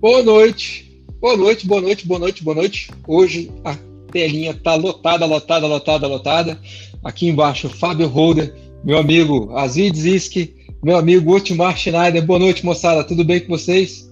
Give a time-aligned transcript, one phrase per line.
[0.00, 2.90] Boa noite, boa noite, boa noite, boa noite, boa noite.
[3.06, 3.76] Hoje a
[4.10, 6.58] telinha tá lotada, lotada, lotada, lotada.
[7.04, 12.24] Aqui embaixo, Fábio Holder, meu amigo Azid Ziski, meu amigo Otmar Schneider.
[12.24, 14.10] Boa noite, moçada, tudo bem com vocês?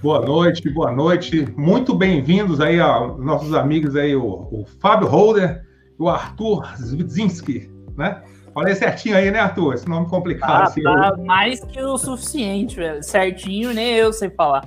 [0.00, 1.48] Boa noite, boa noite.
[1.56, 5.66] Muito bem-vindos aí aos nossos amigos aí, o, o Fábio Holder
[5.98, 8.22] e o Arthur Zvidzinski, né?
[8.54, 9.74] Falei certinho aí, né, Arthur?
[9.74, 10.62] Esse nome complicado.
[10.62, 11.24] Ah, assim, tá eu...
[11.24, 13.02] mais que o suficiente, velho.
[13.02, 14.62] Certinho, nem eu sei falar.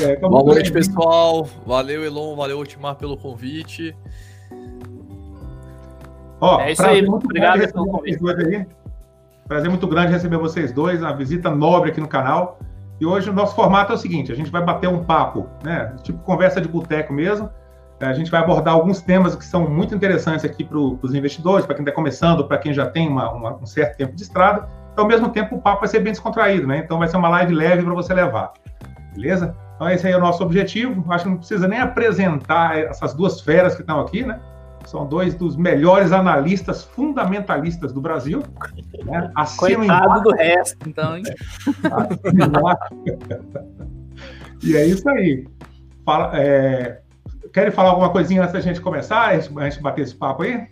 [0.00, 1.46] É, Boa noite, pessoal.
[1.66, 2.34] Valeu, Elon.
[2.34, 3.94] Valeu, Ultimar, pelo convite.
[6.40, 7.06] Ó, é isso aí.
[7.06, 8.18] Muito obrigado pelo convite.
[8.26, 8.66] Aí.
[9.46, 11.00] Prazer muito grande receber vocês dois.
[11.00, 12.58] Uma visita nobre aqui no canal.
[12.98, 15.94] E hoje o nosso formato é o seguinte: a gente vai bater um papo, né?
[16.02, 17.50] Tipo conversa de boteco mesmo
[18.08, 21.74] a gente vai abordar alguns temas que são muito interessantes aqui para os investidores, para
[21.74, 24.68] quem está começando, para quem já tem uma, uma, um certo tempo de estrada.
[24.92, 26.78] Então, ao mesmo tempo, o papo vai ser bem descontraído, né?
[26.78, 28.52] Então, vai ser uma live leve para você levar.
[29.14, 29.56] Beleza?
[29.76, 31.04] Então, esse aí é o nosso objetivo.
[31.12, 34.38] Acho que não precisa nem apresentar essas duas feras que estão aqui, né?
[34.86, 38.42] São dois dos melhores analistas fundamentalistas do Brasil.
[39.04, 39.30] Né?
[39.56, 41.16] Coitado do resto, então.
[41.16, 41.22] Hein?
[44.62, 45.46] e é isso aí.
[46.04, 47.01] Fala, é,
[47.52, 50.66] querem falar alguma coisinha antes da gente começar, a gente bater esse papo aí?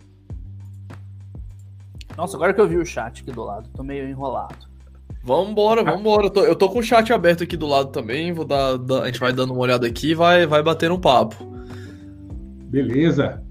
[2.17, 4.71] Nossa, agora que eu vi o chat aqui do lado, tô meio enrolado.
[5.23, 6.25] Vambora, vambora.
[6.25, 8.33] Eu tô, eu tô com o chat aberto aqui do lado também.
[8.33, 10.99] Vou dar, dar, a gente vai dando uma olhada aqui e vai, vai bater um
[10.99, 11.35] papo.
[12.69, 13.43] Beleza.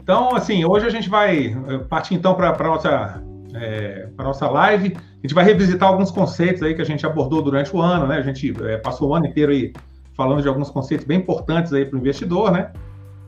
[0.00, 3.22] Então, assim, hoje a gente vai eh, partir então para a nossa,
[3.54, 4.96] é, nossa live.
[4.96, 8.18] A gente vai revisitar alguns conceitos aí que a gente abordou durante o ano, né?
[8.18, 9.72] A gente é, passou o ano inteiro aí
[10.16, 12.72] falando de alguns conceitos bem importantes aí para o investidor, né?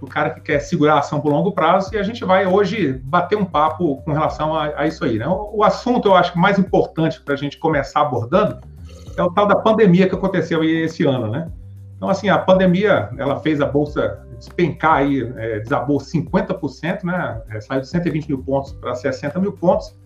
[0.00, 2.92] O cara que quer segurar a ação por longo prazo, e a gente vai hoje
[3.05, 5.27] bater um papo com relação a, a isso aí, né?
[5.27, 8.59] O, o, assunto, eu acho que mais importante para a gente começar abordando
[9.16, 11.50] é o tal da pandemia que aconteceu aí esse ano, né?
[11.97, 17.43] Então, assim, a pandemia, ela fez a Bolsa despencar aí, é, desabou 50%, né?
[17.50, 19.98] É, saiu de 120 mil pontos para 60 mil pontos,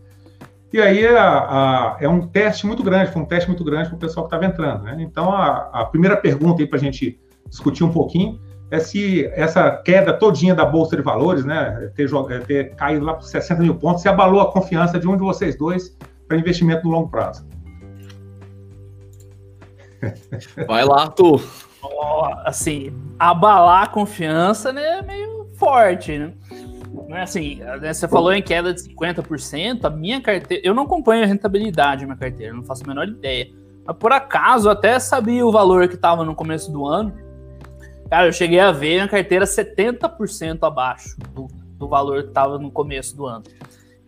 [0.72, 3.97] e aí a, a, é um teste muito grande, foi um teste muito grande para
[3.97, 4.84] o pessoal que estava entrando.
[4.84, 4.97] Né?
[5.00, 8.41] Então, a, a, primeira pergunta aí para a gente discutir um pouquinho
[8.71, 12.09] é se essa queda todinha da Bolsa de Valores, né, ter,
[12.47, 15.59] ter caído lá para 60 mil pontos, se abalou a confiança de um de vocês
[15.59, 15.94] dois
[16.27, 17.47] para investimento no longo prazo.
[20.66, 21.39] Vai lá, tu.
[21.83, 26.33] Oh, assim, abalar a confiança né, é meio forte, né?
[27.09, 30.63] Né, assim, né, você falou em queda de 50%, a minha carteira.
[30.67, 33.51] Eu não acompanho a rentabilidade da minha carteira, não faço a menor ideia.
[33.85, 37.13] Mas por acaso, até sabia o valor que estava no começo do ano.
[38.09, 41.49] Cara, eu cheguei a ver a carteira 70% abaixo do,
[41.79, 43.45] do valor que estava no começo do ano.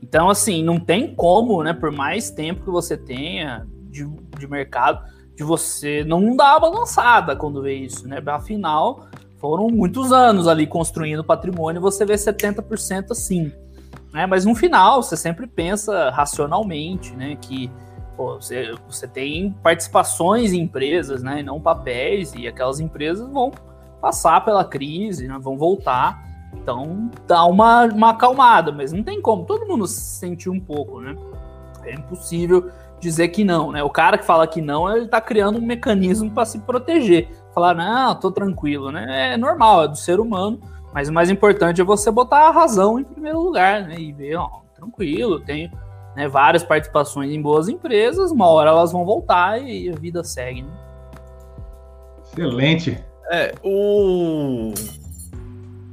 [0.02, 4.06] Então, assim, não tem como, né, por mais tempo que você tenha de,
[4.38, 5.02] de mercado,
[5.34, 8.22] de você não dar balançada quando vê isso, né?
[8.26, 13.52] Afinal, foram muitos anos ali construindo patrimônio, você vê 70% assim.
[14.12, 14.26] Né?
[14.26, 17.36] Mas no final, você sempre pensa racionalmente, né?
[17.40, 17.70] Que
[18.16, 21.40] pô, você, você tem participações em empresas, né?
[21.40, 23.50] E não papéis, e aquelas empresas vão
[24.00, 25.36] passar pela crise, né?
[25.40, 26.22] vão voltar.
[26.54, 29.44] Então dá uma, uma acalmada, mas não tem como.
[29.44, 31.16] Todo mundo sentiu um pouco, né?
[31.82, 32.70] É impossível
[33.04, 33.82] dizer que não, né?
[33.82, 37.74] O cara que fala que não, ele tá criando um mecanismo para se proteger falar,
[37.74, 39.34] não, tô tranquilo, né?
[39.34, 40.60] É normal, é do ser humano,
[40.92, 43.94] mas o mais importante é você botar a razão em primeiro lugar, né?
[43.96, 45.70] E ver, ó, tranquilo, tenho
[46.16, 50.62] né, várias participações em boas empresas, uma hora elas vão voltar e a vida segue,
[50.62, 50.72] né?
[52.24, 52.98] Excelente.
[53.30, 54.72] É, o.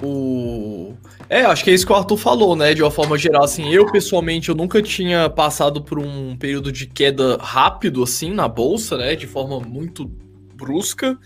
[0.01, 0.93] O.
[1.29, 2.73] É, acho que é isso que o Arthur falou, né?
[2.73, 6.87] De uma forma geral, assim, eu pessoalmente eu nunca tinha passado por um período de
[6.87, 9.15] queda rápido, assim, na bolsa, né?
[9.15, 10.11] De forma muito
[10.55, 11.17] brusca.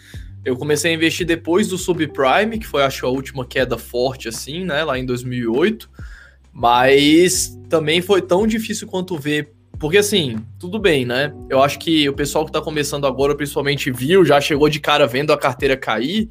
[0.44, 4.63] Eu comecei a investir depois do subprime, que foi, acho, a última queda forte, assim,
[4.63, 5.90] né, lá em 2008.
[6.53, 9.51] Mas também foi tão difícil quanto ver.
[9.80, 11.33] Porque, assim, tudo bem, né?
[11.50, 15.07] Eu acho que o pessoal que tá começando agora, principalmente, viu, já chegou de cara
[15.07, 16.30] vendo a carteira cair.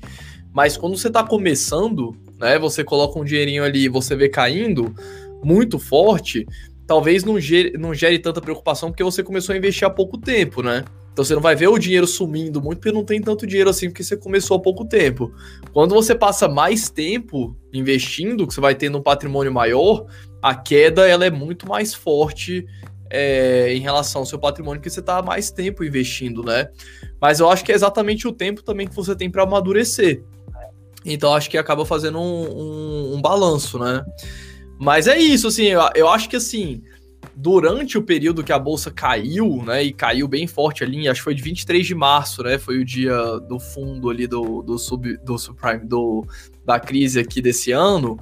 [0.53, 4.95] Mas quando você tá começando, né, você coloca um dinheirinho ali e você vê caindo
[5.43, 6.47] muito forte,
[6.87, 10.63] talvez não gere, não gere tanta preocupação porque você começou a investir há pouco tempo,
[10.63, 10.85] né?
[11.11, 13.89] Então você não vai ver o dinheiro sumindo muito porque não tem tanto dinheiro assim
[13.89, 15.33] porque você começou há pouco tempo.
[15.73, 20.05] Quando você passa mais tempo investindo, que você vai tendo um patrimônio maior,
[20.43, 22.67] a queda ela é muito mais forte
[23.09, 26.69] é, em relação ao seu patrimônio que você está mais tempo investindo, né?
[27.19, 30.23] Mas eu acho que é exatamente o tempo também que você tem para amadurecer.
[31.05, 34.05] Então acho que acaba fazendo um, um, um, balanço, né?
[34.79, 36.83] Mas é isso, assim, eu, eu acho que assim
[37.35, 41.25] durante o período que a bolsa caiu, né, e caiu bem forte ali, acho que
[41.25, 43.17] foi de 23 de março, né, foi o dia
[43.49, 46.27] do fundo ali do, do, sub, do subprime, do,
[46.65, 48.19] da crise aqui desse ano,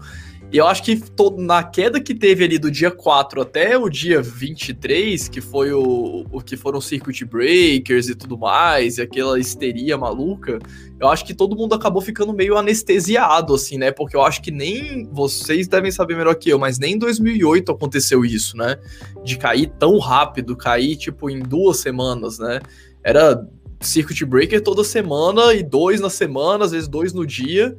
[0.52, 3.88] e eu acho que todo, na queda que teve ali do dia 4 até o
[3.88, 9.40] dia 23, que foi o, o que foram circuit breakers e tudo mais, e aquela
[9.40, 10.58] histeria maluca,
[11.00, 13.90] eu acho que todo mundo acabou ficando meio anestesiado, assim, né?
[13.90, 17.72] Porque eu acho que nem vocês devem saber melhor que eu, mas nem em 2008
[17.72, 18.76] aconteceu isso, né?
[19.24, 22.60] De cair tão rápido, cair tipo em duas semanas, né?
[23.02, 23.42] Era
[23.80, 27.74] circuit breaker toda semana e dois na semana, às vezes dois no dia.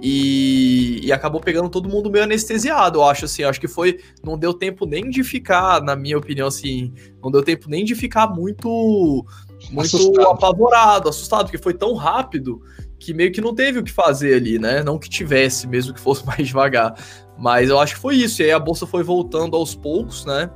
[0.00, 3.42] E, e, acabou pegando todo mundo meio anestesiado, eu acho assim.
[3.42, 4.00] Eu acho que foi.
[4.24, 6.92] Não deu tempo nem de ficar, na minha opinião, assim.
[7.22, 9.24] Não deu tempo nem de ficar muito.
[9.70, 10.28] Muito assustado.
[10.28, 12.62] apavorado, assustado, porque foi tão rápido
[12.98, 14.82] que meio que não teve o que fazer ali, né?
[14.82, 16.94] Não que tivesse, mesmo que fosse mais devagar.
[17.38, 18.42] Mas eu acho que foi isso.
[18.42, 20.50] E aí a bolsa foi voltando aos poucos, né?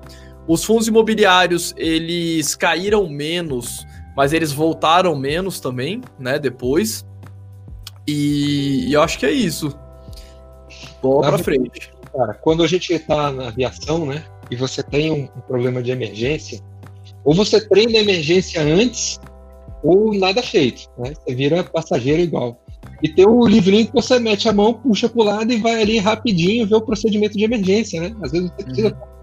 [0.46, 6.38] Os fundos imobiliários, eles caíram menos, mas eles voltaram menos também, né?
[6.38, 7.04] Depois.
[8.06, 9.76] E, e eu acho que é isso.
[11.02, 11.90] Bola pra frente.
[12.12, 15.90] Cara, quando a gente está na aviação, né, e você tem um, um, problema de
[15.90, 16.60] emergência,
[17.24, 19.20] ou você treina a emergência antes,
[19.82, 21.12] ou nada feito, né?
[21.14, 22.58] Você vira passageiro igual.
[23.02, 25.98] E tem o livrinho que você mete a mão, puxa pro lado e vai ali
[25.98, 28.14] rapidinho ver o procedimento de emergência, né?
[28.22, 29.14] Às vezes você precisa uhum.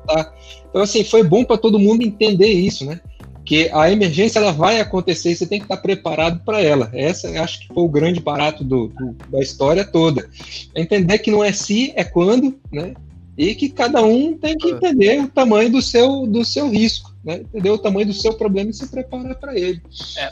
[0.69, 3.00] Então, assim, foi bom para todo mundo entender isso, né?
[3.45, 6.89] Que a emergência ela vai acontecer e você tem que estar preparado para ela.
[6.93, 10.29] Essa acho que foi o grande barato do, do, da história toda.
[10.75, 12.93] É entender que não é se, é quando, né?
[13.38, 17.38] E que cada um tem que entender o tamanho do seu, do seu risco, né?
[17.38, 19.81] Entender o tamanho do seu problema e se preparar para ele.
[20.17, 20.31] É.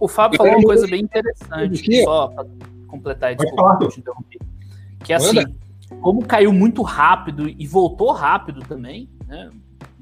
[0.00, 2.46] O Fábio falou uma coisa bem interessante, só para
[2.86, 3.88] completar, desculpa,
[5.04, 5.44] que é assim,
[6.00, 9.50] como caiu muito rápido e voltou rápido também, né?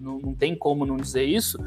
[0.00, 1.58] Não, não tem como não dizer isso.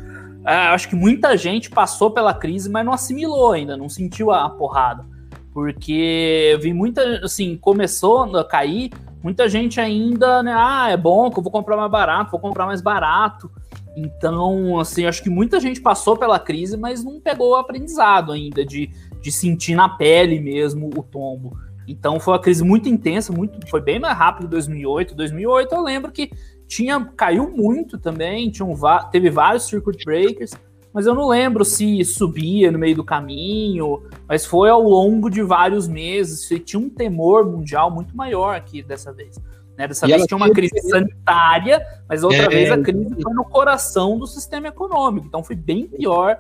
[0.44, 4.50] Ah, acho que muita gente passou pela crise, mas não assimilou ainda, não sentiu a,
[4.50, 5.06] porrada.
[5.54, 8.92] Porque eu vi muita, assim, começou a cair,
[9.22, 10.54] muita gente ainda, né?
[10.56, 13.52] Ah, é bom que eu vou comprar mais barato, vou comprar mais barato.
[13.96, 18.66] Então, assim, acho que muita gente passou pela crise, mas não pegou o aprendizado ainda
[18.66, 18.90] de,
[19.22, 21.56] de sentir na pele mesmo o tombo.
[21.88, 25.16] Então foi uma crise muito intensa, muito, foi bem mais rápido 2008.
[25.16, 26.32] 2008 eu lembro que
[26.74, 28.76] tinha caiu muito também, tinha um,
[29.12, 30.54] teve vários circuit breakers,
[30.92, 35.44] mas eu não lembro se subia no meio do caminho, mas foi ao longo de
[35.44, 39.40] vários meses, e tinha um temor mundial muito maior aqui dessa vez.
[39.78, 39.88] Né?
[39.88, 43.46] Dessa e vez tinha uma crise sanitária, mas outra é, vez a crise foi no
[43.46, 46.40] coração do sistema econômico, então foi bem pior.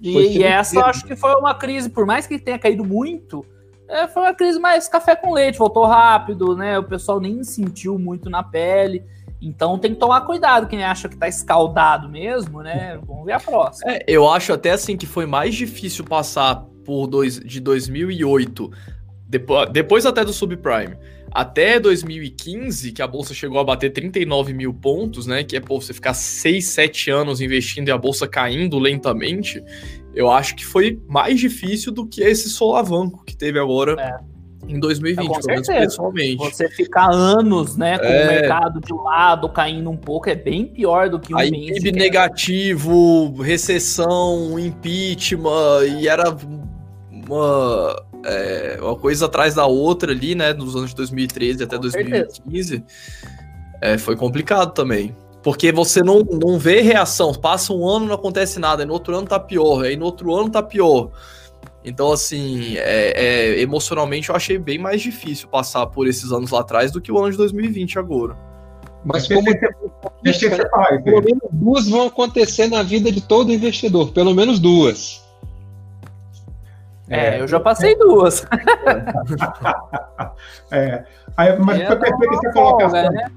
[0.00, 3.44] E, e essa eu acho que foi uma crise, por mais que tenha caído muito,
[3.86, 6.78] é, foi uma crise mais café com leite, voltou rápido, né?
[6.78, 9.04] O pessoal nem sentiu muito na pele.
[9.44, 12.98] Então tem que tomar cuidado, quem acha que tá escaldado mesmo, né?
[13.06, 13.92] Vamos ver a próxima.
[13.92, 18.70] É, eu acho até assim que foi mais difícil passar por dois, de 2008,
[19.28, 20.96] depois, depois até do subprime,
[21.30, 25.42] até 2015, que a bolsa chegou a bater 39 mil pontos, né?
[25.42, 29.62] Que é pô, você ficar 6, 7 anos investindo e a bolsa caindo lentamente.
[30.14, 34.00] Eu acho que foi mais difícil do que esse solavanco que teve agora.
[34.00, 34.33] É
[34.68, 36.36] em 2020, é, pelo pessoalmente.
[36.36, 38.24] Você ficar anos, né, com é...
[38.24, 41.92] o mercado de lado, caindo um pouco, é bem pior do que um Aí, PIB
[41.92, 46.36] negativo, recessão, impeachment, e era
[47.10, 51.82] uma, é, uma coisa atrás da outra ali, né, nos anos de 2013 até com
[51.82, 52.84] 2015.
[53.80, 55.14] É, foi complicado também.
[55.42, 57.34] Porque você não, não vê reação.
[57.34, 58.82] Passa um ano, não acontece nada.
[58.82, 59.84] Aí no outro ano tá pior.
[59.84, 61.10] Aí no outro ano tá pior.
[61.84, 66.60] Então, assim, é, é, emocionalmente eu achei bem mais difícil passar por esses anos lá
[66.60, 68.36] atrás do que o ano de 2020 agora.
[69.04, 69.44] Mas como
[70.22, 70.48] deixa
[71.04, 75.22] pelo menos duas vão acontecer na vida de todo investidor, pelo menos duas.
[77.06, 78.46] É, eu já passei duas.
[80.72, 81.04] é,
[81.36, 83.10] mas foi perfeito essa colocação.
[83.12, 83.30] Né?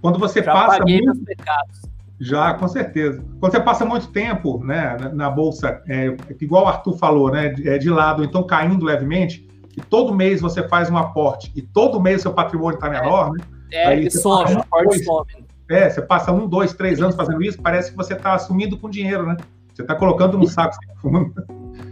[0.00, 0.82] Quando você já passa.
[0.82, 1.24] Muito...
[1.26, 1.89] pecados.
[2.20, 3.24] Já, com certeza.
[3.40, 7.48] Quando você passa muito tempo né, na, na bolsa, é, igual o Arthur falou, né,
[7.48, 11.62] de, é, de lado, então caindo levemente, e todo mês você faz um aporte e
[11.62, 13.44] todo mês seu patrimônio está menor, é, né?
[13.72, 15.26] É, aí some, dois, some.
[15.70, 18.90] É, você passa um, dois, três anos fazendo isso, parece que você está assumindo com
[18.90, 19.36] dinheiro, né?
[19.72, 21.32] Você está colocando no saco fundo.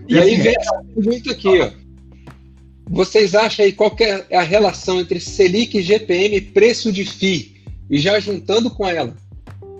[0.07, 1.71] E, e aí assim, vem essa pergunta aqui, ó.
[2.91, 7.57] Vocês acham aí qual é a relação entre Selic, GPM e preço de FI?
[7.89, 9.15] E já juntando com ela,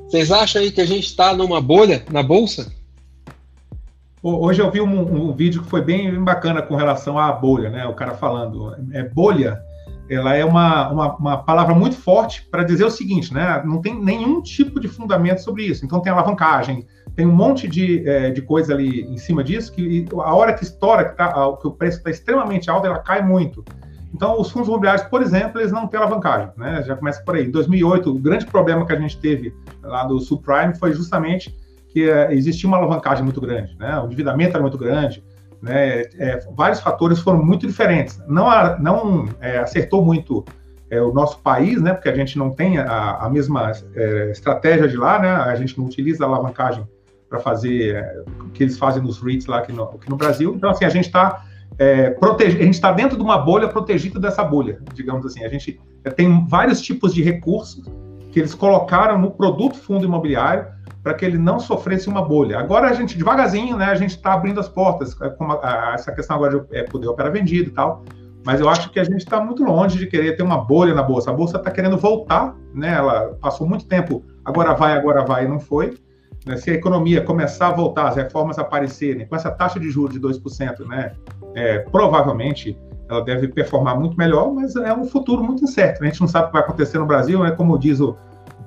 [0.09, 2.73] vocês acham aí que a gente está numa bolha na bolsa?
[4.23, 7.87] Hoje eu vi um, um, vídeo que foi bem bacana com relação à bolha, né?
[7.87, 9.63] O cara falando, é bolha
[10.09, 13.63] ela é uma, uma, uma palavra muito forte para dizer o seguinte, né?
[13.65, 15.85] Não tem nenhum tipo de fundamento sobre isso.
[15.85, 20.07] Então tem alavancagem, tem um monte de, é, de coisa ali em cima disso que
[20.15, 23.63] a hora que estoura, que, tá, que o preço está extremamente alto, ela cai muito.
[24.15, 26.83] Então, os fundos imobiliários, por exemplo, eles não têm alavancagem, né?
[26.83, 27.47] Já começa por aí.
[27.47, 31.55] Em 2008, o grande problema que a gente teve lá do subprime foi justamente
[31.89, 33.99] que é, existia uma alavancagem muito grande, né?
[34.01, 35.23] O endividamento era muito grande,
[35.61, 36.03] né?
[36.19, 38.21] É, vários fatores foram muito diferentes.
[38.27, 38.47] Não,
[38.79, 40.45] não é, acertou muito
[40.91, 41.93] é, o nosso país, né?
[41.93, 45.31] Porque a gente não tem a, a mesma é, estratégia de lá, né?
[45.31, 46.87] A gente não utiliza a alavancagem
[47.29, 50.55] para fazer é, o que eles fazem nos REITs lá aqui no, aqui no Brasil.
[50.55, 51.45] Então, assim, a gente está
[51.77, 55.45] é, protege, a gente está dentro de uma bolha protegida dessa bolha, digamos assim.
[55.45, 55.81] A gente
[56.17, 57.85] tem vários tipos de recursos
[58.31, 60.67] que eles colocaram no produto fundo imobiliário
[61.03, 62.59] para que ele não sofresse uma bolha.
[62.59, 65.53] Agora a gente, devagarzinho, né, a gente está abrindo as portas, é, com
[65.95, 68.05] essa questão agora de é, poder operar vendido e tal,
[68.45, 71.03] mas eu acho que a gente está muito longe de querer ter uma bolha na
[71.03, 71.31] Bolsa.
[71.31, 75.49] A Bolsa está querendo voltar, né, ela passou muito tempo, agora vai, agora vai, e
[75.49, 75.97] não foi.
[76.47, 80.13] Né, se a economia começar a voltar, as reformas aparecerem, com essa taxa de juros
[80.13, 81.13] de 2%, né,
[81.59, 86.01] é, provavelmente ela deve performar muito melhor, mas é um futuro muito incerto.
[86.01, 86.09] Né?
[86.09, 88.17] A gente não sabe o que vai acontecer no Brasil, é como diz o,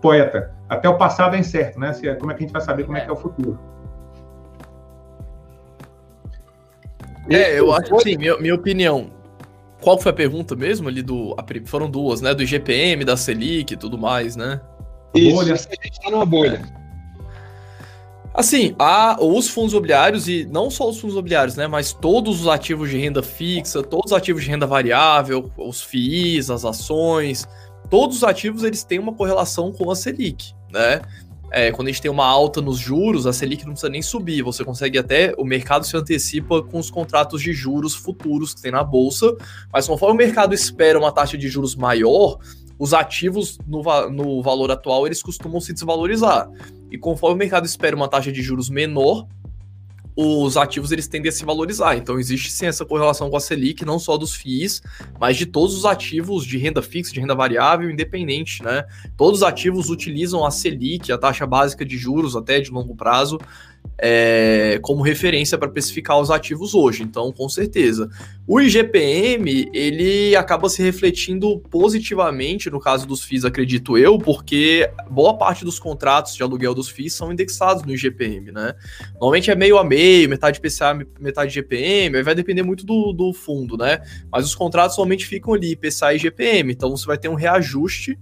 [0.02, 1.94] poeta, até o passado é incerto, né?
[1.94, 3.60] Se, como é que a gente vai saber como é, é que é o futuro?
[7.30, 9.12] É, eu acho assim, minha, minha opinião.
[9.80, 11.36] Qual foi a pergunta mesmo ali do.
[11.66, 12.34] Foram duas, né?
[12.34, 14.60] Do IGPM, da Selic e tudo mais, né?
[15.14, 15.54] Isso, bolha.
[15.54, 16.62] a gente tá numa bolha.
[18.34, 21.68] Assim, há os fundos imobiliários, e não só os fundos imobiliários, né?
[21.68, 26.50] Mas todos os ativos de renda fixa, todos os ativos de renda variável, os FIIs,
[26.50, 27.46] as ações,
[27.90, 31.02] todos os ativos eles têm uma correlação com a Selic, né?
[31.54, 34.42] É, quando a gente tem uma alta nos juros, a Selic não precisa nem subir,
[34.42, 35.34] você consegue até.
[35.38, 39.36] O mercado se antecipa com os contratos de juros futuros que tem na bolsa,
[39.74, 42.40] mas conforme o mercado espera uma taxa de juros maior,
[42.82, 46.50] os ativos no, no valor atual eles costumam se desvalorizar.
[46.90, 49.28] E conforme o mercado espera uma taxa de juros menor,
[50.16, 51.96] os ativos eles tendem a se valorizar.
[51.96, 54.82] Então existe sim essa correlação com a Selic, não só dos FIIs,
[55.20, 58.84] mas de todos os ativos de renda fixa, de renda variável, independente, né?
[59.16, 63.38] Todos os ativos utilizam a Selic, a taxa básica de juros até de longo prazo,
[64.02, 67.04] é, como referência para especificar os ativos hoje.
[67.04, 68.10] Então, com certeza.
[68.48, 75.38] O IGPM, ele acaba se refletindo positivamente no caso dos FIIs, acredito eu, porque boa
[75.38, 78.74] parte dos contratos de aluguel dos FIIs são indexados no IGPM, né?
[79.14, 83.78] Normalmente é meio a meio, metade IPCA, metade IGPM, vai depender muito do, do fundo,
[83.78, 84.02] né?
[84.32, 88.18] Mas os contratos somente ficam ali, IPCA e IGPM, então você vai ter um reajuste,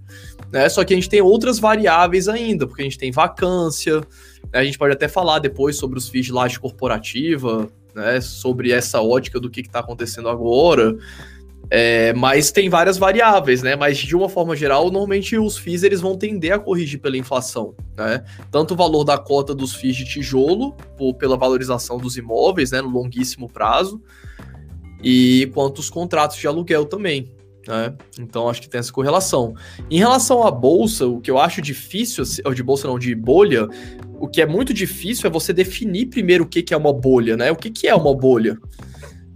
[0.52, 0.68] né?
[0.68, 4.02] Só que a gente tem outras variáveis ainda, porque a gente tem vacância,
[4.52, 9.00] a gente pode até falar depois sobre os FIIs de laje corporativa, né, sobre essa
[9.00, 10.96] ótica do que está acontecendo agora.
[11.72, 13.76] É, mas tem várias variáveis, né?
[13.76, 17.74] Mas de uma forma geral, normalmente os FIIs eles vão tender a corrigir pela inflação,
[17.96, 18.24] né?
[18.50, 22.82] Tanto o valor da cota dos FIIs de tijolo, por, pela valorização dos imóveis, né,
[22.82, 24.02] no longuíssimo prazo,
[25.00, 27.32] e quanto os contratos de aluguel também.
[27.68, 27.94] Né?
[28.18, 29.54] Então acho que tem essa correlação.
[29.88, 33.68] Em relação à bolsa, o que eu acho difícil, ou de bolsa não, de bolha,
[34.20, 37.36] o que é muito difícil é você definir primeiro o que, que é uma bolha,
[37.36, 37.50] né?
[37.50, 38.58] O que, que é uma bolha?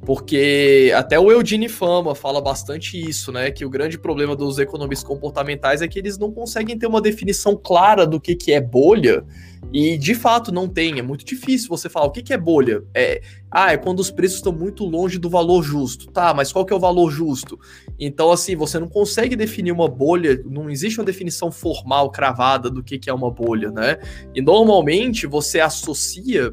[0.04, 3.50] Porque até o Eugene Fama fala bastante isso, né?
[3.50, 7.56] Que o grande problema dos economistas comportamentais é que eles não conseguem ter uma definição
[7.56, 9.24] clara do que, que é bolha.
[9.72, 10.98] E de fato não tem.
[10.98, 12.82] É muito difícil você falar o que, que é bolha.
[12.92, 13.22] É,
[13.54, 16.10] ah, é quando os preços estão muito longe do valor justo.
[16.10, 17.58] Tá, mas qual que é o valor justo?
[17.98, 22.82] Então, assim, você não consegue definir uma bolha, não existe uma definição formal, cravada do
[22.82, 23.98] que, que é uma bolha, né?
[24.34, 26.52] E normalmente você associa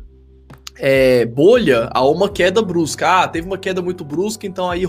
[0.83, 3.21] é, bolha a uma queda brusca.
[3.21, 4.83] Ah, teve uma queda muito brusca, então aí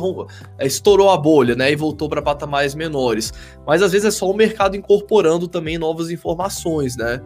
[0.59, 1.71] é, estourou a bolha, né?
[1.71, 3.31] E voltou para patamares menores.
[3.67, 7.21] Mas às vezes é só o mercado incorporando também novas informações, né?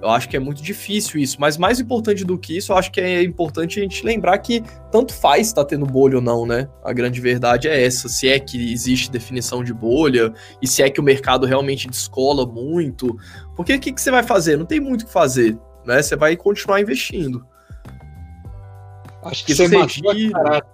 [0.00, 1.36] Eu acho que é muito difícil isso.
[1.38, 4.62] Mas mais importante do que isso, eu acho que é importante a gente lembrar que
[4.90, 6.66] tanto faz estar tá tendo bolha ou não, né?
[6.82, 8.08] A grande verdade é essa.
[8.08, 10.32] Se é que existe definição de bolha
[10.62, 13.14] e se é que o mercado realmente descola muito.
[13.54, 14.56] Porque o que, que você vai fazer?
[14.56, 16.00] Não tem muito o que fazer, né?
[16.00, 17.44] Você vai continuar investindo.
[19.26, 20.66] Acho que você matou, a charada.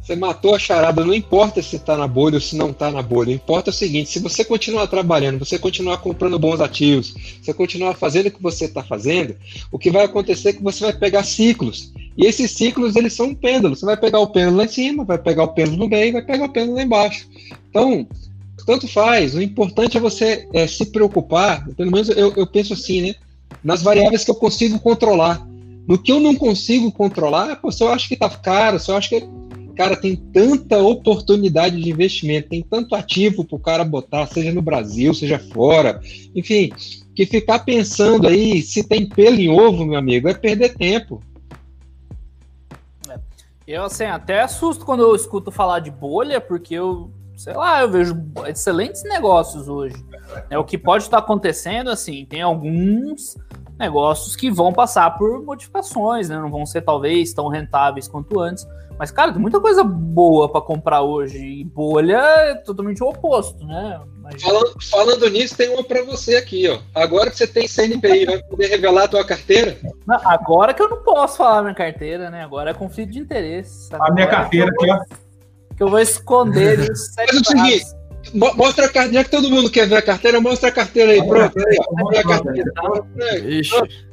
[0.00, 1.04] você matou a charada.
[1.04, 3.32] Não importa se está na bolha ou se não está na bolha.
[3.32, 8.26] Importa o seguinte: se você continuar trabalhando, você continuar comprando bons ativos, você continuar fazendo
[8.26, 9.36] o que você está fazendo,
[9.70, 11.92] o que vai acontecer é que você vai pegar ciclos.
[12.16, 13.74] E esses ciclos eles são um pêndulo.
[13.74, 16.22] Você vai pegar o pêndulo lá em cima, vai pegar o pêndulo no meio, vai
[16.22, 17.26] pegar o pêndulo lá embaixo.
[17.70, 18.06] Então,
[18.66, 19.34] tanto faz.
[19.34, 21.66] O importante é você é, se preocupar.
[21.74, 23.14] Pelo menos eu, eu penso assim, né?
[23.62, 25.46] Nas variáveis que eu consigo controlar.
[25.86, 28.96] No que eu não consigo controlar, pô, se eu acho que tá caro, se eu
[28.96, 29.28] acho que.
[29.74, 34.62] cara, tem tanta oportunidade de investimento, tem tanto ativo para o cara botar, seja no
[34.62, 36.00] Brasil, seja fora,
[36.34, 36.72] enfim,
[37.14, 41.22] que ficar pensando aí se tem pelo em ovo, meu amigo, é perder tempo.
[43.08, 43.18] É.
[43.66, 47.90] Eu, assim, até assusto quando eu escuto falar de bolha, porque eu, sei lá, eu
[47.90, 48.14] vejo
[48.46, 49.96] excelentes negócios hoje.
[50.48, 53.36] É o que pode estar acontecendo, assim, tem alguns
[53.82, 56.38] negócios que vão passar por modificações, né?
[56.38, 58.66] Não vão ser talvez tão rentáveis quanto antes.
[58.98, 61.38] Mas, cara, tem muita coisa boa para comprar hoje.
[61.38, 64.00] E bolha é totalmente o oposto, né?
[64.22, 64.40] Mas...
[64.40, 66.78] Falando, falando, nisso, tem uma para você aqui, ó.
[66.94, 69.76] Agora que você tem CNPI, vai poder revelar a tua carteira?
[70.06, 72.44] Não, agora que eu não posso falar minha carteira, né?
[72.44, 73.88] Agora é conflito de interesse.
[73.88, 74.08] Sabe?
[74.08, 75.00] A minha carteira aqui, ó.
[75.76, 77.12] Que eu vou esconder isso.
[77.16, 77.84] Mas é o seguinte,
[78.34, 81.58] Mostra a carteira, que todo mundo quer ver a carteira, mostra a carteira aí, pronto.
[81.58, 82.72] Aí, ó, a carteira.
[83.48, 84.12] Ixi.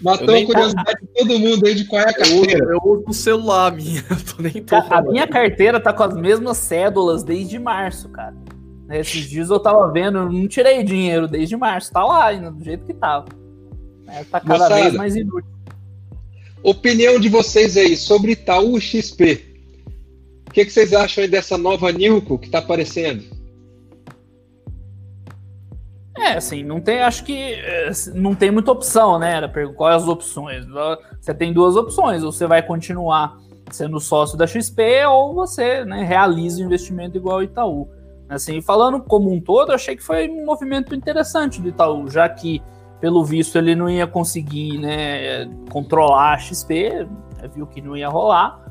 [0.00, 2.64] Matou a curiosidade de todo mundo aí de qual é a carteira.
[2.72, 6.56] Eu uso o celular minha, tô nem tô A minha carteira tá com as mesmas
[6.56, 8.34] cédulas desde março, cara.
[8.90, 12.64] Esses dias eu tava vendo, eu não tirei dinheiro desde março, tá lá ainda, do
[12.64, 13.26] jeito que tava.
[14.06, 15.50] É, tá cada Moçada, vez mais inútil.
[16.62, 19.44] Opinião de vocês aí sobre Itaú XP.
[20.48, 23.22] O que, que vocês acham aí dessa nova Nilco que tá aparecendo?
[26.20, 29.36] É, assim, não tem, acho que é, não tem muita opção, né?
[29.36, 30.66] Era quais as opções?
[31.20, 33.36] Você tem duas opções, ou você vai continuar
[33.70, 37.88] sendo sócio da XP, ou você né, realiza o investimento igual ao Itaú.
[38.28, 42.62] Assim, falando como um todo, achei que foi um movimento interessante do Itaú, já que,
[43.00, 47.06] pelo visto, ele não ia conseguir né, controlar a XP,
[47.40, 48.64] né, viu que não ia rolar.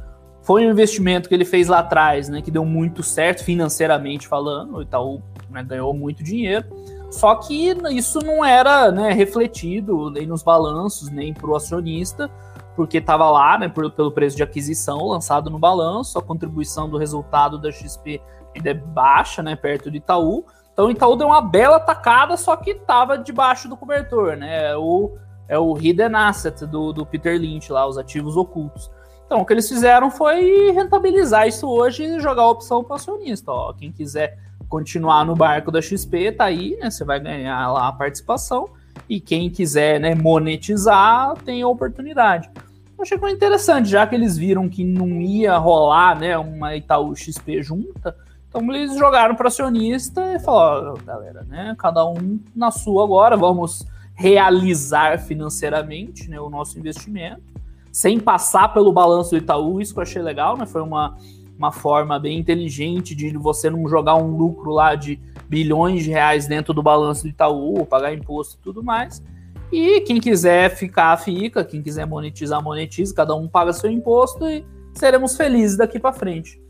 [0.44, 4.78] Foi um investimento que ele fez lá atrás, né, que deu muito certo financeiramente falando,
[4.78, 6.66] o Itaú né, ganhou muito dinheiro.
[7.10, 12.30] Só que isso não era né, refletido nem nos balanços, nem para o acionista,
[12.76, 17.58] porque estava lá né, pelo preço de aquisição lançado no balanço, a contribuição do resultado
[17.58, 18.22] da XP
[18.56, 20.46] ainda é baixa, né, perto do Itaú.
[20.74, 24.72] Então o Itaú deu uma bela tacada, só que estava debaixo do cobertor, né?
[24.72, 28.92] É o, é o hidden asset do, do Peter Lynch lá, os ativos ocultos.
[29.26, 32.96] Então o que eles fizeram foi rentabilizar isso hoje e jogar a opção para o
[32.96, 33.52] acionista.
[33.52, 34.38] Ó, quem quiser
[34.70, 36.90] continuar no barco da XP, tá aí, né?
[36.90, 38.70] Você vai ganhar lá a participação.
[39.08, 42.50] E quem quiser né, monetizar, tem a oportunidade.
[42.98, 47.16] Eu achei que interessante, já que eles viram que não ia rolar né, uma Itaú
[47.16, 48.16] XP junta,
[48.50, 51.76] então eles jogaram para acionista e falaram, galera, né?
[51.78, 57.44] Cada um na sua agora, vamos realizar financeiramente né, o nosso investimento,
[57.92, 60.66] sem passar pelo balanço do Itaú, isso que eu achei legal, né?
[60.66, 61.16] Foi uma
[61.58, 66.48] uma forma bem inteligente de você não jogar um lucro lá de bilhões de reais
[66.48, 69.24] dentro do balanço do Itaú, pagar imposto e tudo mais.
[69.72, 71.64] E quem quiser ficar, fica.
[71.64, 73.14] Quem quiser monetizar, monetiza.
[73.14, 76.62] Cada um paga seu imposto e seremos felizes daqui para frente.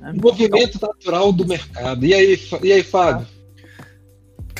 [0.00, 0.14] Né?
[0.20, 2.04] Movimento então, natural do mercado.
[2.04, 3.26] E aí, e aí Fábio?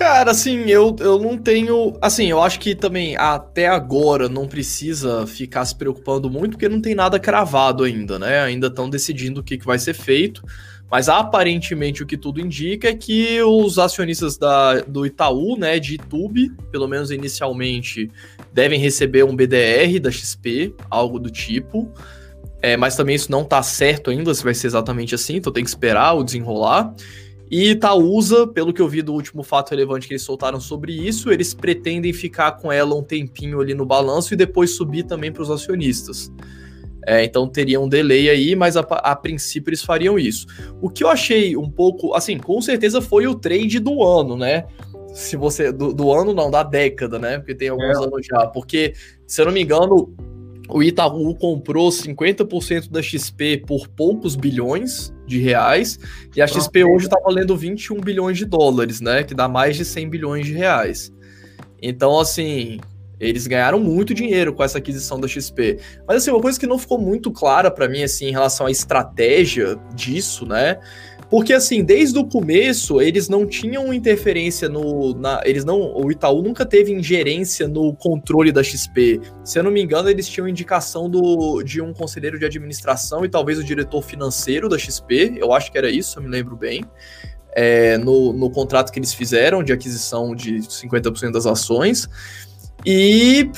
[0.00, 1.94] Cara, assim, eu, eu não tenho.
[2.00, 6.80] Assim, eu acho que também até agora não precisa ficar se preocupando muito, porque não
[6.80, 8.40] tem nada cravado ainda, né?
[8.40, 10.42] Ainda estão decidindo o que, que vai ser feito.
[10.90, 15.96] Mas aparentemente o que tudo indica é que os acionistas da, do Itaú, né, de
[15.96, 18.10] YouTube, pelo menos inicialmente,
[18.54, 21.92] devem receber um BDR da XP, algo do tipo.
[22.62, 25.62] É, mas também isso não está certo ainda se vai ser exatamente assim, então tem
[25.62, 26.94] que esperar o desenrolar.
[27.50, 31.32] E Itaúsa, pelo que eu vi do último fato relevante que eles soltaram sobre isso,
[31.32, 35.42] eles pretendem ficar com ela um tempinho ali no balanço e depois subir também para
[35.42, 36.32] os acionistas.
[37.04, 40.46] É, então teria um delay aí, mas a, a, princípio eles fariam isso.
[40.80, 44.66] O que eu achei um pouco, assim, com certeza foi o trade do ano, né?
[45.12, 45.72] Se você.
[45.72, 47.38] Do, do ano não, da década, né?
[47.38, 48.04] Porque tem alguns é.
[48.04, 48.46] anos já.
[48.46, 48.94] Porque,
[49.26, 50.14] se eu não me engano,
[50.72, 55.98] o Itaú comprou 50% da XP por poucos bilhões de reais,
[56.34, 59.22] e a XP hoje está valendo 21 bilhões de dólares, né?
[59.22, 61.12] Que dá mais de 100 bilhões de reais.
[61.82, 62.78] Então, assim,
[63.18, 65.78] eles ganharam muito dinheiro com essa aquisição da XP.
[66.06, 68.70] Mas, assim, uma coisa que não ficou muito clara para mim, assim, em relação à
[68.70, 70.78] estratégia disso, né?
[71.30, 75.14] Porque, assim, desde o começo, eles não tinham interferência no.
[75.14, 75.80] Na, eles não.
[75.94, 79.20] O Itaú nunca teve ingerência no controle da XP.
[79.44, 83.28] Se eu não me engano, eles tinham indicação do, de um conselheiro de administração e
[83.28, 85.34] talvez o diretor financeiro da XP.
[85.36, 86.84] Eu acho que era isso, eu me lembro bem.
[87.52, 92.08] É, no, no contrato que eles fizeram de aquisição de 50% das ações.
[92.84, 93.50] E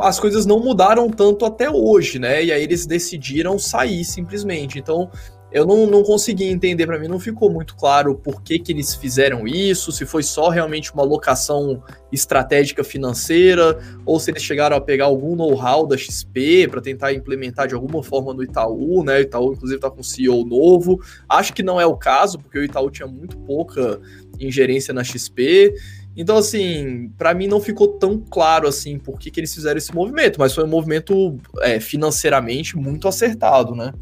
[0.00, 2.42] as coisas não mudaram tanto até hoje, né?
[2.44, 4.78] E aí eles decidiram sair simplesmente.
[4.78, 5.10] Então,
[5.52, 8.94] eu não, não consegui entender, para mim não ficou muito claro por que, que eles
[8.94, 11.82] fizeram isso, se foi só realmente uma locação
[12.12, 17.66] estratégica financeira, ou se eles chegaram a pegar algum know-how da XP para tentar implementar
[17.66, 19.18] de alguma forma no Itaú, né?
[19.18, 21.00] O Itaú, inclusive, está com um CEO novo.
[21.28, 24.00] Acho que não é o caso, porque o Itaú tinha muito pouca
[24.38, 25.74] ingerência na XP.
[26.16, 29.94] Então, assim, para mim não ficou tão claro assim por que, que eles fizeram esse
[29.94, 33.92] movimento, mas foi um movimento é, financeiramente muito acertado, né?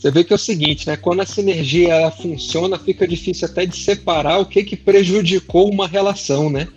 [0.00, 0.96] Você vê que é o seguinte, né?
[0.96, 5.86] Quando essa energia ela funciona, fica difícil até de separar o que, que prejudicou uma
[5.86, 6.68] relação, né?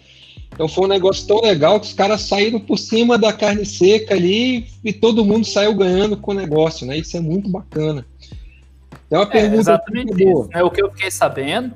[0.54, 4.14] Então foi um negócio tão legal que os caras saíram por cima da carne seca
[4.14, 6.98] ali e todo mundo saiu ganhando com o negócio, né?
[6.98, 8.06] Isso é muito bacana.
[9.08, 10.62] Então a é, pergunta exatamente isso, né?
[10.62, 11.74] O que eu fiquei sabendo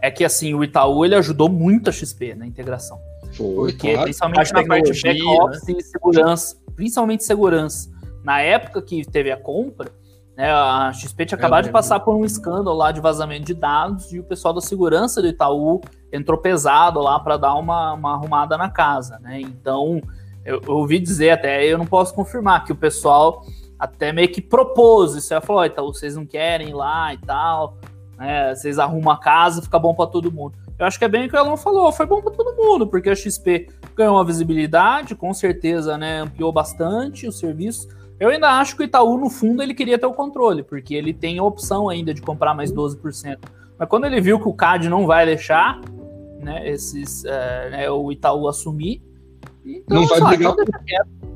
[0.00, 3.00] é que assim o Itaú ele ajudou muito a XP na integração.
[3.32, 4.04] Foi, porque claro.
[4.04, 5.74] principalmente na parte de back-office né?
[5.76, 7.90] e segurança, principalmente segurança.
[8.22, 9.92] Na época que teve a compra,
[10.36, 14.12] né, a XP tinha acabado de passar por um escândalo lá de vazamento de dados
[14.12, 15.80] e o pessoal da segurança do Itaú
[16.12, 19.40] entrou pesado lá para dar uma, uma arrumada na casa, né?
[19.40, 20.00] Então,
[20.44, 23.44] eu, eu, ouvi dizer até, eu não posso confirmar, que o pessoal
[23.78, 25.32] até meio que propôs isso.
[25.32, 27.78] Ela falou: Itaú, vocês não querem ir lá e tal,
[28.18, 28.54] né?
[28.54, 30.54] Vocês arrumam a casa, fica bom para todo mundo.
[30.76, 32.88] Eu acho que é bem o que o Elon falou, foi bom para todo mundo,
[32.88, 36.20] porque a XP ganhou uma visibilidade, com certeza, né?
[36.22, 40.06] Ampliou bastante o serviço eu ainda acho que o Itaú, no fundo, ele queria ter
[40.06, 43.38] o controle, porque ele tem a opção ainda de comprar mais 12%.
[43.78, 45.80] Mas quando ele viu que o CAD não vai deixar
[46.40, 49.02] né, esses, é, né, o Itaú assumir,
[49.64, 50.52] então, não vai só, brigar.
[50.52, 50.64] Então,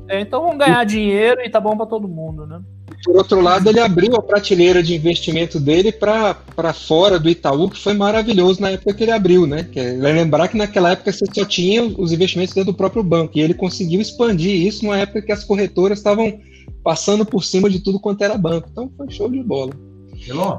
[0.07, 2.61] é, então vamos ganhar dinheiro e tá bom para todo mundo, né?
[3.03, 7.79] Por outro lado, ele abriu a prateleira de investimento dele para fora do Itaú, que
[7.79, 9.67] foi maravilhoso na época que ele abriu, né?
[9.71, 13.37] Que é lembrar que naquela época você só tinha os investimentos dentro do próprio banco,
[13.37, 16.39] e ele conseguiu expandir isso numa época que as corretoras estavam
[16.83, 18.67] passando por cima de tudo quanto era banco.
[18.71, 19.71] Então foi show de bola.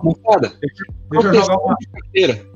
[0.03, 1.77] Moncada, deixa, deixa eu jogar uma.
[1.93, 2.47] Carteira.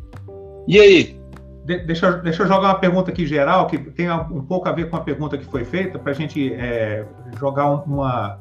[0.67, 1.21] E aí?
[1.65, 4.91] De, deixa, deixa eu jogar uma pergunta aqui geral, que tem um pouco a ver
[4.91, 7.07] com a pergunta que foi feita, para a gente é,
[7.39, 8.39] jogar uma,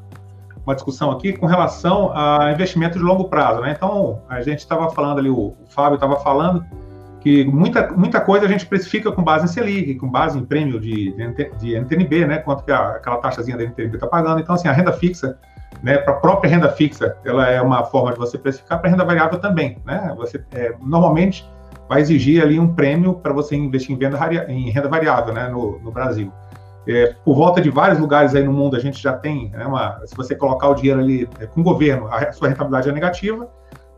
[0.66, 3.62] uma discussão aqui com relação a investimento de longo prazo.
[3.62, 3.74] Né?
[3.76, 6.66] Então, a gente estava falando ali, o, o Fábio estava falando
[7.24, 10.78] que muita, muita coisa a gente precifica com base em Selic, com base em prêmio
[10.78, 14.42] de, de, de NTNB, né, quanto que a, aquela taxazinha da NTNB está pagando.
[14.42, 15.40] Então, assim, a renda fixa,
[15.82, 19.06] né, para a própria renda fixa, ela é uma forma de você precificar, para renda
[19.06, 21.50] variável também, né, você é, normalmente
[21.88, 25.80] vai exigir ali um prêmio para você investir em, venda, em renda variável, né, no,
[25.80, 26.30] no Brasil.
[26.86, 30.02] É, por volta de vários lugares aí no mundo, a gente já tem, né, uma,
[30.06, 33.48] se você colocar o dinheiro ali é, com o governo, a sua rentabilidade é negativa,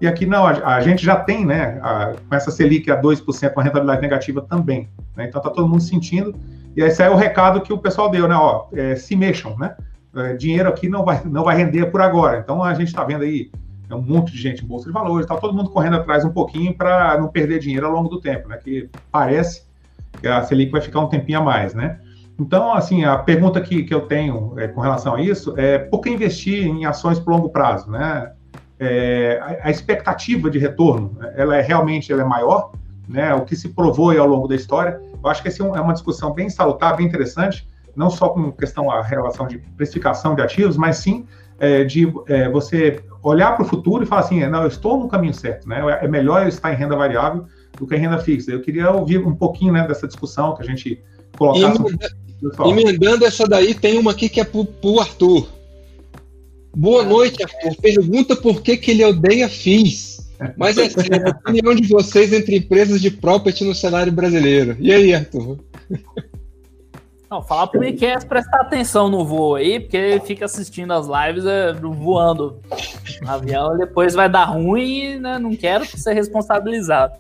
[0.01, 3.53] e aqui não, a, a gente já tem, né, a, com essa Selic a 2%,
[3.53, 4.89] uma rentabilidade negativa também.
[5.15, 5.27] Né?
[5.27, 6.35] Então está todo mundo sentindo.
[6.75, 8.35] E esse é o recado que o pessoal deu, né?
[8.35, 9.75] Ó, é, se mexam, né?
[10.13, 12.39] É, dinheiro aqui não vai, não vai render por agora.
[12.39, 13.49] Então a gente está vendo aí
[13.89, 16.31] é um monte de gente em bolsa de valores, está todo mundo correndo atrás um
[16.31, 18.57] pouquinho para não perder dinheiro ao longo do tempo, né?
[18.57, 19.63] Que parece
[20.19, 21.99] que a Selic vai ficar um tempinho a mais, né?
[22.39, 26.01] Então, assim, a pergunta que, que eu tenho é, com relação a isso é por
[26.01, 28.31] que investir em ações por longo prazo, né?
[28.79, 32.71] É, a, a, expectativa de retorno, ela é realmente ela é maior,
[33.07, 33.33] né?
[33.33, 35.01] O que se provou ao longo da história.
[35.23, 38.51] Eu acho que essa é, é uma discussão bem salutar, bem interessante, não só com
[38.51, 41.25] questão a relação de precificação de ativos, mas sim
[41.59, 45.07] é, de é, você olhar para o futuro e falar assim, não, eu estou no
[45.07, 45.81] caminho certo, né?
[46.01, 47.45] É melhor eu estar em renda variável
[47.77, 48.51] do que em renda fixa.
[48.51, 51.01] Eu queria ouvir um pouquinho né, dessa discussão que a gente
[51.37, 51.79] colocasse.
[52.65, 55.47] Emendando essa daí, tem uma aqui que é para o Arthur.
[56.75, 57.75] Boa noite, Arthur.
[57.81, 60.15] Pergunta por que, que ele odeia FIIs.
[60.57, 64.75] Mas é sério, a opinião de vocês entre empresas de property no cenário brasileiro.
[64.79, 65.57] E aí, Arthur?
[67.29, 71.45] Não, falar pro Miquel prestar atenção no voo aí, porque ele fica assistindo as lives
[71.45, 72.59] é, voando
[73.21, 77.13] no avião, depois vai dar ruim e né, não quero ser responsabilizado.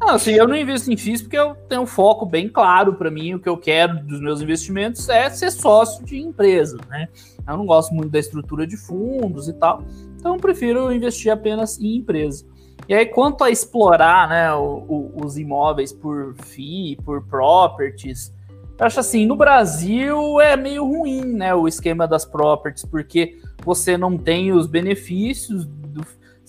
[0.00, 3.10] Não, assim, eu não invisto em FIIs porque eu tenho um foco bem claro para
[3.10, 3.34] mim.
[3.34, 7.08] O que eu quero dos meus investimentos é ser sócio de empresa, né?
[7.46, 9.82] Eu não gosto muito da estrutura de fundos e tal,
[10.16, 12.44] então eu prefiro investir apenas em empresa.
[12.88, 18.32] E aí, quanto a explorar né, o, o, os imóveis por FII, por properties,
[18.78, 23.98] eu acho assim, no Brasil é meio ruim né, o esquema das properties, porque você
[23.98, 25.68] não tem os benefícios,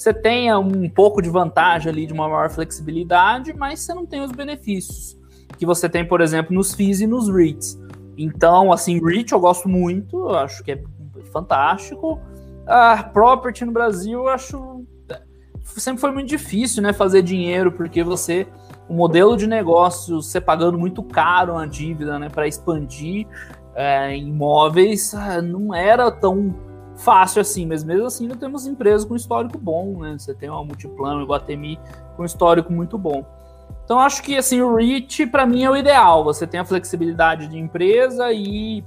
[0.01, 4.21] você tem um pouco de vantagem ali de uma maior flexibilidade, mas você não tem
[4.21, 5.15] os benefícios
[5.59, 7.79] que você tem, por exemplo, nos FIIs e nos REITs.
[8.17, 10.83] Então, assim, REIT eu gosto muito, eu acho que é
[11.31, 12.19] fantástico.
[12.65, 14.83] A property no Brasil, eu acho
[15.63, 18.47] sempre foi muito difícil, né, fazer dinheiro, porque você
[18.89, 23.27] o modelo de negócio, você pagando muito caro uma dívida, né, para expandir
[23.75, 26.70] é, imóveis, ah, não era tão
[27.01, 30.15] fácil assim, mas mesmo assim ainda temos empresas com histórico bom, né?
[30.17, 31.79] Você tem uma Multiplano, Iguatemi
[32.15, 33.25] com histórico muito bom.
[33.83, 36.23] Então acho que assim o REIT para mim é o ideal.
[36.23, 38.83] Você tem a flexibilidade de empresa e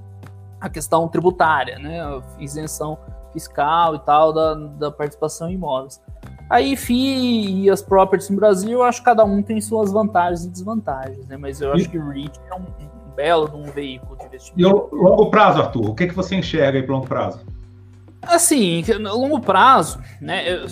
[0.61, 2.01] a questão tributária, né?
[2.01, 2.99] A isenção
[3.33, 6.01] fiscal e tal da, da participação em imóveis.
[6.49, 10.45] Aí FI e as properties no Brasil, eu acho que cada um tem suas vantagens
[10.45, 11.37] e desvantagens, né?
[11.37, 14.89] Mas eu acho que o REIT é um, um belo um veículo de investimento.
[14.93, 17.41] E o longo prazo, Arthur, o que, que você enxerga aí para longo prazo?
[18.27, 20.51] Assim, no longo prazo, né?
[20.51, 20.67] Eu,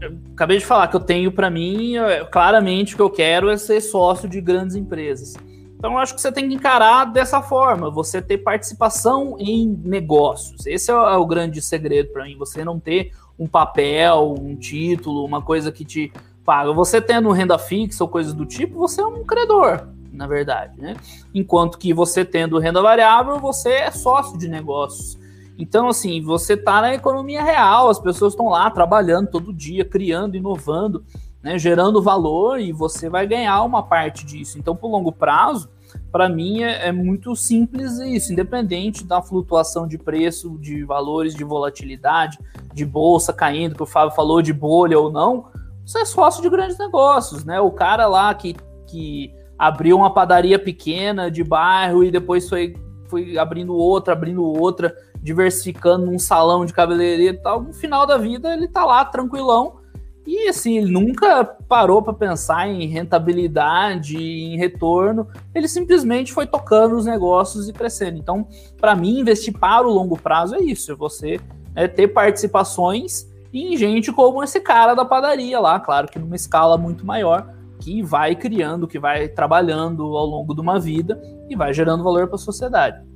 [0.00, 1.94] eu acabei de falar que eu tenho para mim,
[2.30, 5.34] claramente o que eu quero é ser sócio de grandes empresas.
[5.78, 10.66] Então eu acho que você tem que encarar dessa forma, você ter participação em negócios.
[10.66, 14.56] Esse é o, é o grande segredo para mim, você não ter um papel, um
[14.56, 16.12] título, uma coisa que te
[16.44, 16.72] paga.
[16.72, 20.96] Você tendo renda fixa ou coisas do tipo, você é um credor, na verdade, né?
[21.34, 25.18] Enquanto que você tendo renda variável, você é sócio de negócios.
[25.58, 30.36] Então, assim, você está na economia real, as pessoas estão lá trabalhando todo dia, criando,
[30.36, 31.04] inovando,
[31.42, 34.58] né, gerando valor e você vai ganhar uma parte disso.
[34.58, 35.68] Então, por longo prazo,
[36.10, 41.44] para mim é, é, muito simples isso, independente da flutuação de preço, de valores, de
[41.44, 42.38] volatilidade,
[42.74, 45.46] de bolsa caindo, que o Fábio falou de bolha ou não,
[45.84, 47.60] você é sócio de grandes negócios, né?
[47.60, 48.56] O cara lá que,
[48.88, 52.74] que abriu uma padaria pequena de bairro e depois foi,
[53.08, 54.94] foi abrindo outra, abrindo outra,
[55.26, 59.78] diversificando num salão de cabeleireiro e tal, no final da vida ele tá lá tranquilão
[60.24, 66.96] e assim, ele nunca parou para pensar em rentabilidade, em retorno, ele simplesmente foi tocando
[66.96, 68.18] os negócios e crescendo.
[68.18, 68.46] Então,
[68.80, 71.40] para mim, investir para o longo prazo é isso, é você
[71.74, 76.78] né, ter participações em gente como esse cara da padaria lá, claro que numa escala
[76.78, 81.74] muito maior, que vai criando, que vai trabalhando ao longo de uma vida e vai
[81.74, 83.15] gerando valor para a sociedade.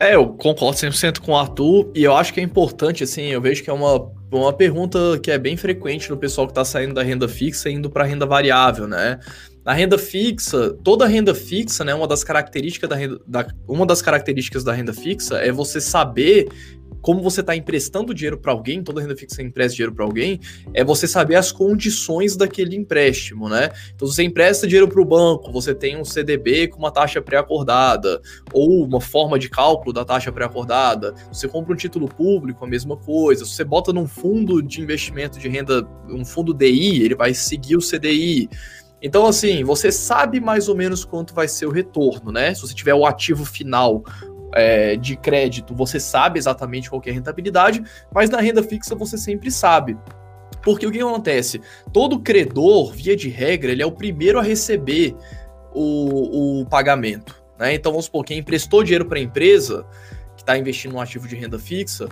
[0.00, 3.40] É, eu concordo 100% com o Arthur, e eu acho que é importante, assim, eu
[3.40, 6.94] vejo que é uma, uma pergunta que é bem frequente no pessoal que está saindo
[6.94, 9.18] da renda fixa e indo para renda variável, né?
[9.68, 14.00] Na renda fixa, toda renda fixa, né, uma das características da, renda, da, uma das
[14.00, 16.48] características da renda fixa é você saber
[17.00, 20.40] como você está emprestando dinheiro para alguém, toda renda fixa empresta dinheiro para alguém,
[20.74, 23.70] é você saber as condições daquele empréstimo, né?
[23.94, 28.20] Então, você empresta dinheiro para o banco, você tem um CDB com uma taxa pré-acordada,
[28.52, 31.14] ou uma forma de cálculo da taxa pré-acordada.
[31.32, 33.44] Você compra um título público, a mesma coisa.
[33.44, 37.76] Se você bota num fundo de investimento de renda, um fundo DI, ele vai seguir
[37.76, 38.48] o CDI.
[39.00, 42.52] Então, assim, você sabe mais ou menos quanto vai ser o retorno, né?
[42.52, 44.02] Se você tiver o ativo final
[44.54, 47.82] é, de crédito, você sabe exatamente qual é a rentabilidade,
[48.12, 49.96] mas na renda fixa você sempre sabe.
[50.62, 51.60] Porque o que acontece?
[51.92, 55.14] Todo credor, via de regra, ele é o primeiro a receber
[55.72, 57.40] o, o pagamento.
[57.58, 57.74] Né?
[57.74, 59.86] Então, vamos supor, quem emprestou dinheiro para a empresa,
[60.36, 62.08] que está investindo num ativo de renda fixa,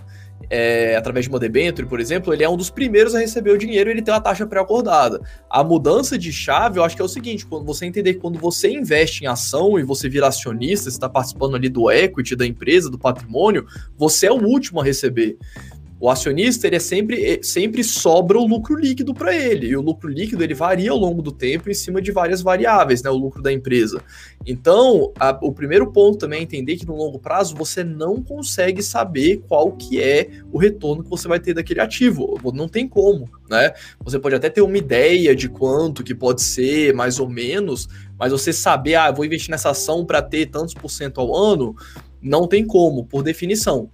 [0.49, 3.57] é, através de uma debênture, por exemplo, ele é um dos primeiros a receber o
[3.57, 5.21] dinheiro e ele tem uma taxa pré-acordada.
[5.49, 8.39] A mudança de chave, eu acho que é o seguinte, quando você entender que quando
[8.39, 12.45] você investe em ação e você vira acionista, você está participando ali do equity da
[12.45, 13.65] empresa, do patrimônio,
[13.97, 15.37] você é o último a receber.
[15.99, 19.81] O acionista, ele é sempre, é, sempre sobra o lucro líquido para ele, e o
[19.81, 23.17] lucro líquido ele varia ao longo do tempo em cima de várias variáveis, né, o
[23.17, 23.99] lucro da empresa.
[24.45, 28.83] Então, a, o primeiro ponto também é entender que no longo prazo você não consegue
[28.83, 33.27] saber qual que é o retorno que você vai ter daquele ativo, não tem como,
[33.49, 33.73] né?
[34.03, 37.87] Você pode até ter uma ideia de quanto que pode ser, mais ou menos,
[38.19, 41.75] mas você saber, ah, vou investir nessa ação para ter tantos por cento ao ano,
[42.21, 43.89] não tem como, por definição.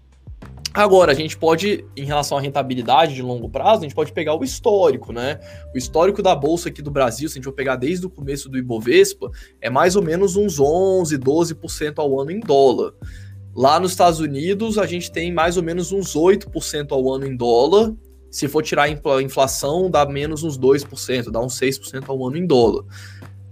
[0.74, 4.34] Agora, a gente pode, em relação à rentabilidade de longo prazo, a gente pode pegar
[4.34, 5.40] o histórico, né?
[5.74, 8.50] O histórico da bolsa aqui do Brasil, se a gente for pegar desde o começo
[8.50, 9.30] do Ibovespa,
[9.62, 12.94] é mais ou menos uns 11, 12% ao ano em dólar.
[13.56, 17.36] Lá nos Estados Unidos, a gente tem mais ou menos uns 8% ao ano em
[17.36, 17.94] dólar.
[18.32, 22.48] Se for tirar a inflação, dá menos uns 2%, dá uns 6% ao ano em
[22.48, 22.84] dólar.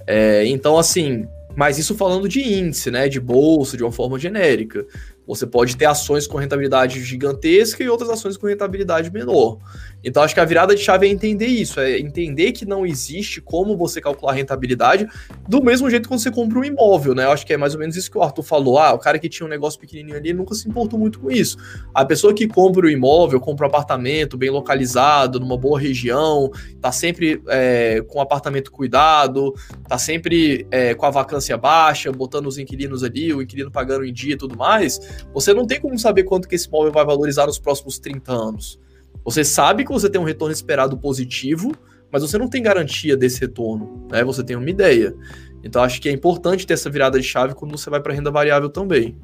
[0.07, 3.07] É, então, assim, mas isso falando de índice, né?
[3.07, 4.85] De bolsa, de uma forma genérica.
[5.27, 9.59] Você pode ter ações com rentabilidade gigantesca e outras ações com rentabilidade menor.
[10.03, 13.39] Então, acho que a virada de chave é entender isso, é entender que não existe
[13.39, 15.07] como você calcular rentabilidade
[15.47, 17.25] do mesmo jeito que você compra um imóvel, né?
[17.25, 18.79] Eu acho que é mais ou menos isso que o Arthur falou.
[18.79, 21.57] Ah, o cara que tinha um negócio pequenininho ali nunca se importou muito com isso.
[21.93, 26.49] A pessoa que compra o um imóvel, compra um apartamento bem localizado, numa boa região,
[26.81, 29.53] tá sempre é, com o apartamento cuidado,
[29.87, 34.13] tá sempre é, com a vacância baixa, botando os inquilinos ali, o inquilino pagando em
[34.13, 34.99] dia e tudo mais,
[35.33, 38.79] você não tem como saber quanto que esse imóvel vai valorizar nos próximos 30 anos.
[39.23, 41.71] Você sabe que você tem um retorno esperado positivo,
[42.11, 44.23] mas você não tem garantia desse retorno, né?
[44.23, 45.15] Você tem uma ideia.
[45.63, 48.31] Então acho que é importante ter essa virada de chave quando você vai para renda
[48.31, 49.15] variável também.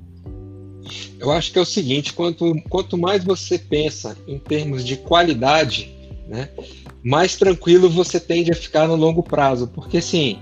[1.19, 5.93] Eu acho que é o seguinte: quanto, quanto mais você pensa em termos de qualidade,
[6.27, 6.49] né,
[7.03, 9.67] mais tranquilo você tende a ficar no longo prazo.
[9.67, 10.39] Porque, assim,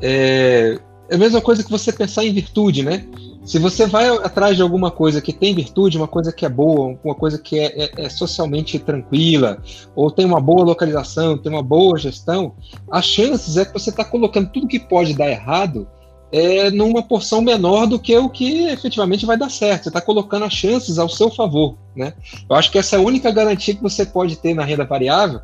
[0.00, 0.78] é,
[1.08, 3.06] é a mesma coisa que você pensar em virtude, né?
[3.44, 6.98] Se você vai atrás de alguma coisa que tem virtude, uma coisa que é boa,
[7.04, 9.62] uma coisa que é, é, é, socialmente tranquila,
[9.94, 12.54] ou tem uma boa localização, tem uma boa gestão,
[12.90, 15.86] as chances é que você está colocando tudo que pode dar errado
[16.32, 19.84] é, numa porção menor do que o que efetivamente vai dar certo.
[19.84, 21.76] Você está colocando as chances ao seu favor.
[21.94, 22.14] Né?
[22.48, 25.40] Eu acho que essa é a única garantia que você pode ter na renda variável,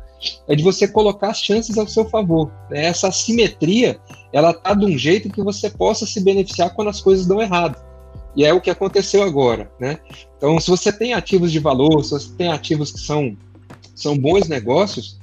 [0.47, 2.51] é de você colocar as chances ao seu favor.
[2.69, 2.87] Né?
[2.87, 3.99] Essa assimetria,
[4.33, 7.90] ela está de um jeito que você possa se beneficiar quando as coisas dão errado.
[8.35, 9.71] E é o que aconteceu agora.
[9.79, 9.99] Né?
[10.37, 13.35] Então, se você tem ativos de valor, se você tem ativos que são,
[13.95, 15.19] são bons negócios,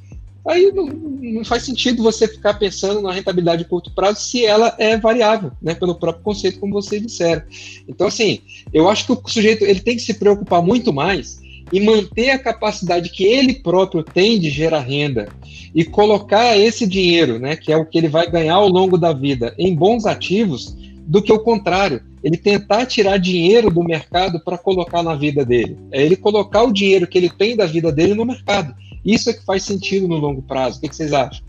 [0.46, 4.74] aí não, não, faz sentido você ficar pensando na rentabilidade de curto prazo se ela
[4.78, 7.42] é variável, né, pelo próprio conceito, como vocês disseram.
[7.86, 8.40] Então, assim,
[8.72, 11.38] eu acho que o sujeito ele tem que se preocupar muito mais
[11.72, 15.28] em manter a capacidade que ele próprio tem de gerar renda
[15.74, 19.12] e colocar esse dinheiro, né, que é o que ele vai ganhar ao longo da
[19.12, 24.58] vida, em bons ativos, do que o contrário, ele tentar tirar dinheiro do mercado para
[24.58, 25.78] colocar na vida dele.
[25.90, 28.74] É ele colocar o dinheiro que ele tem da vida dele no mercado.
[29.04, 30.78] Isso é que faz sentido no longo prazo.
[30.78, 31.46] O que, que vocês acham?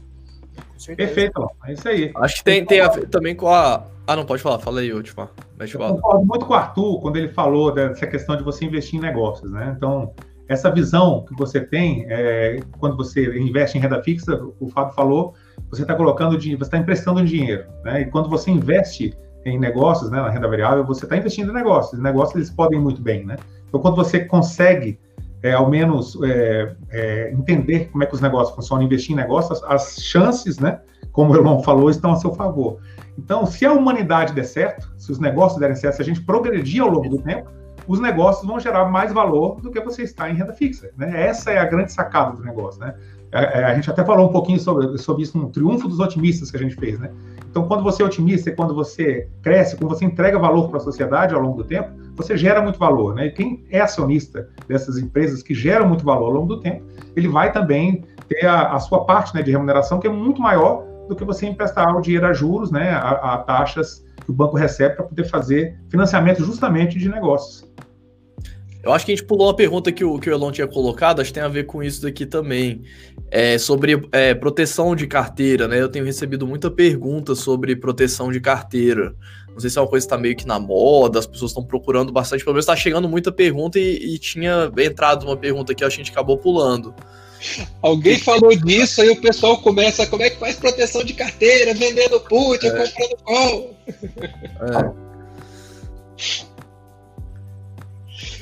[0.95, 2.11] Perfeito, é isso aí.
[2.15, 3.85] Acho que tem, tem a ver também com a.
[4.07, 5.29] Ah, não, pode falar, fala aí, última.
[5.59, 9.01] Eu concordo muito com o Arthur quando ele falou dessa questão de você investir em
[9.01, 9.73] negócios, né?
[9.75, 10.13] Então,
[10.47, 15.35] essa visão que você tem, é, quando você investe em renda fixa, o Fábio falou,
[15.69, 18.01] você está colocando dinheiro, você está emprestando dinheiro, né?
[18.01, 19.13] E quando você investe
[19.45, 21.99] em negócios, né, na renda variável, você está investindo em negócios.
[22.01, 23.37] negócios eles podem muito bem, né?
[23.67, 24.99] Então, quando você consegue
[25.41, 29.63] é, ao menos é, é, entender como é que os negócios funcionam, investir em negócios,
[29.63, 32.79] as chances, né, como o Elon falou, estão a seu favor.
[33.17, 36.81] Então, se a humanidade der certo, se os negócios derem certo, se a gente progredir
[36.81, 37.49] ao longo do tempo,
[37.87, 40.91] os negócios vão gerar mais valor do que você está em renda fixa.
[40.95, 41.25] Né?
[41.25, 42.79] Essa é a grande sacada do negócio.
[42.79, 42.93] Né?
[43.31, 45.99] A, é, é, a, gente até falou um pouquinho sobre, sobre isso no Triunfo dos
[45.99, 46.99] Otimistas que a gente fez.
[46.99, 47.11] Né?
[47.49, 51.33] Então, quando você é otimista, quando você cresce, quando você entrega valor para a sociedade
[51.33, 53.15] ao longo do tempo, você gera muito valor.
[53.15, 53.27] Né?
[53.27, 57.27] E quem é acionista dessas empresas que geram muito valor ao longo do tempo, ele
[57.27, 61.15] vai também ter a, a sua parte né, de remuneração que é muito maior do
[61.15, 64.95] que você emprestar o dinheiro a juros, né, a, a taxas que o banco recebe
[64.95, 67.67] para poder fazer financiamento justamente de negócios.
[68.81, 71.19] Eu acho que a gente pulou uma pergunta que o, que o Elon tinha colocado,
[71.19, 72.81] acho que tem a ver com isso daqui também.
[73.29, 75.79] É, sobre é, proteção de carteira, né?
[75.81, 79.13] Eu tenho recebido muita pergunta sobre proteção de carteira.
[79.51, 81.63] Não sei se é uma coisa que está meio que na moda, as pessoas estão
[81.63, 85.83] procurando bastante, pelo menos está chegando muita pergunta e, e, tinha entrado uma pergunta que
[85.83, 86.95] a gente acabou pulando.
[87.81, 92.19] Alguém falou disso, aí o pessoal começa, como é que faz proteção de carteira, vendendo
[92.21, 92.69] put, é.
[92.69, 93.75] comprando call.
[93.97, 95.09] É.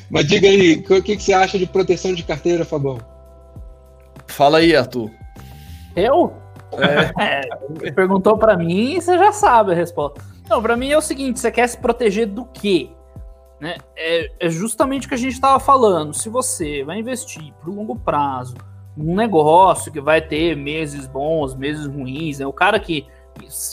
[0.10, 2.98] Mas diga aí, o que, que você acha de proteção de carteira, Fabão?
[4.28, 5.12] Fala aí, Arthur.
[5.96, 6.34] Eu?
[6.74, 7.42] É.
[7.88, 10.22] é perguntou para mim, você já sabe a resposta.
[10.50, 12.90] Não, para mim é o seguinte: você quer se proteger do quê?
[13.60, 13.78] Né?
[13.96, 16.14] É, é justamente o que a gente estava falando.
[16.14, 18.56] Se você vai investir para longo prazo,
[18.98, 22.48] um negócio que vai ter meses bons, meses ruins, né?
[22.48, 23.06] o cara que,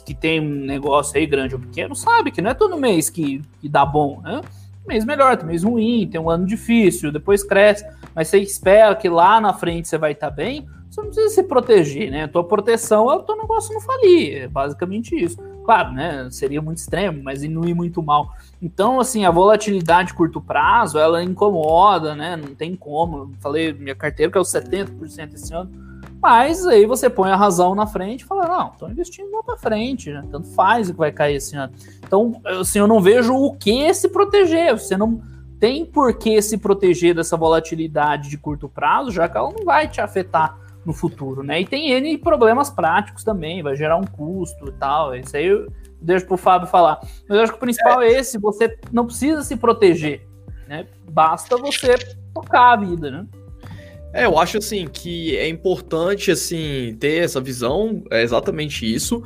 [0.04, 3.40] que tem um negócio aí grande ou pequeno sabe que não é todo mês que,
[3.60, 4.40] que dá bom, né?
[4.86, 9.08] Mês melhor, tem mês ruim, tem um ano difícil, depois cresce, mas você espera que
[9.08, 12.24] lá na frente você vai estar tá bem, você não precisa se proteger, né?
[12.24, 15.36] A tua proteção é o teu negócio não falir, é basicamente isso.
[15.64, 16.28] Claro, né?
[16.30, 18.32] Seria muito extremo, mas não ir muito mal.
[18.62, 22.36] Então, assim, a volatilidade de curto prazo, ela incomoda, né?
[22.36, 23.16] Não tem como.
[23.18, 25.93] Eu falei, minha carteira que é o 70% esse ano
[26.24, 29.58] mas aí você põe a razão na frente e fala, não, estou investindo lá para
[29.58, 30.24] frente, né?
[30.30, 31.70] Tanto faz o que vai cair esse ano.
[31.98, 34.72] Então, assim, eu não vejo o que se proteger.
[34.72, 35.20] Você não
[35.60, 39.86] tem por que se proteger dessa volatilidade de curto prazo, já que ela não vai
[39.86, 41.60] te afetar no futuro, né?
[41.60, 45.14] E tem N problemas práticos também, vai gerar um custo e tal.
[45.14, 47.00] Isso aí eu deixo pro Fábio falar.
[47.28, 50.26] Mas eu acho que o principal é, é esse, você não precisa se proteger,
[50.66, 50.86] né?
[51.10, 51.98] Basta você
[52.32, 53.26] tocar a vida, né?
[54.14, 59.20] É, eu acho assim que é importante assim ter essa visão, é exatamente isso.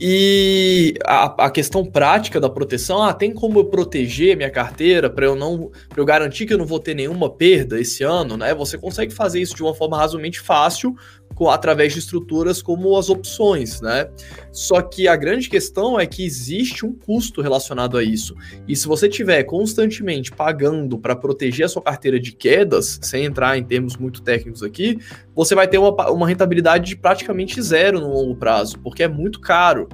[0.00, 5.26] E a, a, questão prática da proteção, ah, tem como eu proteger minha carteira para
[5.26, 8.52] eu não, pra eu garantir que eu não vou ter nenhuma perda esse ano, né?
[8.52, 10.92] Você consegue fazer isso de uma forma razoavelmente fácil
[11.34, 14.08] com, através de estruturas como as opções, né?
[14.50, 18.34] Só que a grande questão é que existe um custo relacionado a isso.
[18.68, 23.56] E se você tiver constantemente pagando para proteger a sua carteira de quedas, sem entrar
[23.56, 24.98] em termos muito técnicos aqui,
[25.34, 29.40] você vai ter uma, uma rentabilidade de praticamente zero no longo prazo, porque é muito
[29.40, 29.88] caro.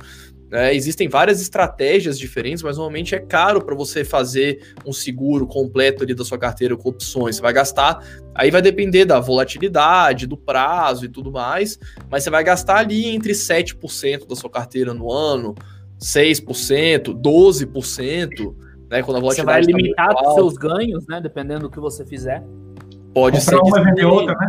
[0.50, 0.74] Né?
[0.74, 6.14] Existem várias estratégias diferentes, mas normalmente é caro para você fazer um seguro completo ali
[6.14, 7.36] da sua carteira com opções.
[7.36, 8.02] Você vai gastar,
[8.34, 11.78] aí vai depender da volatilidade, do prazo e tudo mais,
[12.10, 15.54] mas você vai gastar ali entre 7% da sua carteira no ano,
[16.00, 18.54] 6%, 12%,
[18.90, 19.02] né?
[19.02, 21.20] Quando a volatilidade você vai tá limitar tá seus ganhos, né?
[21.20, 22.42] Dependendo do que você fizer.
[23.12, 23.62] Pode Comprar ser.
[23.62, 24.48] Uma vender outra, né?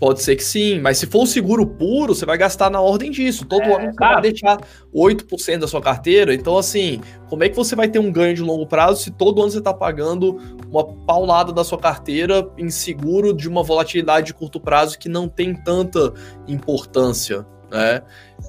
[0.00, 3.10] Pode ser que sim, mas se for um seguro puro, você vai gastar na ordem
[3.10, 3.44] disso.
[3.44, 4.58] Todo é, ano você vai deixar
[4.94, 6.32] 8% da sua carteira.
[6.32, 9.42] Então, assim, como é que você vai ter um ganho de longo prazo se todo
[9.42, 10.40] ano você está pagando
[10.70, 15.28] uma paulada da sua carteira em seguro de uma volatilidade de curto prazo que não
[15.28, 16.14] tem tanta
[16.48, 17.44] importância?
[17.70, 18.02] Né?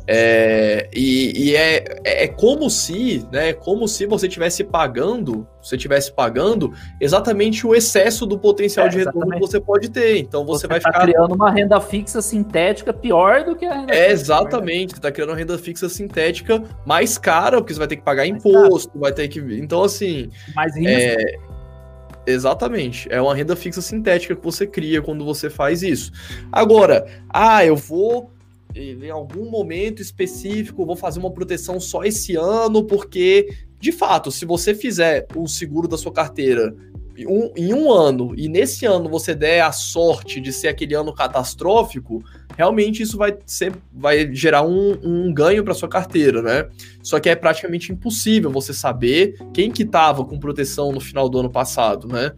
[0.07, 3.53] É, e, e é, é como se, né?
[3.53, 8.97] Como se você estivesse pagando, você estivesse pagando exatamente o excesso do potencial é, de
[8.97, 10.17] retorno que você pode ter.
[10.17, 13.73] Então você, você vai tá ficar criando uma renda fixa sintética pior do que a
[13.73, 17.79] renda é, fixa, Exatamente, você está criando uma renda fixa sintética mais cara, porque você
[17.79, 19.01] vai ter que pagar mais imposto, caro.
[19.01, 20.91] vai ter que, então assim, mais risco.
[20.91, 21.51] É,
[22.25, 23.07] Exatamente.
[23.11, 26.11] É uma renda fixa sintética que você cria quando você faz isso.
[26.51, 28.30] Agora, ah, eu vou
[28.75, 33.49] em algum momento específico, vou fazer uma proteção só esse ano, porque,
[33.79, 36.73] de fato, se você fizer o seguro da sua carteira
[37.27, 41.13] um, em um ano e nesse ano você der a sorte de ser aquele ano
[41.13, 42.23] catastrófico,
[42.57, 46.69] realmente isso vai, ser, vai gerar um, um ganho para sua carteira, né?
[47.03, 51.39] Só que é praticamente impossível você saber quem que estava com proteção no final do
[51.39, 52.31] ano passado, né?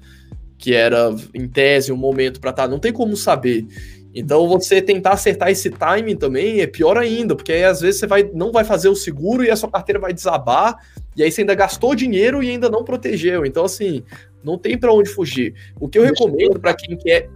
[0.57, 2.63] Que era, em tese, um momento para estar.
[2.63, 3.67] Tá, não tem como saber.
[4.13, 8.07] Então você tentar acertar esse timing também é pior ainda, porque aí às vezes você
[8.07, 10.77] vai, não vai fazer o seguro e a sua carteira vai desabar,
[11.15, 13.45] e aí você ainda gastou dinheiro e ainda não protegeu.
[13.45, 14.03] Então assim,
[14.43, 15.55] não tem para onde fugir.
[15.79, 17.29] O que eu recomendo para quem quer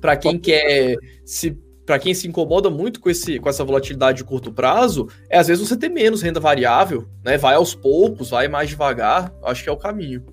[0.00, 4.24] para quem quer se para quem se incomoda muito com, esse, com essa volatilidade de
[4.24, 7.36] curto prazo, é às vezes você ter menos renda variável, né?
[7.36, 10.24] Vai aos poucos, vai mais devagar, acho que é o caminho.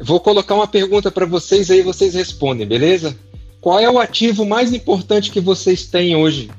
[0.00, 3.16] Vou colocar uma pergunta para vocês aí, vocês respondem, beleza?
[3.60, 6.50] Qual é o ativo mais importante que vocês têm hoje?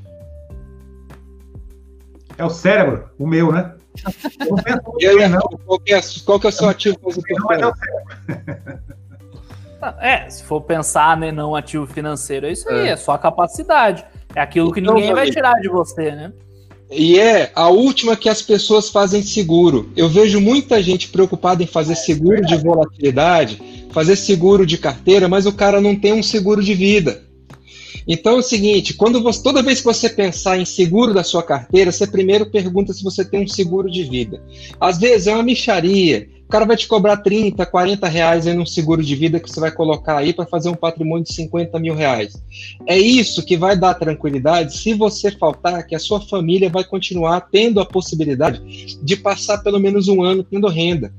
[2.37, 3.73] É o cérebro, o meu, né?
[4.99, 7.79] Eu não Qual, que é, qual que é o seu ativo mais importante?
[9.99, 13.17] É, se for pensar né, não ativo financeiro, é isso aí, é, é só a
[13.17, 14.05] capacidade.
[14.35, 16.31] É aquilo que então, ninguém vai tirar de você, né?
[16.91, 19.89] E é a última que as pessoas fazem seguro.
[19.95, 23.61] Eu vejo muita gente preocupada em fazer seguro de volatilidade
[23.91, 27.23] fazer seguro de carteira, mas o cara não tem um seguro de vida.
[28.07, 31.43] Então é o seguinte, quando você, toda vez que você pensar em seguro da sua
[31.43, 34.41] carteira, você primeiro pergunta se você tem um seguro de vida.
[34.79, 36.27] Às vezes é uma micharia.
[36.45, 39.59] O cara vai te cobrar 30, 40 reais em um seguro de vida que você
[39.59, 42.33] vai colocar aí para fazer um patrimônio de 50 mil reais.
[42.85, 47.39] É isso que vai dar tranquilidade se você faltar, que a sua família vai continuar
[47.49, 48.61] tendo a possibilidade
[49.01, 51.13] de passar pelo menos um ano tendo renda.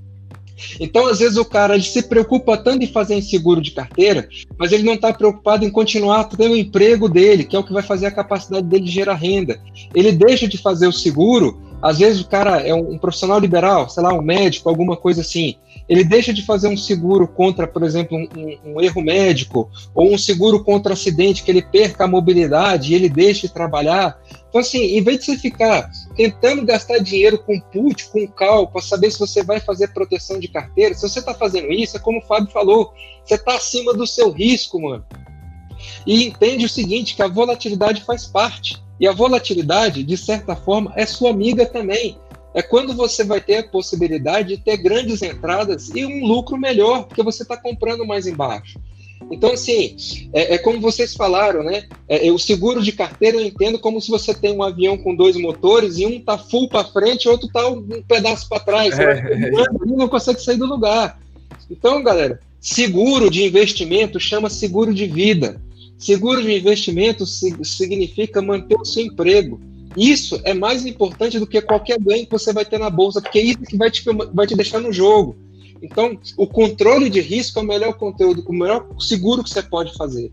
[0.80, 4.28] Então, às vezes, o cara ele se preocupa tanto em fazer seguro de carteira,
[4.59, 7.72] mas ele não está preocupado em continuar tendo o emprego dele, que é o que
[7.72, 9.61] vai fazer a capacidade dele de gerar renda.
[9.94, 13.89] Ele deixa de fazer o seguro, às vezes o cara é um, um profissional liberal,
[13.89, 15.57] sei lá, um médico, alguma coisa assim
[15.89, 20.18] ele deixa de fazer um seguro contra, por exemplo, um, um, erro médico, ou um
[20.18, 24.18] seguro contra acidente, que ele perca a mobilidade e ele deixe de trabalhar.
[24.49, 28.80] Então, assim, em vez de você ficar tentando gastar dinheiro com put, com cal, para
[28.80, 32.18] saber se você vai fazer proteção de carteira, se você está fazendo isso, é como
[32.18, 32.93] o Fábio falou,
[33.24, 35.05] você está acima do seu risco, mano.
[36.07, 38.83] E entende o seguinte, que a volatilidade faz parte.
[39.03, 42.16] E a volatilidade, de certa forma, é sua amiga também
[42.55, 47.05] é quando você vai ter a possibilidade de ter grandes entradas e um lucro melhor,
[47.05, 48.78] porque você está comprando mais embaixo.
[49.30, 49.96] Então, assim,
[50.32, 51.84] é, é como vocês falaram, né?
[52.09, 55.34] É, o seguro de carteira eu entendo como se você tem um avião com dois
[55.36, 58.96] motores e um tá full para frente e outro tá um pedaço para trás.
[58.98, 59.50] É.
[59.50, 61.18] Você não consegue sair do lugar.
[61.68, 65.61] Então, galera, seguro de investimento chama seguro de vida.
[66.03, 69.61] Seguro de investimento significa manter o seu emprego.
[69.96, 73.38] Isso é mais importante do que qualquer ganho que você vai ter na bolsa, porque
[73.38, 74.03] é isso que vai te,
[74.34, 75.36] vai te deixar no jogo.
[75.80, 79.96] Então, o controle de risco é o melhor conteúdo, o melhor seguro que você pode
[79.96, 80.32] fazer.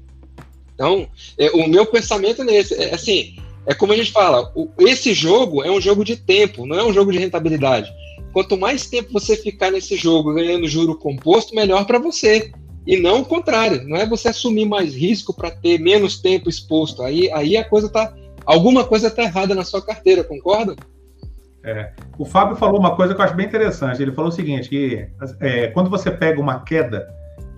[0.73, 1.07] Então,
[1.37, 3.35] é, o meu pensamento é nesse, é assim,
[3.67, 6.83] é como a gente fala, o, esse jogo é um jogo de tempo, não é
[6.83, 7.93] um jogo de rentabilidade.
[8.33, 12.51] Quanto mais tempo você ficar nesse jogo ganhando juro composto, melhor para você.
[12.87, 17.03] E não o contrário, não é você assumir mais risco para ter menos tempo exposto.
[17.03, 18.13] Aí, aí a coisa está
[18.45, 20.75] alguma coisa está errada na sua carteira, concorda?
[21.63, 21.91] É.
[22.17, 24.01] O Fábio falou uma coisa que eu acho bem interessante.
[24.01, 25.07] Ele falou o seguinte: que
[25.39, 27.07] é, quando você pega uma queda,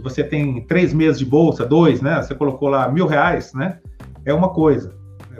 [0.04, 2.22] você tem três meses de bolsa, dois, né?
[2.22, 3.80] Você colocou lá mil reais, né?
[4.26, 4.94] É uma coisa.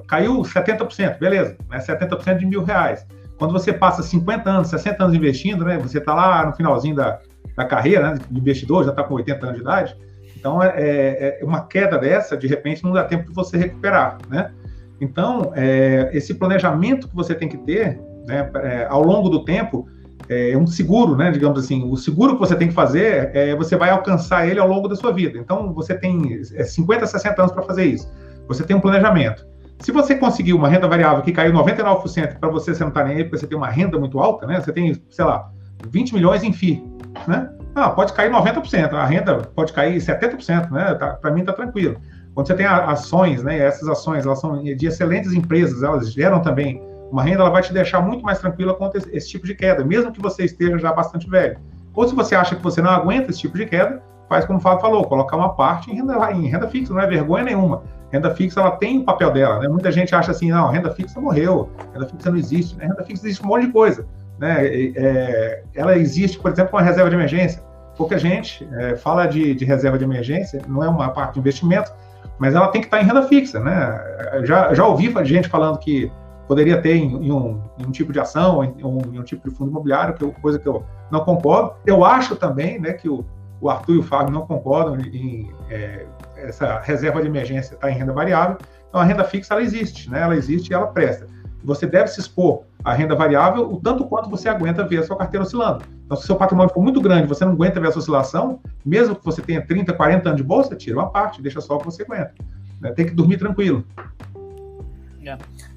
[0.08, 1.80] Caiu 70%, beleza, né?
[1.80, 3.06] 70% de mil reais.
[3.38, 5.78] quando você passa 50 anos, 60 anos investindo, né?
[5.80, 7.20] Você está lá no finalzinho da,
[7.62, 9.96] da carreira, né, de investidor, já está com 80 anos de idade.
[10.36, 14.18] Então, é, é, é, uma queda dessa, de repente, não dá tempo de você recuperar,
[14.28, 14.52] né?
[15.00, 19.88] Então, é, esse planejamento que você tem que ter, né, é, ao longo do tempo,
[20.30, 21.30] é um seguro, né?
[21.30, 24.68] Digamos assim, o seguro que você tem que fazer é você vai alcançar ele ao
[24.68, 25.38] longo da sua vida.
[25.38, 28.10] Então, você tem 50, 60 anos para fazer isso.
[28.48, 29.46] Você tem um planejamento.
[29.80, 33.18] Se você conseguir uma renda variável que caiu 99% para você, você não está nem
[33.18, 34.62] aí, porque você tem uma renda muito alta, né?
[34.62, 35.52] Você tem, sei lá,
[35.90, 36.84] 20 milhões em FII,
[37.28, 37.50] né?
[37.74, 40.94] Ah, pode cair 90%, a renda pode cair 70%, né?
[40.96, 41.98] Tá, para mim está tranquilo.
[42.34, 43.58] Quando você tem ações, né?
[43.60, 46.82] Essas ações, elas são de excelentes empresas, elas geram também
[47.12, 49.84] uma renda, ela vai te deixar muito mais tranquila contra esse, esse tipo de queda,
[49.84, 51.58] mesmo que você esteja já bastante velho.
[51.94, 54.62] Ou se você acha que você não aguenta esse tipo de queda, faz como o
[54.62, 57.84] Fábio falou, colocar uma parte em renda, em renda fixa, não é vergonha nenhuma.
[58.12, 59.68] Renda fixa ela tem o papel dela, né?
[59.68, 62.86] Muita gente acha assim, não, renda fixa morreu, renda fixa não existe, né?
[62.86, 64.08] Renda fixa existe um monte de coisa,
[64.42, 64.66] né?
[64.66, 67.62] É, ela existe, por exemplo, uma reserva de emergência.
[67.96, 71.94] Pouca gente é, fala de, de, reserva de emergência, não é uma parte de investimento,
[72.40, 74.44] mas ela tem que estar em renda fixa, né?
[74.44, 76.12] Já, já ouvi gente falando que
[76.48, 79.48] poderia ter em, em, um, em um, tipo de ação, em um, em um, tipo
[79.48, 81.76] de fundo imobiliário, que eu, coisa que eu não concordo.
[81.86, 83.24] Eu acho também, né, que o,
[83.62, 87.94] o Arthur e o Fábio não concordam em, é, essa reserva de emergência está em
[87.94, 88.58] renda variável,
[88.90, 90.22] então a renda fixa ela existe, né?
[90.22, 91.28] Ela existe e ela presta.
[91.64, 95.18] Você deve se expor à renda variável o tanto quanto você aguenta ver a sua
[95.18, 95.84] carteira oscilando.
[96.06, 99.16] Então, se o seu patrimônio for muito grande, você não aguenta ver essa oscilação, mesmo
[99.16, 101.86] que você tenha 30, 40 anos de bolsa, tira uma parte, deixa só o que
[101.86, 102.34] você aguenta.
[102.82, 102.92] Né?
[102.92, 103.86] Tem que dormir tranquilo.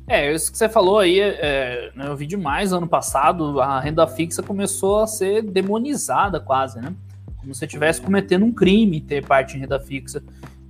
[0.06, 4.06] É, isso que você falou aí, é, né, eu vi demais ano passado, a renda
[4.06, 6.92] fixa começou a ser demonizada quase, né?
[7.38, 10.22] Como se estivesse cometendo um crime ter parte em renda fixa.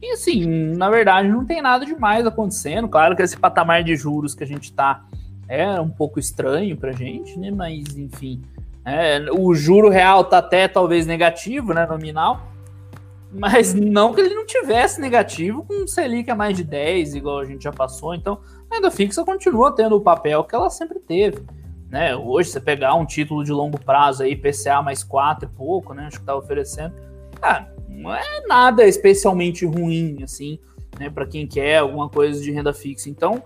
[0.03, 2.89] E assim, na verdade, não tem nada demais acontecendo.
[2.89, 5.05] Claro que esse patamar de juros que a gente está
[5.49, 7.51] é um pouco estranho para a gente, né?
[7.51, 8.43] Mas enfim,
[8.85, 11.87] é, o juro real está até talvez negativo, né?
[11.87, 12.49] Nominal.
[13.33, 17.45] Mas não que ele não tivesse negativo com Selic a mais de 10, igual a
[17.45, 18.15] gente já passou.
[18.15, 18.39] Então,
[18.71, 21.43] a renda fixa continua tendo o papel que ela sempre teve.
[21.91, 22.15] Né?
[22.15, 26.07] Hoje, você pegar um título de longo prazo aí, PCA mais 4 e pouco, né?
[26.07, 26.95] Acho que está oferecendo.
[27.41, 30.59] Cara, não é nada especialmente ruim, assim,
[30.99, 33.09] né, para quem quer alguma coisa de renda fixa.
[33.09, 33.43] Então,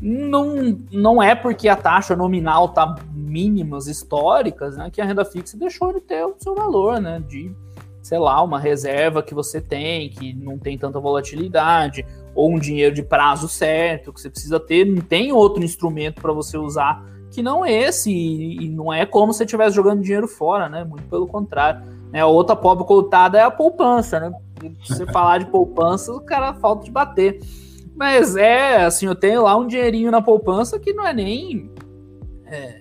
[0.00, 5.56] não, não é porque a taxa nominal tá mínimas históricas, né, que a renda fixa
[5.56, 7.52] deixou de ter o seu valor, né, de,
[8.02, 12.94] sei lá, uma reserva que você tem, que não tem tanta volatilidade, ou um dinheiro
[12.94, 17.42] de prazo certo, que você precisa ter, não tem outro instrumento para você usar que
[17.42, 21.82] não esse, e, não é como se estivesse jogando dinheiro fora, né, muito pelo contrário.
[22.12, 22.20] Né?
[22.20, 24.32] A outra pobre cotada é a poupança, né?
[24.82, 27.40] Se você falar de poupança, o cara falta de bater.
[27.94, 31.70] Mas é, assim, eu tenho lá um dinheirinho na poupança que não é nem.
[32.46, 32.80] É,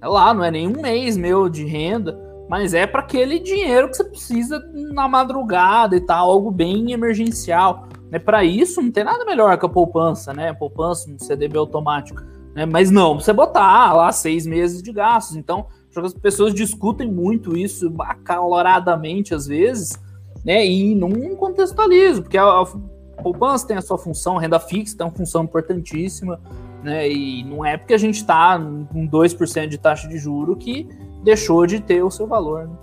[0.00, 3.88] é lá, não é nem um mês meu de renda, mas é para aquele dinheiro
[3.88, 7.88] que você precisa na madrugada e tal, algo bem emergencial.
[8.10, 8.18] Né?
[8.18, 10.52] Para isso, não tem nada melhor que a poupança, né?
[10.52, 12.22] Poupança, um CDB automático.
[12.54, 12.66] Né?
[12.66, 15.36] Mas não, você botar lá seis meses de gastos.
[15.36, 15.66] Então,
[16.00, 19.98] as pessoas discutem muito isso acaloradamente às vezes,
[20.44, 20.66] né?
[20.66, 25.06] E não contextualizo, porque a, a poupança tem a sua função, a renda fixa tem
[25.06, 26.40] uma função importantíssima,
[26.82, 27.10] né?
[27.10, 30.88] E não é porque a gente está com 2% de taxa de juro que
[31.22, 32.66] deixou de ter o seu valor.
[32.66, 32.74] Né?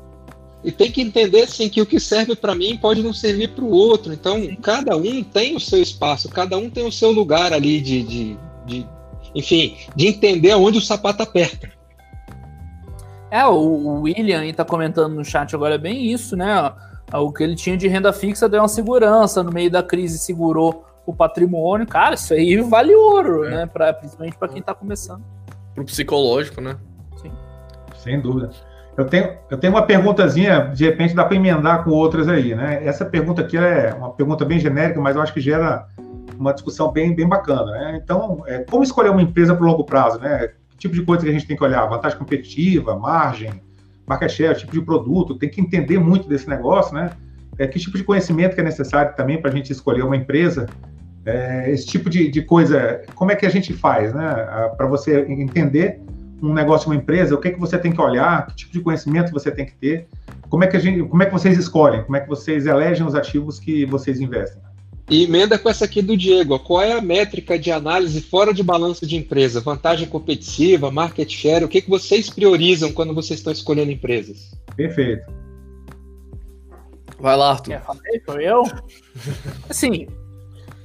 [0.64, 3.64] E tem que entender assim, que o que serve para mim pode não servir para
[3.64, 4.12] o outro.
[4.12, 4.56] Então, Sim.
[4.56, 8.38] cada um tem o seu espaço, cada um tem o seu lugar ali de, de,
[8.66, 8.88] de
[9.34, 11.79] enfim, de entender onde o sapato aperta.
[13.32, 16.74] É, o, William está comentando no chat agora é bem isso, né?
[17.14, 20.86] O que ele tinha de renda fixa deu uma segurança, no meio da crise segurou
[21.06, 21.88] o patrimônio.
[21.88, 23.50] Cara, isso aí vale ouro, é.
[23.50, 23.66] né?
[23.66, 25.24] Pra, principalmente para quem está começando.
[25.74, 26.78] Pro psicológico, né?
[27.22, 27.32] Sim.
[27.98, 28.52] Sem dúvida.
[28.98, 32.86] Eu tenho, eu tenho uma perguntazinha, de repente dá para emendar com outras aí, né?
[32.86, 35.88] Essa pergunta aqui é uma pergunta bem genérica, mas eu acho que gera
[36.38, 38.00] uma discussão bem, bem bacana, né?
[38.04, 40.52] Então, é, como escolher uma empresa para longo prazo, né?
[40.80, 41.86] Tipo de coisa que a gente tem que olhar?
[41.86, 43.62] Vantagem competitiva, margem,
[44.08, 47.12] market share, tipo de produto, tem que entender muito desse negócio, né?
[47.58, 50.66] É, que tipo de conhecimento que é necessário também para a gente escolher uma empresa?
[51.26, 54.34] É, esse tipo de, de, coisa, como é que a gente faz, né?
[54.78, 56.02] Para você entender
[56.42, 58.80] um negócio, uma empresa, o que é que você tem que olhar, que tipo de
[58.80, 60.08] conhecimento você tem que ter,
[60.50, 63.06] como é que a gente, como é que vocês escolhem, como é que vocês elegem
[63.06, 64.62] os ativos que vocês investem?
[65.10, 66.60] E emenda com essa aqui do Diego.
[66.60, 69.60] Qual é a métrica de análise fora de balanço de empresa?
[69.60, 71.66] Vantagem competitiva, market share?
[71.66, 74.52] O que, que vocês priorizam quando vocês estão escolhendo empresas?
[74.76, 75.26] Perfeito.
[77.20, 77.74] Vai lá, Arthur.
[77.74, 78.64] É, falei, foi eu?
[79.68, 80.08] Assim,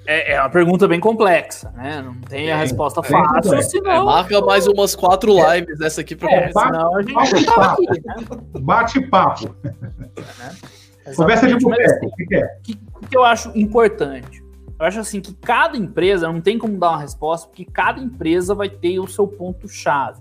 [0.06, 2.02] É, é uma pergunta bem complexa, né?
[2.02, 3.90] Não tem a resposta fácil, senão...
[3.90, 6.66] É, marca mais umas quatro lives dessa aqui para é, começar.
[6.66, 7.82] Senão a gente bate papo.
[7.90, 8.14] Aqui, né?
[8.60, 9.56] Bate papo.
[9.64, 10.84] É,
[11.16, 12.59] Conversa de boteco, o que, é?
[12.59, 12.78] O que,
[13.11, 14.42] que eu acho importante?
[14.78, 18.55] Eu acho assim que cada empresa, não tem como dar uma resposta, porque cada empresa
[18.55, 20.20] vai ter o seu ponto-chave.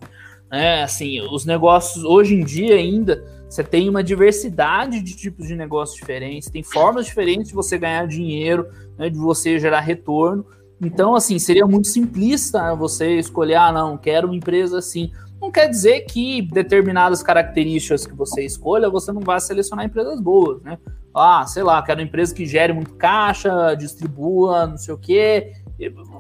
[0.52, 0.84] Né?
[0.84, 5.98] Assim, os negócios, hoje em dia ainda, você tem uma diversidade de tipos de negócios
[5.98, 8.68] diferentes, tem formas diferentes de você ganhar dinheiro,
[8.98, 10.46] né, de você gerar retorno.
[10.82, 15.12] Então, assim, seria muito simplista você escolher, ah, não, quero uma empresa assim.
[15.44, 20.64] Não quer dizer que determinadas características que você escolha, você não vai selecionar empresas boas,
[20.64, 20.78] né?
[21.14, 25.52] Ah, sei lá, quero uma empresa que gere muito caixa, distribua, não sei o quê.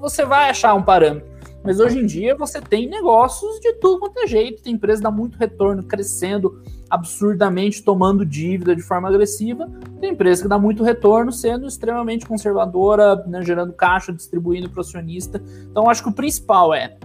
[0.01, 1.31] Você vai achar um parâmetro.
[1.63, 5.03] Mas hoje em dia você tem negócios de tudo quanto é jeito, tem empresa que
[5.03, 9.71] dá muito retorno, crescendo absurdamente, tomando dívida de forma agressiva,
[10.01, 14.81] tem empresa que dá muito retorno, sendo extremamente conservadora, né, gerando caixa, distribuindo para o
[14.81, 15.41] acionista.
[15.71, 16.97] Então, acho que o principal é,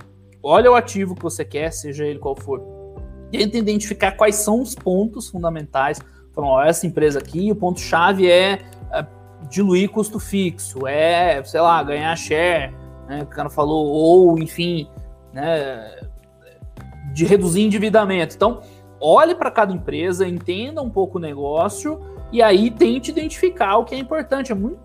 [0.43, 2.61] olha o ativo que você quer, seja ele qual for,
[3.31, 6.01] tenta identificar quais são os pontos fundamentais.
[6.35, 8.61] Falam, ó, essa empresa aqui, o ponto-chave é,
[8.93, 9.07] é
[9.51, 12.75] diluir custo fixo, é, sei lá, ganhar share,
[13.09, 14.89] né, o cara falou, ou enfim,
[15.33, 16.01] né,
[17.13, 18.35] de reduzir endividamento.
[18.35, 18.61] Então,
[19.01, 23.95] olhe para cada empresa, entenda um pouco o negócio e aí tente identificar o que
[23.95, 24.53] é importante.
[24.53, 24.79] É muito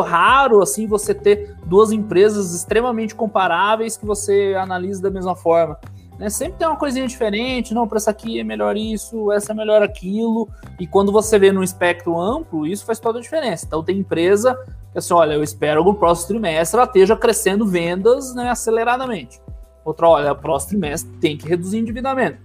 [0.00, 5.78] raro assim você ter duas empresas extremamente comparáveis que você analisa da mesma forma.
[6.18, 6.30] Né?
[6.30, 9.82] Sempre tem uma coisinha diferente, não, para essa aqui é melhor isso, essa é melhor
[9.82, 10.48] aquilo.
[10.78, 13.66] E quando você vê num espectro amplo, isso faz toda a diferença.
[13.66, 14.54] Então tem empresa
[14.92, 19.40] que assim, olha, eu espero que no próximo trimestre ela esteja crescendo vendas né, aceleradamente.
[19.84, 22.38] Outra, olha, o próximo trimestre tem que reduzir endividamento.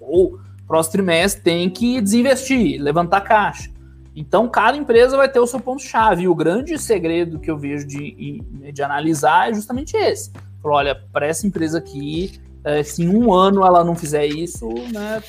[0.00, 3.70] Ou próximo trimestre tem que desinvestir, levantar caixa.
[4.16, 6.22] Então, cada empresa vai ter o seu ponto-chave.
[6.22, 8.42] E o grande segredo que eu vejo de,
[8.72, 10.32] de analisar é justamente esse.
[10.64, 15.22] olha, para essa empresa aqui, é, se em um ano ela não fizer isso, né,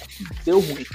[0.46, 0.86] deu ruim.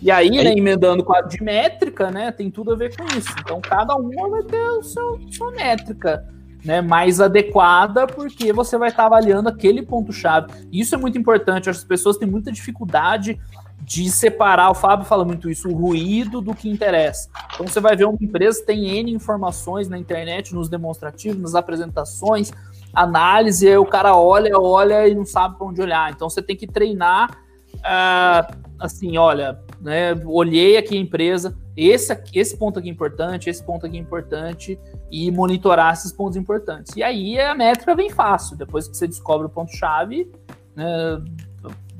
[0.00, 3.28] E aí, né, emendando com a de métrica, né, tem tudo a ver com isso.
[3.40, 6.26] Então, cada uma vai ter o seu, sua métrica
[6.64, 10.52] né, mais adequada, porque você vai estar avaliando aquele ponto-chave.
[10.72, 11.68] Isso é muito importante.
[11.68, 13.38] As pessoas têm muita dificuldade
[13.82, 17.28] de separar, o Fábio fala muito isso, o ruído do que interessa.
[17.54, 22.52] Então você vai ver uma empresa tem N informações na internet, nos demonstrativos, nas apresentações,
[22.92, 26.10] análise, aí o cara olha, olha e não sabe para onde olhar.
[26.10, 27.38] Então você tem que treinar
[27.76, 33.64] uh, assim, olha, né, olhei aqui a empresa, esse, esse ponto aqui é importante, esse
[33.64, 34.78] ponto aqui é importante,
[35.10, 36.96] e monitorar esses pontos importantes.
[36.96, 40.30] E aí a métrica vem fácil, depois que você descobre o ponto-chave,
[40.74, 41.22] né,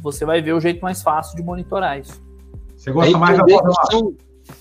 [0.01, 2.21] você vai ver o jeito mais fácil de monitorar isso.
[2.77, 3.45] Você gosta mais da
[3.91, 4.15] são,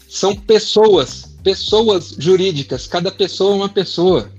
[0.07, 4.29] são pessoas, pessoas jurídicas, cada pessoa é uma pessoa.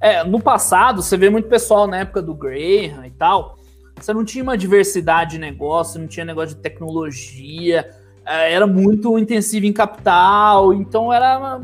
[0.00, 3.58] É, no passado, você vê muito pessoal na época do Graham e tal,
[4.00, 7.88] você não tinha uma diversidade de negócio, não tinha negócio de tecnologia,
[8.24, 11.60] é, era muito intensivo em capital, então era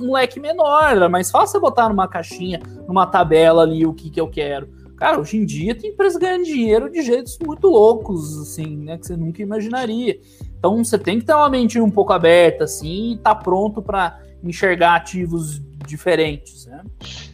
[0.00, 4.20] um leque menor, era mais fácil botar numa caixinha, numa tabela ali o que, que
[4.20, 4.68] eu quero.
[5.02, 8.96] Cara, hoje em dia tem empresas ganhando dinheiro de jeitos muito loucos, assim, né?
[8.96, 10.16] Que você nunca imaginaria.
[10.56, 14.20] Então você tem que ter uma mente um pouco aberta, assim, e tá pronto para
[14.44, 16.84] enxergar ativos diferentes, né?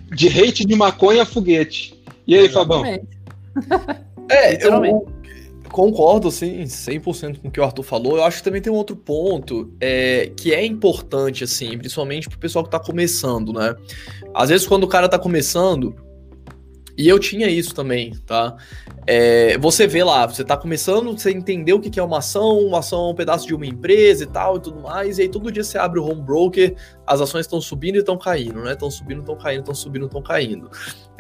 [0.07, 2.03] De hate de maconha a foguete.
[2.27, 2.83] E aí, Fabão?
[4.31, 5.07] é, eu
[5.71, 8.17] concordo, assim, 100% com o que o Arthur falou.
[8.17, 12.39] Eu acho que também tem um outro ponto é, que é importante, assim, principalmente pro
[12.39, 13.77] pessoal que tá começando, né?
[14.33, 16.08] Às vezes, quando o cara tá começando,
[16.99, 18.57] e eu tinha isso também, tá?
[19.07, 22.81] É, você vê lá, você tá começando, você entendeu o que é uma ação, uma
[22.81, 25.53] ação é um pedaço de uma empresa e tal e tudo mais, e aí todo
[25.53, 26.75] dia você abre o home broker,
[27.07, 28.73] as ações estão subindo e estão caindo, né?
[28.73, 30.69] Estão subindo, estão caindo, estão subindo, estão caindo.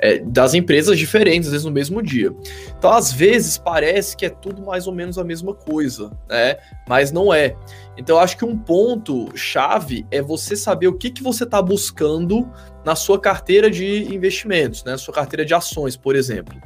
[0.00, 2.32] É, das empresas diferentes, às vezes no mesmo dia.
[2.78, 6.56] Então, às vezes, parece que é tudo mais ou menos a mesma coisa, né?
[6.88, 7.56] Mas não é.
[7.96, 12.48] Então, acho que um ponto chave é você saber o que, que você está buscando
[12.84, 14.96] na sua carteira de investimentos, né?
[14.96, 16.56] Sua carteira de ações, por exemplo.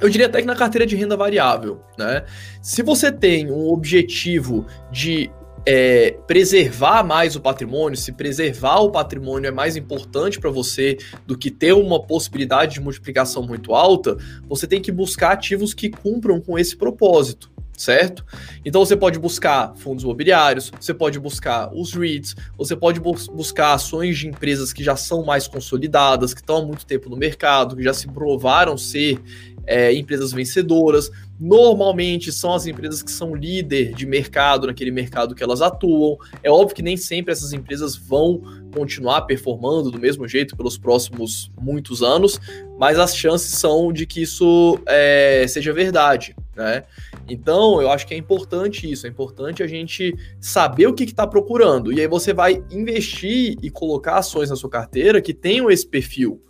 [0.00, 2.24] Eu diria até que na carteira de renda variável, né?
[2.60, 5.30] Se você tem um objetivo de
[5.66, 11.36] é, preservar mais o patrimônio, se preservar o patrimônio é mais importante para você do
[11.36, 14.16] que ter uma possibilidade de multiplicação muito alta,
[14.48, 18.24] você tem que buscar ativos que cumpram com esse propósito certo?
[18.64, 23.74] Então você pode buscar fundos imobiliários, você pode buscar os REITs, você pode bus buscar
[23.74, 27.76] ações de empresas que já são mais consolidadas, que estão há muito tempo no mercado,
[27.76, 29.20] que já se provaram ser
[29.66, 31.10] é, empresas vencedoras.
[31.44, 36.16] Normalmente são as empresas que são líder de mercado naquele mercado que elas atuam.
[36.42, 38.40] É óbvio que nem sempre essas empresas vão
[38.74, 42.40] continuar performando do mesmo jeito pelos próximos muitos anos,
[42.78, 46.84] mas as chances são de que isso é, seja verdade, né?
[47.28, 51.26] Então, eu acho que é importante isso, é importante a gente saber o que está
[51.26, 51.92] procurando.
[51.92, 56.40] E aí você vai investir e colocar ações na sua carteira que tenham esse perfil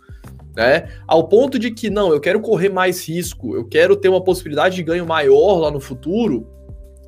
[0.55, 0.87] né?
[1.07, 4.75] Ao ponto de que, não, eu quero correr mais risco, eu quero ter uma possibilidade
[4.75, 6.47] de ganho maior lá no futuro,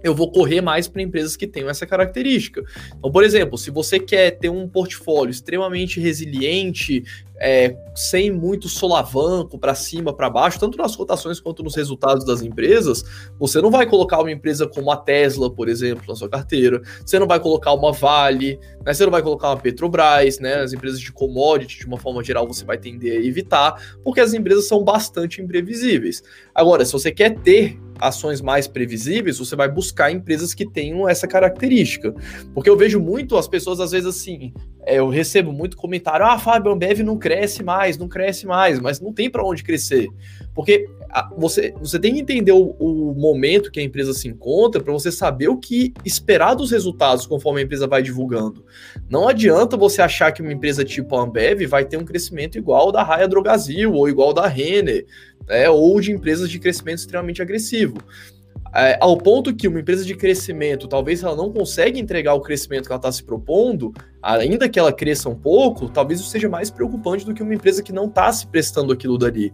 [0.04, 2.64] eu vou correr mais para empresas que tenham essa característica.
[2.98, 7.04] Então, por exemplo, se você quer ter um portfólio extremamente resiliente,
[7.40, 12.42] é, sem muito solavanco para cima, para baixo, tanto nas cotações quanto nos resultados das
[12.42, 13.04] empresas,
[13.40, 17.20] você não vai colocar uma empresa como a Tesla, por exemplo, na sua carteira, você
[17.20, 21.00] não vai colocar uma Vale, né, você não vai colocar uma Petrobras, né, as empresas
[21.00, 24.84] de commodity, de uma forma geral, você vai tender a evitar, porque as empresas são
[24.84, 26.24] bastante imprevisíveis.
[26.54, 31.28] Agora, se você quer ter ações mais previsíveis, você vai buscar empresas que tenham essa
[31.28, 32.14] característica.
[32.54, 34.54] Porque eu vejo muito as pessoas, às vezes, assim,
[34.88, 39.02] é, eu recebo muito comentário: ah, Fábio, Ambev não cresce mais, não cresce mais, mas
[39.02, 40.08] não tem para onde crescer.
[40.56, 44.82] Porque a, você, você tem que entender o, o, momento que a empresa se encontra
[44.82, 48.66] para você saber o que esperar dos resultados conforme a empresa vai divulgando.
[49.10, 52.92] Não adianta você achar que uma empresa tipo a Ambev vai ter um crescimento igual
[52.92, 55.06] da Raia Drogazil ou igual da Renner,
[55.48, 57.98] né, ou de empresas de crescimento extremamente agressivo
[58.74, 62.86] é, ao ponto que uma empresa de crescimento, talvez ela não consiga entregar o crescimento
[62.86, 63.92] que ela está se propondo,
[64.22, 67.82] ainda que ela cresça um pouco, talvez isso seja mais preocupante do que uma empresa
[67.82, 69.52] que não está se prestando aquilo dali.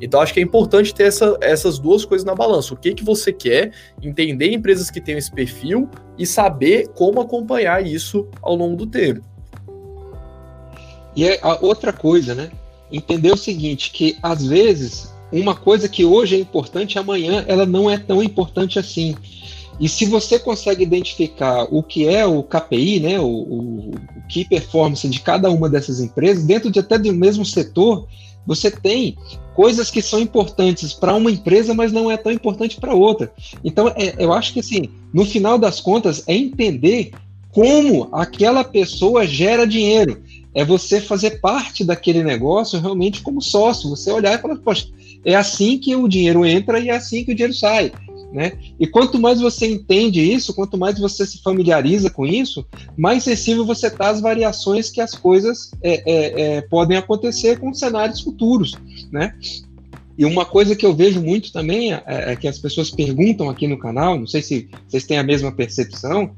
[0.00, 2.74] Então, acho que é importante ter essa, essas duas coisas na balança.
[2.74, 3.72] O que, que você quer,
[4.02, 5.88] entender empresas que têm esse perfil
[6.18, 9.20] e saber como acompanhar isso ao longo do tempo.
[11.14, 12.50] E é a outra coisa, né?
[12.90, 17.90] Entender o seguinte, que às vezes uma coisa que hoje é importante, amanhã ela não
[17.90, 19.14] é tão importante assim.
[19.80, 24.44] E se você consegue identificar o que é o KPI, né, o, o, o Key
[24.44, 28.06] Performance de cada uma dessas empresas, dentro de até do mesmo setor,
[28.46, 29.16] você tem
[29.54, 33.32] coisas que são importantes para uma empresa, mas não é tão importante para outra.
[33.64, 37.12] Então, é, eu acho que assim, no final das contas, é entender
[37.50, 40.22] como aquela pessoa gera dinheiro.
[40.52, 43.90] É você fazer parte daquele negócio realmente como sócio.
[43.90, 44.88] Você olhar e falar, poxa,
[45.24, 47.92] é assim que o dinheiro entra e é assim que o dinheiro sai.
[48.32, 48.52] Né?
[48.80, 52.66] E quanto mais você entende isso, quanto mais você se familiariza com isso,
[52.96, 57.72] mais sensível você está às variações que as coisas é, é, é, podem acontecer com
[57.72, 58.74] cenários futuros.
[59.12, 59.32] Né?
[60.18, 63.68] E uma coisa que eu vejo muito também é, é, que as pessoas perguntam aqui
[63.68, 66.32] no canal, não sei se vocês têm a mesma percepção,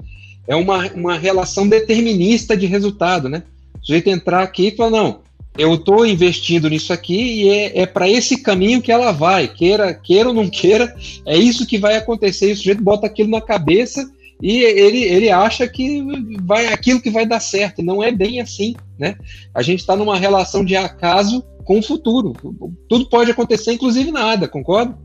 [0.47, 3.43] é uma, uma relação determinista de resultado, né?
[3.75, 5.21] O sujeito entrar aqui e falar, não,
[5.59, 9.95] eu estou investindo nisso aqui e é, é para esse caminho que ela vai, queira,
[9.95, 10.95] queira ou não queira,
[11.25, 12.49] é isso que vai acontecer.
[12.49, 14.11] E o sujeito bota aquilo na cabeça
[14.43, 16.05] e ele, ele acha que
[16.43, 17.83] vai aquilo que vai dar certo.
[17.83, 19.17] Não é bem assim, né?
[19.55, 22.33] A gente está numa relação de acaso com o futuro.
[22.89, 24.97] Tudo pode acontecer, inclusive nada, concorda?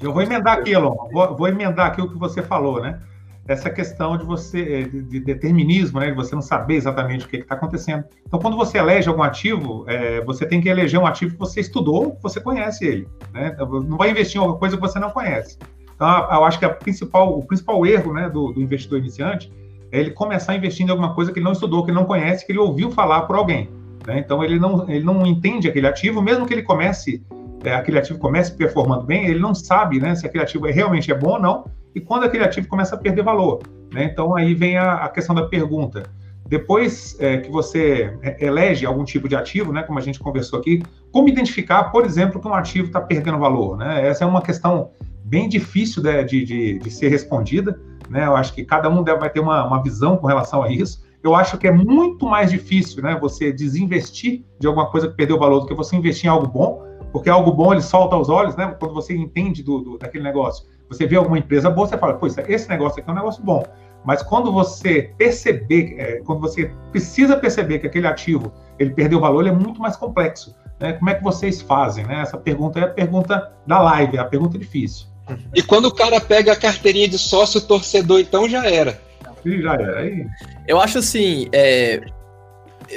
[0.00, 0.96] Eu vou emendar aqui, Elon.
[1.12, 3.00] Vou, vou emendar aqui o que você falou, né?
[3.46, 6.10] Essa questão de você de, de determinismo, né?
[6.10, 8.04] De você não saber exatamente o que está acontecendo.
[8.26, 11.60] Então, quando você elege algum ativo, é, você tem que eleger um ativo que você
[11.60, 13.08] estudou, que você conhece ele.
[13.32, 13.50] Né?
[13.52, 15.58] Então, não vai investir em alguma coisa que você não conhece.
[15.94, 19.52] Então, eu acho que principal, o principal erro né, do, do investidor iniciante
[19.90, 22.46] é ele começar investindo em alguma coisa que ele não estudou, que ele não conhece,
[22.46, 23.68] que ele ouviu falar por alguém.
[24.06, 24.18] Né?
[24.18, 27.22] Então, ele não, ele não entende aquele ativo, mesmo que ele comece,
[27.64, 31.10] é, aquele ativo comece performando bem, ele não sabe né, se aquele ativo é, realmente
[31.10, 31.64] é bom ou não,
[31.94, 33.60] e quando aquele ativo começa a perder valor.
[33.92, 34.04] Né?
[34.04, 36.04] Então, aí vem a, a questão da pergunta.
[36.46, 40.58] Depois é, que você é, elege algum tipo de ativo, né, como a gente conversou
[40.58, 43.76] aqui, como identificar, por exemplo, que um ativo está perdendo valor?
[43.76, 44.06] Né?
[44.06, 44.90] Essa é uma questão
[45.24, 47.80] bem difícil de, de, de, de ser respondida.
[48.10, 48.26] Né?
[48.26, 51.02] Eu acho que cada um deve, vai ter uma, uma visão com relação a isso.
[51.22, 55.38] Eu acho que é muito mais difícil né, você desinvestir de alguma coisa que perdeu
[55.38, 56.82] valor do que você investir em algo bom,
[57.12, 58.74] porque algo bom ele solta os olhos, né?
[58.78, 60.66] Quando você entende do, do daquele negócio.
[60.92, 63.64] Você vê alguma empresa boa, você fala, pô, esse negócio aqui é um negócio bom.
[64.04, 69.40] Mas quando você perceber, é, quando você precisa perceber que aquele ativo ele perdeu valor,
[69.40, 70.56] ele é muito mais complexo.
[70.80, 70.94] Né?
[70.94, 72.04] Como é que vocês fazem?
[72.04, 72.20] Né?
[72.20, 75.06] Essa pergunta é a pergunta da live, é a pergunta difícil.
[75.54, 79.00] E quando o cara pega a carteirinha de sócio torcedor, então já era.
[79.42, 80.00] Sim, já era.
[80.00, 80.26] Aí...
[80.66, 82.00] Eu acho assim, é...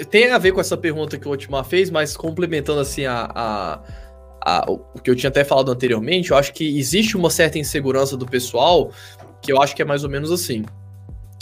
[0.10, 3.80] tem a ver com essa pergunta que o Otmar fez, mas complementando assim a, a
[4.46, 8.16] a, o que eu tinha até falado anteriormente, eu acho que existe uma certa insegurança
[8.16, 8.92] do pessoal,
[9.42, 10.64] que eu acho que é mais ou menos assim.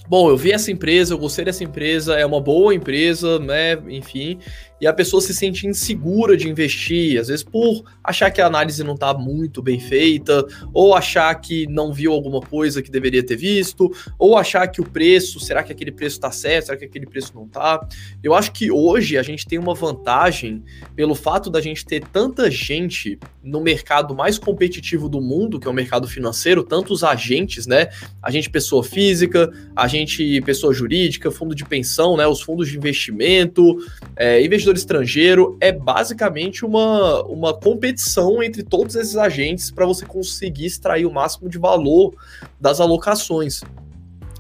[0.08, 3.78] bom, eu vi essa empresa, eu gostei dessa empresa, é uma boa empresa, né?
[3.90, 4.40] Enfim,
[4.80, 8.84] e a pessoa se sente insegura de investir, às vezes por achar que a análise
[8.84, 13.36] não está muito bem feita, ou achar que não viu alguma coisa que deveria ter
[13.36, 17.06] visto, ou achar que o preço, será que aquele preço está certo, será que aquele
[17.06, 17.88] preço não está?
[18.22, 20.64] Eu acho que hoje a gente tem uma vantagem
[20.96, 25.72] pelo fato da gente ter tanta gente no mercado mais competitivo do mundo, que é
[25.72, 27.90] o mercado financeiro, tantos agentes, né?
[28.22, 32.26] A gente pessoa física, a gente pessoa jurídica, fundo de pensão, né?
[32.26, 33.78] Os fundos de investimento,
[34.16, 40.06] é, investidores investidor estrangeiro é basicamente uma, uma competição entre todos esses agentes para você
[40.06, 42.16] conseguir extrair o máximo de valor
[42.60, 43.62] das alocações.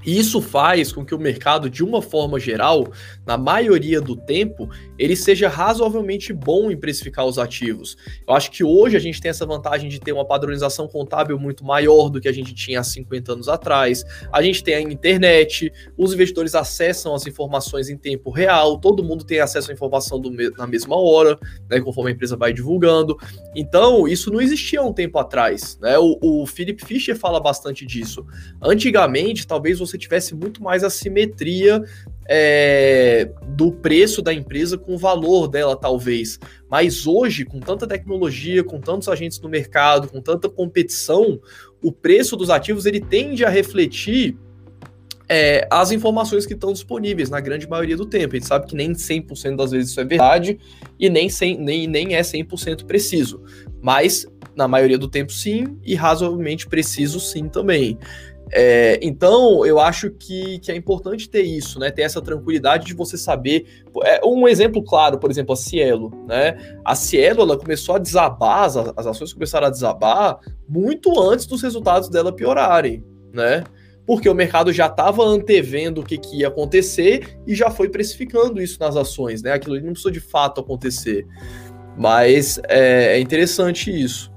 [0.05, 2.87] E isso faz com que o mercado, de uma forma geral,
[3.25, 4.69] na maioria do tempo,
[5.03, 7.97] ele seja razoavelmente bom em precificar os ativos.
[8.25, 11.65] Eu acho que hoje a gente tem essa vantagem de ter uma padronização contábil muito
[11.65, 14.05] maior do que a gente tinha há 50 anos atrás.
[14.31, 19.25] A gente tem a internet, os investidores acessam as informações em tempo real, todo mundo
[19.25, 20.21] tem acesso à informação
[20.57, 21.37] na mesma hora,
[21.69, 23.17] né, conforme a empresa vai divulgando.
[23.53, 25.77] Então, isso não existia um tempo atrás.
[25.81, 25.97] Né?
[25.97, 28.25] O, o Philip Fischer fala bastante disso.
[28.61, 31.83] Antigamente, talvez você tivesse muito mais assimetria
[32.27, 36.39] é, do preço da empresa com o valor dela, talvez.
[36.69, 41.39] Mas hoje, com tanta tecnologia, com tantos agentes no mercado, com tanta competição,
[41.81, 44.37] o preço dos ativos ele tende a refletir
[45.27, 48.35] é, as informações que estão disponíveis na grande maioria do tempo.
[48.35, 50.59] A gente sabe que nem 100% das vezes isso é verdade
[50.99, 53.41] e nem, 100, nem, nem é 100% preciso.
[53.81, 57.97] Mas na maioria do tempo sim e razoavelmente preciso sim também.
[58.55, 61.89] É, então, eu acho que, que é importante ter isso, né?
[61.89, 63.65] Ter essa tranquilidade de você saber.
[64.03, 66.77] É, um exemplo claro, por exemplo, a Cielo, né?
[66.85, 70.37] A Cielo ela começou a desabar, as, as ações começaram a desabar
[70.69, 73.63] muito antes dos resultados dela piorarem, né?
[74.05, 78.61] Porque o mercado já estava antevendo o que, que, ia acontecer e já foi precificando
[78.61, 79.53] isso nas ações, né?
[79.53, 81.25] Aquilo não precisou de fato acontecer.
[81.97, 84.32] Mas é, é interessante isso.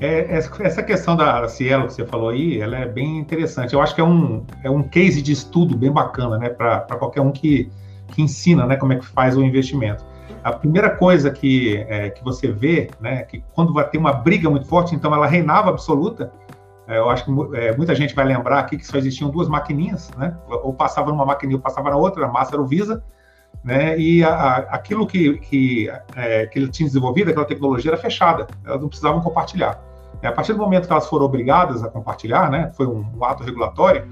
[0.00, 3.74] É, essa questão da Cielo que você falou aí, ela é bem interessante.
[3.74, 7.20] Eu acho que é um, é um case de estudo bem bacana, né, para qualquer
[7.20, 7.70] um que,
[8.08, 10.02] que ensina, né, como é que faz o investimento.
[10.42, 14.48] A primeira coisa que, é, que você vê, né, que quando vai ter uma briga
[14.48, 16.32] muito forte, então ela reinava absoluta.
[16.88, 20.10] É, eu acho que é, muita gente vai lembrar aqui que só existiam duas maquininhas,
[20.16, 23.04] né, ou passava numa maquininha ou passava na outra, a massa era o Visa,
[23.62, 28.00] né, e a, a, aquilo que, que, é, que ele tinha desenvolvido, aquela tecnologia era
[28.00, 29.89] fechada, elas não precisavam compartilhar.
[30.22, 33.24] É, a partir do momento que elas foram obrigadas a compartilhar, né, foi um, um
[33.24, 34.06] ato regulatório,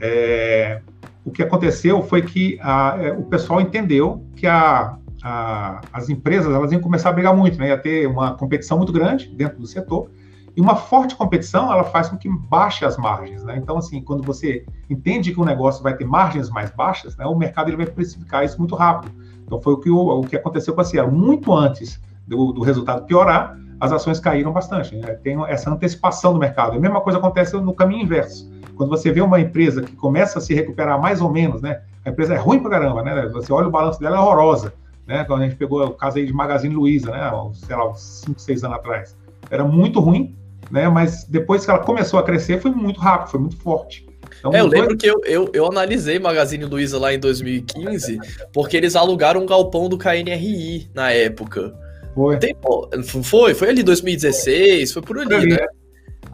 [0.00, 0.80] é,
[1.24, 6.52] o que aconteceu foi que a, é, o pessoal entendeu que a, a, as empresas
[6.52, 9.66] elas iam começar a brigar muito, né, ia ter uma competição muito grande dentro do
[9.66, 10.10] setor,
[10.56, 13.42] e uma forte competição ela faz com que baixe as margens.
[13.42, 13.56] Né?
[13.56, 17.34] Então, assim, quando você entende que o negócio vai ter margens mais baixas, né, o
[17.34, 19.12] mercado ele vai precificar isso muito rápido.
[19.44, 21.10] Então, foi o que, o, o que aconteceu com a Cielo.
[21.10, 24.94] Muito antes do, do resultado piorar, as ações caíram bastante.
[24.96, 25.14] Né?
[25.22, 26.76] Tem essa antecipação do mercado.
[26.76, 28.50] A mesma coisa acontece no caminho inverso.
[28.76, 31.82] Quando você vê uma empresa que começa a se recuperar mais ou menos, né?
[32.04, 33.28] A empresa é ruim pra caramba, né?
[33.28, 34.74] Você olha o balanço dela, é horrorosa.
[35.06, 35.24] Né?
[35.24, 37.30] Quando a gente pegou o caso aí de Magazine Luiza, né?
[37.54, 39.16] Sei lá, uns 5, 6 anos atrás.
[39.50, 40.34] Era muito ruim,
[40.70, 40.88] né?
[40.88, 44.06] Mas depois que ela começou a crescer, foi muito rápido, foi muito forte.
[44.38, 48.18] Então, é, eu lembro que eu, eu, eu, analisei Magazine Luiza lá em 2015,
[48.52, 51.74] porque eles alugaram um galpão do KNRI na época.
[52.14, 52.38] Foi.
[52.38, 52.88] Tempo,
[53.22, 55.66] foi, foi ali 2016, foi por ali, né?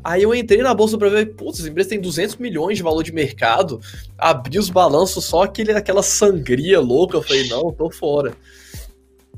[0.02, 3.02] Aí eu entrei na bolsa para ver, putz, essa empresa tem 200 milhões de valor
[3.02, 3.80] de mercado,
[4.16, 8.32] abri os balanços, só aquele, aquela sangria louca, eu falei, não, tô fora.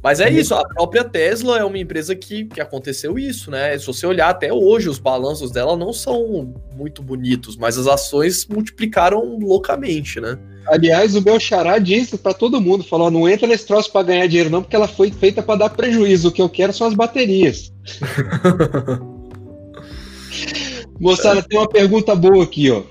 [0.02, 3.78] Mas é isso, a própria Tesla é uma empresa que, que aconteceu isso, né?
[3.78, 8.46] Se você olhar até hoje, os balanços dela não são muito bonitos, mas as ações
[8.46, 10.36] multiplicaram loucamente, né?
[10.66, 14.26] Aliás, o meu xará disse para todo mundo, falou, não entra nesse troço para ganhar
[14.26, 16.94] dinheiro não, porque ela foi feita para dar prejuízo, o que eu quero são as
[16.94, 17.72] baterias.
[21.00, 22.82] Moçada, tem uma pergunta boa aqui, ó.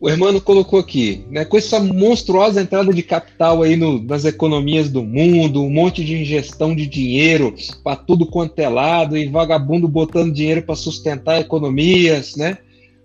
[0.00, 4.88] O Hermano colocou aqui, né, com essa monstruosa entrada de capital aí no, nas economias
[4.88, 9.86] do mundo, um monte de ingestão de dinheiro para tudo quanto é lado e vagabundo
[9.86, 12.56] botando dinheiro para sustentar economias, né?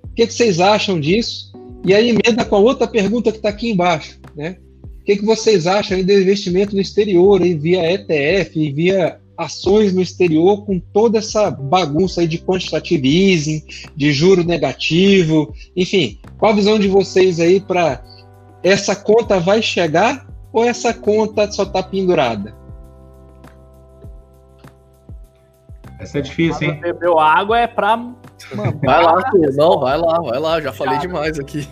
[0.04, 1.52] O que, que vocês acham disso?
[1.86, 4.57] E aí emenda com a outra pergunta que está aqui embaixo, né?
[4.83, 10.01] O que, que vocês acham do investimento no exterior, aí, via ETF, via ações no
[10.01, 13.63] exterior, com toda essa bagunça aí de quantitative easing,
[13.95, 18.03] de juro negativo, enfim, qual a visão de vocês aí para
[18.63, 22.55] essa conta vai chegar ou essa conta só está pendurada?
[25.99, 26.79] Essa é difícil, hein?
[26.81, 27.97] Bebeu água é para
[28.54, 29.22] Mano, vai lá,
[29.56, 31.68] não, vai lá, vai lá, já falei demais aqui.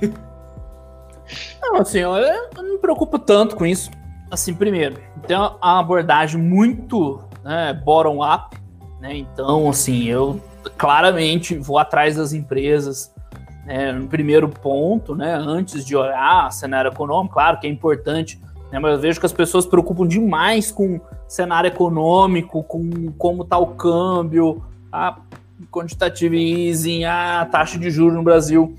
[1.62, 3.92] Não, assim, eu, eu não me preocupo tanto com isso.
[4.32, 4.98] Assim, primeiro,
[5.28, 8.58] tem uma abordagem muito né, bottom-up,
[9.00, 9.16] né?
[9.16, 10.40] Então, assim, eu
[10.78, 13.14] claramente vou atrás das empresas
[13.66, 15.34] né, no primeiro ponto, né?
[15.36, 18.40] Antes de olhar cenário econômico, claro que é importante,
[18.72, 23.44] né, mas eu vejo que as pessoas se preocupam demais com cenário econômico, com como
[23.44, 25.18] está o câmbio, a
[25.72, 28.76] quantitative easing, a taxa de juros no Brasil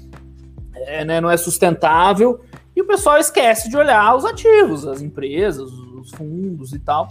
[0.74, 2.40] é, né, não é sustentável,
[2.74, 7.08] e o pessoal esquece de olhar os ativos, as empresas, os fundos e tal.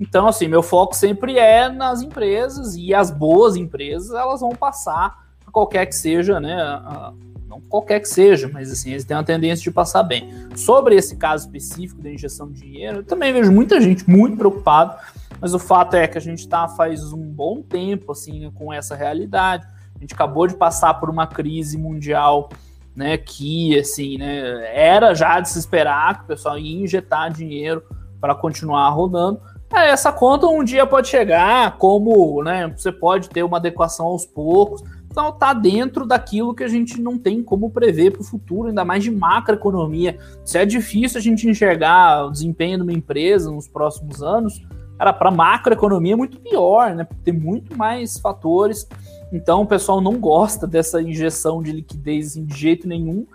[0.00, 5.22] Então, assim, meu foco sempre é nas empresas e as boas empresas, elas vão passar
[5.52, 6.60] qualquer que seja, né?
[6.60, 7.12] A,
[7.52, 10.30] não qualquer que seja, mas assim, eles têm uma tendência de passar bem.
[10.56, 14.98] Sobre esse caso específico da injeção de dinheiro, eu também vejo muita gente muito preocupada,
[15.38, 18.94] mas o fato é que a gente está faz um bom tempo assim com essa
[18.96, 19.66] realidade.
[19.94, 22.48] A gente acabou de passar por uma crise mundial,
[22.96, 27.82] né, que assim, né, era já de se esperar que o pessoal ia injetar dinheiro
[28.20, 29.40] para continuar rodando.
[29.74, 34.24] É, essa conta um dia pode chegar, como né, você pode ter uma adequação aos
[34.24, 34.82] poucos.
[35.12, 38.82] Então tá dentro daquilo que a gente não tem como prever para o futuro, ainda
[38.82, 40.18] mais de macroeconomia.
[40.42, 45.12] Se é difícil a gente enxergar o desempenho de uma empresa nos próximos anos, cara,
[45.12, 47.06] para macroeconomia é muito pior, né?
[47.22, 48.88] Tem muito mais fatores.
[49.30, 53.26] Então o pessoal não gosta dessa injeção de liquidez assim, de jeito nenhum.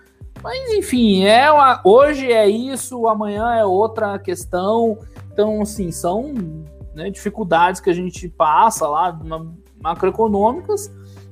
[0.42, 4.98] Mas enfim, é uma, hoje é isso, amanhã é outra questão.
[5.32, 6.34] Então, assim, são
[6.96, 9.20] né, dificuldades que a gente passa lá,
[9.80, 10.92] macroeconômicas,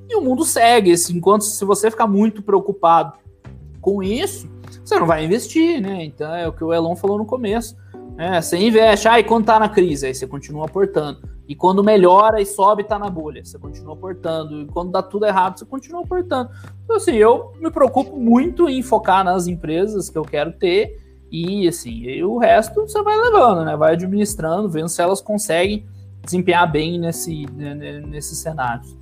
[0.09, 0.91] e o mundo segue.
[0.91, 3.13] Assim, enquanto se você ficar muito preocupado
[3.81, 4.49] com isso,
[4.83, 6.03] você não vai investir, né?
[6.03, 7.75] Então é o que o Elon falou no começo.
[8.17, 11.35] É, você investe, e quando tá na crise, aí você continua aportando.
[11.47, 14.61] E quando melhora e sobe, tá na bolha, você continua aportando.
[14.61, 16.49] E quando dá tudo errado, você continua aportando.
[16.83, 20.97] Então, assim, eu me preocupo muito em focar nas empresas que eu quero ter
[21.31, 23.75] e assim, e o resto você vai levando, né?
[23.75, 25.85] Vai administrando, vendo se elas conseguem
[26.23, 28.95] desempenhar bem nesse, né, né nesses cenários.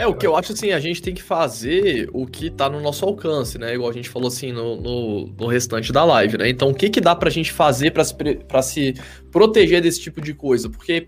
[0.00, 2.80] É, o que eu acho assim, a gente tem que fazer o que tá no
[2.80, 3.74] nosso alcance, né?
[3.74, 6.48] Igual a gente falou assim no, no, no restante da live, né?
[6.48, 8.94] Então, o que que dá pra gente fazer para se, pra se
[9.30, 10.70] proteger desse tipo de coisa?
[10.70, 11.06] Porque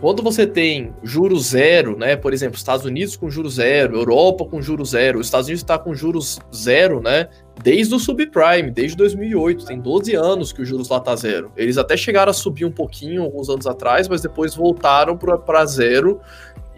[0.00, 2.14] quando você tem juros zero, né?
[2.16, 5.76] Por exemplo, Estados Unidos com juros zero, Europa com juros zero, os Estados Unidos está
[5.76, 7.28] com juros zero, né?
[7.62, 11.50] Desde o subprime, desde 2008, tem 12 anos que o juros lá tá zero.
[11.56, 16.20] Eles até chegaram a subir um pouquinho alguns anos atrás, mas depois voltaram para zero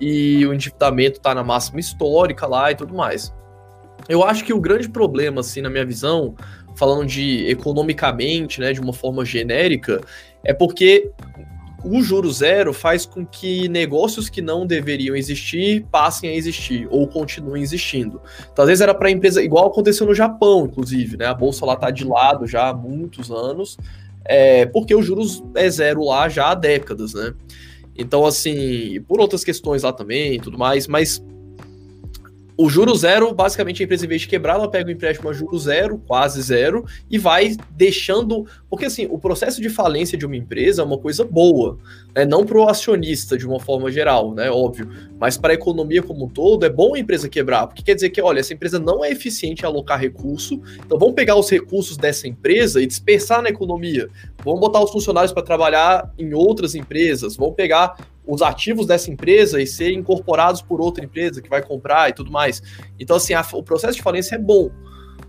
[0.01, 3.33] e o endividamento está na máxima histórica lá e tudo mais.
[4.09, 6.35] Eu acho que o grande problema, assim, na minha visão,
[6.75, 10.01] falando de economicamente, né, de uma forma genérica,
[10.43, 11.11] é porque
[11.85, 17.07] o juro zero faz com que negócios que não deveriam existir passem a existir ou
[17.07, 18.21] continuem existindo.
[18.53, 21.27] Então, às vezes era para empresa, igual aconteceu no Japão, inclusive, né?
[21.27, 23.79] A bolsa lá está de lado já há muitos anos,
[24.25, 27.33] é, porque os juros é zero lá já há décadas, né?
[28.01, 31.23] Então, assim, por outras questões lá também e tudo mais, mas
[32.63, 35.33] o juro zero, basicamente, a empresa, em vez de quebrar, ela pega o empréstimo a
[35.33, 38.47] juro zero, quase zero, e vai deixando.
[38.69, 41.79] Porque, assim, o processo de falência de uma empresa é uma coisa boa,
[42.15, 42.27] né?
[42.27, 44.51] não para o acionista, de uma forma geral, né?
[44.51, 44.91] Óbvio.
[45.19, 48.11] Mas para a economia como um todo, é bom a empresa quebrar, porque quer dizer
[48.11, 51.97] que, olha, essa empresa não é eficiente em alocar recurso, então vamos pegar os recursos
[51.97, 54.11] dessa empresa e dispersar na economia.
[54.45, 57.97] Vamos botar os funcionários para trabalhar em outras empresas, vamos pegar
[58.27, 62.31] os ativos dessa empresa e serem incorporados por outra empresa que vai comprar e tudo
[62.31, 62.63] mais.
[62.99, 64.71] Então, assim, a, o processo de falência é bom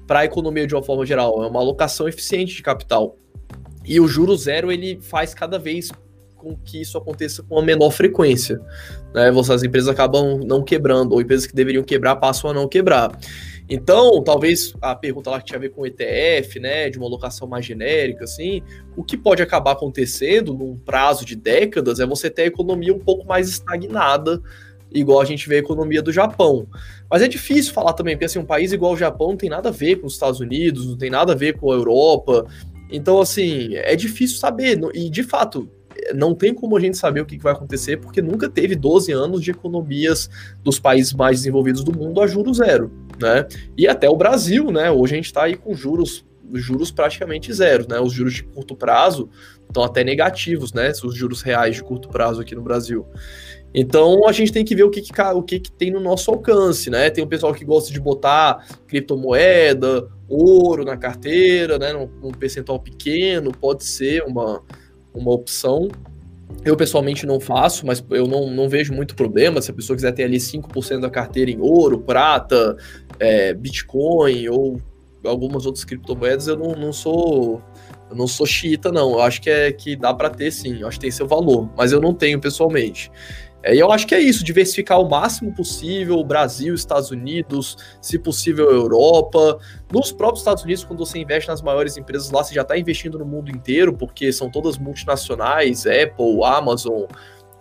[0.08, 3.18] para a economia de uma forma geral, é uma alocação eficiente de capital.
[3.86, 5.92] E o juro zero ele faz cada vez
[6.36, 8.60] com que isso aconteça com uma menor frequência.
[9.14, 9.30] Né?
[9.30, 13.18] As empresas acabam não quebrando, ou empresas que deveriam quebrar passam a não quebrar.
[13.74, 17.48] Então, talvez a pergunta lá que tinha a ver com ETF, né, de uma alocação
[17.48, 18.62] mais genérica, assim,
[18.98, 23.00] o que pode acabar acontecendo num prazo de décadas é você ter a economia um
[23.00, 24.42] pouco mais estagnada,
[24.92, 26.68] igual a gente vê a economia do Japão.
[27.10, 29.70] Mas é difícil falar também, porque assim, um país igual o Japão não tem nada
[29.70, 32.46] a ver com os Estados Unidos, não tem nada a ver com a Europa.
[32.92, 34.78] Então, assim, é difícil saber.
[34.94, 35.70] E, de fato,
[36.14, 39.44] não tem como a gente saber o que vai acontecer, porque nunca teve 12 anos
[39.44, 40.30] de economias
[40.64, 43.48] dos países mais desenvolvidos do mundo a juro zero, né?
[43.78, 44.92] E até o Brasil, né?
[44.92, 48.00] Hoje a gente está aí com juros juros praticamente zero, né?
[48.00, 49.30] Os juros de curto prazo
[49.68, 50.92] estão até negativos, né?
[51.04, 53.06] Os juros reais de curto prazo aqui no Brasil.
[53.74, 56.30] Então a gente tem que ver o que, que o que, que, tem no nosso
[56.30, 57.10] alcance, né?
[57.10, 61.94] Tem um pessoal que gosta de botar criptomoeda, ouro na carteira, né?
[61.94, 64.62] Num, num percentual pequeno, pode ser uma,
[65.14, 65.88] uma opção.
[66.66, 69.62] Eu pessoalmente não faço, mas eu não, não vejo muito problema.
[69.62, 72.76] Se a pessoa quiser ter ali 5% da carteira em ouro, prata,
[73.20, 74.82] é, Bitcoin ou
[75.24, 77.62] algumas outras criptomoedas, eu não, não sou
[78.10, 79.14] eu não sou xiita, não.
[79.14, 81.70] Eu acho que é que dá para ter sim, eu acho que tem seu valor,
[81.78, 83.10] mas eu não tenho pessoalmente.
[83.64, 88.18] É, e eu acho que é isso, diversificar o máximo possível, Brasil, Estados Unidos, se
[88.18, 89.60] possível Europa.
[89.92, 93.20] Nos próprios Estados Unidos, quando você investe nas maiores empresas lá, você já está investindo
[93.20, 97.04] no mundo inteiro, porque são todas multinacionais, Apple, Amazon,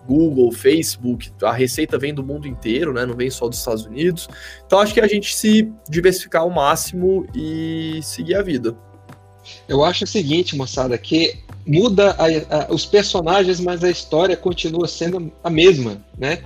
[0.07, 3.05] Google, Facebook, a receita vem do mundo inteiro, né?
[3.05, 4.29] Não vem só dos Estados Unidos.
[4.67, 8.77] Então acho que a gente se diversificar ao máximo e seguir a vida.
[9.69, 14.89] Eu acho o seguinte, moçada, que muda a, a, os personagens, mas a história continua
[14.89, 16.41] sendo a mesma, né?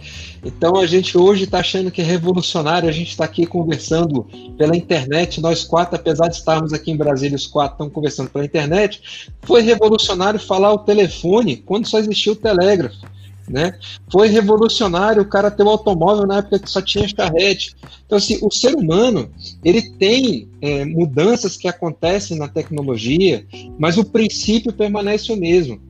[0.45, 4.27] Então a gente hoje está achando que é revolucionário, a gente está aqui conversando
[4.59, 8.45] pela internet, nós quatro, apesar de estarmos aqui em Brasília, os quatro estão conversando pela
[8.45, 13.15] internet, foi revolucionário falar o telefone quando só existia o telégrafo
[13.49, 13.79] né?
[14.11, 17.75] Foi revolucionário o cara ter um automóvel na época que só tinha charrete.
[18.07, 19.31] Então, assim, o ser humano,
[19.65, 23.45] ele tem é, mudanças que acontecem na tecnologia,
[23.79, 25.81] mas o princípio permanece o mesmo.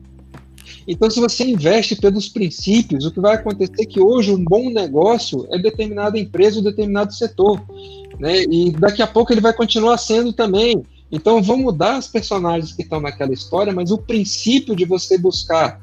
[0.87, 4.69] Então, se você investe pelos princípios, o que vai acontecer é que hoje um bom
[4.69, 7.61] negócio é determinada empresa ou determinado setor.
[8.19, 8.43] Né?
[8.43, 10.83] E daqui a pouco ele vai continuar sendo também.
[11.11, 15.81] Então, vão mudar os personagens que estão naquela história, mas o princípio de você buscar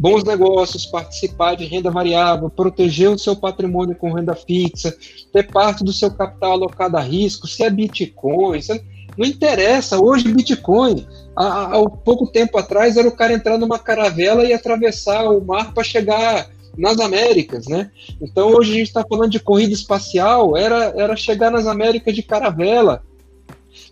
[0.00, 4.96] bons negócios, participar de renda variável, proteger o seu patrimônio com renda fixa,
[5.30, 8.82] ter parte do seu capital alocado a risco, se é Bitcoin, se é...
[9.18, 10.00] não interessa.
[10.02, 15.24] Hoje, Bitcoin, há, há pouco tempo atrás, era o cara entrar numa caravela e atravessar
[15.24, 16.48] o mar para chegar
[16.78, 17.90] nas Américas, né?
[18.22, 22.22] Então hoje a gente está falando de corrida espacial, era, era chegar nas Américas de
[22.22, 23.02] caravela.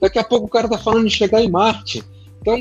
[0.01, 2.03] Daqui a pouco o cara está falando de chegar em Marte.
[2.41, 2.57] Então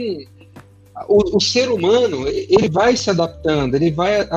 [1.07, 4.27] o, o, ser humano ele vai se adaptando, ele vai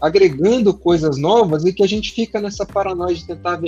[0.00, 3.58] agregando coisas novas e que a gente fica nessa paranoia de tentar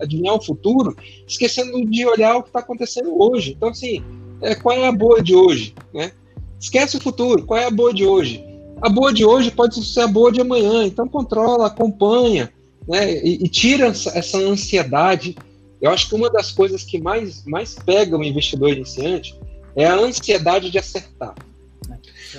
[0.00, 3.54] adivinhar o futuro, esquecendo de olhar o que está acontecendo hoje.
[3.56, 4.02] Então, assim,
[4.40, 5.74] é, qual é a boa de hoje?
[5.94, 6.12] Né?
[6.58, 8.44] Esquece o futuro, qual é a boa de hoje?
[8.80, 12.52] A boa de hoje pode ser a boa de amanhã, então controla, acompanha,
[12.88, 13.12] né?
[13.24, 15.36] e, e tira essa, essa ansiedade.
[15.80, 19.38] Eu acho que uma das coisas que mais, mais pega o investidor iniciante
[19.76, 21.34] é a ansiedade de acertar.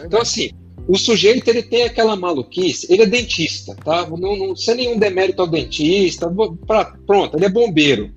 [0.03, 0.51] Então, assim,
[0.87, 4.07] o sujeito ele tem aquela maluquice, ele é dentista, tá?
[4.09, 6.31] Não, não sem nenhum demérito ao dentista,
[6.65, 8.11] pra, pronto, ele é bombeiro.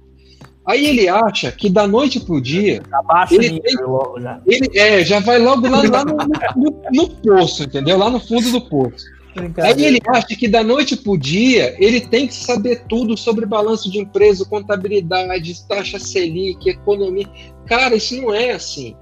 [0.64, 2.82] Aí ele acha que da noite pro dia.
[2.92, 4.40] Abaixa ele, tem, logo já.
[4.46, 6.04] ele é, já vai logo lá, lá
[6.56, 7.98] no, no, no, poço, entendeu?
[7.98, 9.04] Lá no fundo do poço.
[9.34, 13.90] Aí ele acha que da noite pro dia ele tem que saber tudo sobre balanço
[13.90, 17.28] de empresa, contabilidade, taxa Selic, economia.
[17.66, 18.94] Cara, isso não é assim.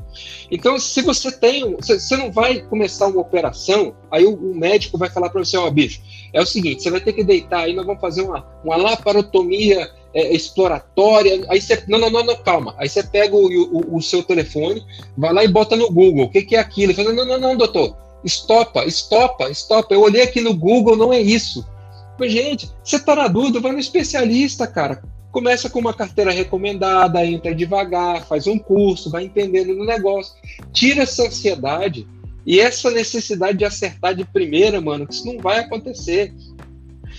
[0.50, 5.10] Então, se você tem, você não vai começar uma operação, aí o, o médico vai
[5.10, 6.00] falar para você, ó, oh, bicho,
[6.32, 9.90] é o seguinte, você vai ter que deitar aí, nós vamos fazer uma, uma laparotomia
[10.14, 11.44] é, exploratória.
[11.48, 12.74] Aí você, não, não, não, não, calma.
[12.78, 14.84] Aí você pega o, o, o, seu telefone,
[15.16, 16.92] vai lá e bota no Google, o que, que é aquilo?
[16.92, 19.94] Ele fala, não, não, não, doutor, estopa, estopa, estopa.
[19.94, 21.66] Eu olhei aqui no Google, não é isso.
[22.18, 25.02] Mas, gente, você tá na dúvida, vai no especialista, cara.
[25.32, 30.34] Começa com uma carteira recomendada, entra devagar, faz um curso, vai entendendo no negócio.
[30.72, 32.06] Tira essa ansiedade
[32.44, 36.34] e essa necessidade de acertar de primeira, mano, que isso não vai acontecer.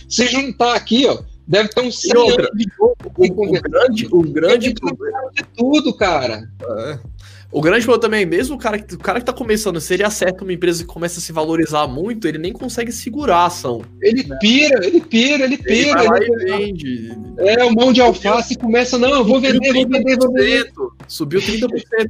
[0.09, 2.95] Se juntar aqui, ó, deve ter um 100 anos de jogo.
[3.17, 6.49] O, o, grande, o grande problema de tudo, cara.
[6.61, 6.99] É.
[7.51, 10.03] O grande problema também, mesmo o cara, que, o cara que tá começando, se ele
[10.03, 13.81] acerta uma empresa que começa a se valorizar muito, ele nem consegue segurar a ação.
[14.01, 14.37] Ele né?
[14.39, 16.01] pira, ele pira, ele pira.
[16.01, 17.11] Ele, ele vende.
[17.39, 20.71] É, um mão de alface e começa, não, eu vou vender, vou vender, vou vender.
[21.07, 21.67] Subiu 30%,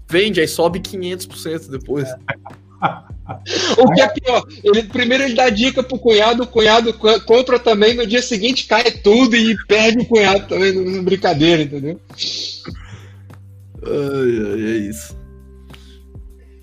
[0.08, 2.08] vende, aí sobe 500% depois.
[3.78, 6.94] o que é pior, ele primeiro ele dá dica pro cunhado, o cunhado
[7.26, 12.00] compra também, no dia seguinte cai tudo e perde o cunhado também, no brincadeira, entendeu?
[13.84, 15.20] Ai, ai, é isso.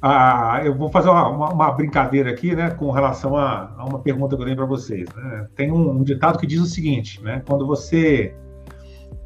[0.00, 3.98] Ah, eu vou fazer uma, uma, uma, brincadeira aqui, né, com relação a, a uma
[3.98, 5.08] pergunta que eu tenho para vocês.
[5.12, 5.48] Né?
[5.56, 8.32] Tem um, um, ditado que diz o seguinte, né, quando você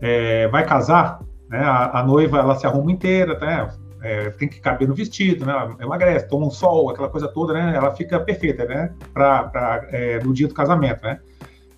[0.00, 1.20] é, vai casar,
[1.50, 3.68] né, a, a, noiva ela se arruma inteira, né,
[4.02, 7.74] é, tem que caber no vestido, né, emagrece, toma um sol, aquela coisa toda, né,
[7.76, 11.20] ela fica perfeita, né, para é, no dia do casamento, né.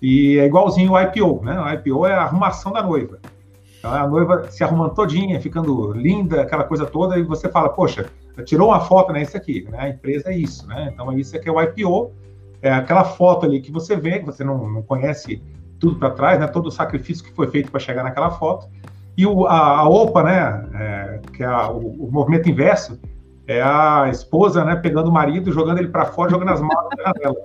[0.01, 3.19] E é igualzinho o IPO, né, o IPO é a arrumação da noiva.
[3.77, 8.05] Então, a noiva se arrumando todinha, ficando linda, aquela coisa toda, e você fala, poxa,
[8.43, 9.21] tirou uma foto, né?
[9.21, 9.77] Isso aqui, né?
[9.79, 10.89] A empresa é isso, né?
[10.93, 12.11] Então, isso aqui é o IPO,
[12.61, 15.41] é aquela foto ali que você vê, que você não, não conhece
[15.79, 16.47] tudo para trás, né?
[16.47, 18.67] Todo o sacrifício que foi feito para chegar naquela foto.
[19.17, 20.69] E o, a, a OPA, né?
[20.73, 22.99] É, que é a, o, o, movimento inverso,
[23.47, 24.75] é a esposa, né?
[24.75, 27.35] Pegando o marido, jogando ele para fora, jogando as malas na janela.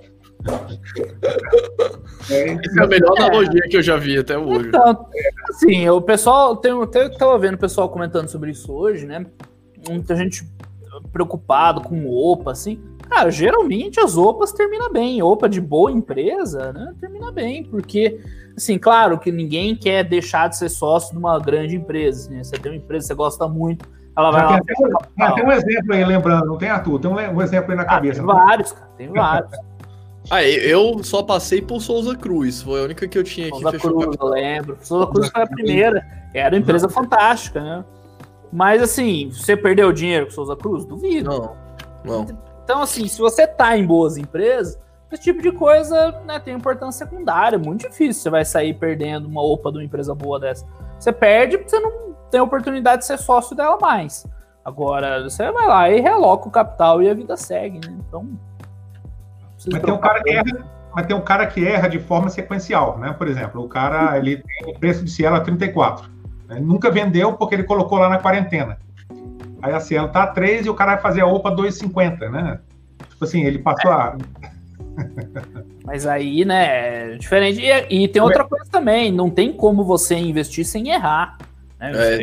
[2.29, 3.21] É, Essa é a melhor é.
[3.21, 4.67] analogia que eu já vi até hoje.
[4.67, 5.07] Então,
[5.49, 9.25] assim, o pessoal, tem, até eu tava vendo o pessoal comentando sobre isso hoje, né?
[9.87, 10.45] Muita gente
[11.11, 12.79] preocupado com OPA, assim.
[13.09, 15.21] Cara, geralmente as OPAs terminam bem.
[15.21, 16.93] OPA de boa empresa, né?
[16.99, 18.19] Termina bem, porque,
[18.55, 22.29] assim, claro que ninguém quer deixar de ser sócio de uma grande empresa.
[22.29, 23.85] Assim, você tem uma empresa que você gosta muito,
[24.15, 24.61] ela vai lá.
[24.61, 27.77] Tem, tem, tem um exemplo aí, lembrando, não tem Arthur, tem um, um exemplo aí
[27.77, 28.19] na ah, cabeça.
[28.19, 29.51] Tem vários, cara, tem vários.
[30.29, 33.59] Ah, eu só passei por Souza Cruz, foi a única que eu tinha aqui.
[33.59, 34.77] Souza Cruz, eu lembro.
[34.79, 37.83] Souza Cruz foi a primeira, era uma empresa fantástica, né?
[38.51, 40.85] Mas assim, você perdeu dinheiro com Souza Cruz?
[40.85, 41.29] Duvido.
[41.29, 41.55] Não,
[42.03, 42.25] não.
[42.63, 44.79] Então, assim, se você tá em boas empresas,
[45.11, 47.57] esse tipo de coisa né, tem importância secundária.
[47.59, 50.65] Muito difícil você vai sair perdendo uma OPA de uma empresa boa dessa.
[50.99, 54.25] Você perde porque você não tem a oportunidade de ser sócio dela mais.
[54.63, 57.97] Agora, você vai lá e reloca o capital e a vida segue, né?
[58.07, 58.27] Então,
[59.69, 60.65] mas tem, um cara que erra,
[60.95, 63.13] mas tem um cara que erra de forma sequencial, né?
[63.13, 66.09] Por exemplo, o cara ele tem o preço de Cielo a 34.
[66.51, 66.59] Né?
[66.59, 68.77] Nunca vendeu porque ele colocou lá na quarentena.
[69.61, 72.59] Aí a Cielo tá a 3 e o cara vai fazer a OPA 2,50, né?
[73.09, 74.17] Tipo assim, ele passou a.
[75.85, 77.61] Mas aí, né, é diferente.
[77.61, 81.37] E, e, tem outra coisa também, não tem como você investir sem errar.
[81.79, 81.91] Né?
[81.93, 82.19] É,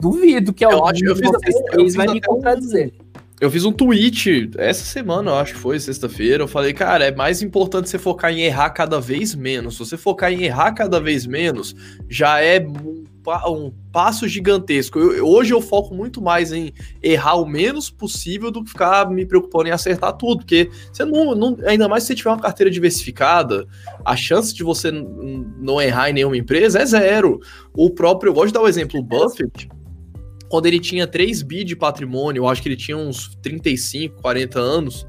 [0.00, 2.92] duvido que algum de vocês vai me contradizer.
[3.38, 6.42] Eu fiz um tweet essa semana, eu acho que foi, sexta-feira.
[6.42, 9.74] Eu falei, cara, é mais importante você focar em errar cada vez menos.
[9.74, 11.76] Se você focar em errar cada vez menos,
[12.08, 13.04] já é um,
[13.46, 14.98] um passo gigantesco.
[14.98, 16.72] Eu, hoje eu foco muito mais em
[17.02, 20.38] errar o menos possível do que ficar me preocupando em acertar tudo.
[20.38, 23.66] Porque você não, não ainda mais se você tiver uma carteira diversificada,
[24.02, 27.38] a chance de você não errar em nenhuma empresa é zero.
[27.74, 29.68] O próprio, eu gosto de dar o exemplo, o Buffett
[30.48, 34.58] quando ele tinha 3 bi de patrimônio, eu acho que ele tinha uns 35, 40
[34.58, 35.06] anos,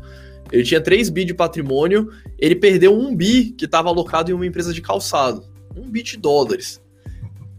[0.51, 2.09] ele tinha 3 bi de patrimônio,
[2.39, 5.43] ele perdeu 1 bi que estava alocado em uma empresa de calçado.
[5.75, 6.81] 1 bi de dólares.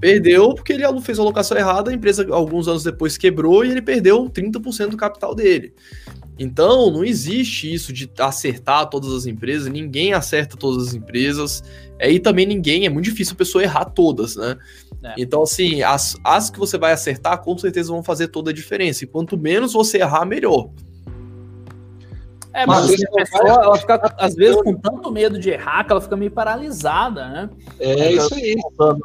[0.00, 3.82] Perdeu porque ele fez a alocação errada, a empresa alguns anos depois quebrou e ele
[3.82, 5.74] perdeu 30% do capital dele.
[6.39, 11.65] Então, não existe isso de acertar todas as empresas, ninguém acerta todas as empresas,
[11.98, 14.56] é, e também ninguém, é muito difícil a pessoa errar todas, né?
[15.02, 15.15] É.
[15.19, 19.05] Então, assim, as, as que você vai acertar, com certeza vão fazer toda a diferença,
[19.05, 20.70] e quanto menos você errar, melhor.
[22.52, 25.92] É, mas, mas a pessoa, ela fica, às vezes, com tanto medo de errar que
[25.92, 27.50] ela fica meio paralisada, né?
[27.78, 28.56] É isso aí.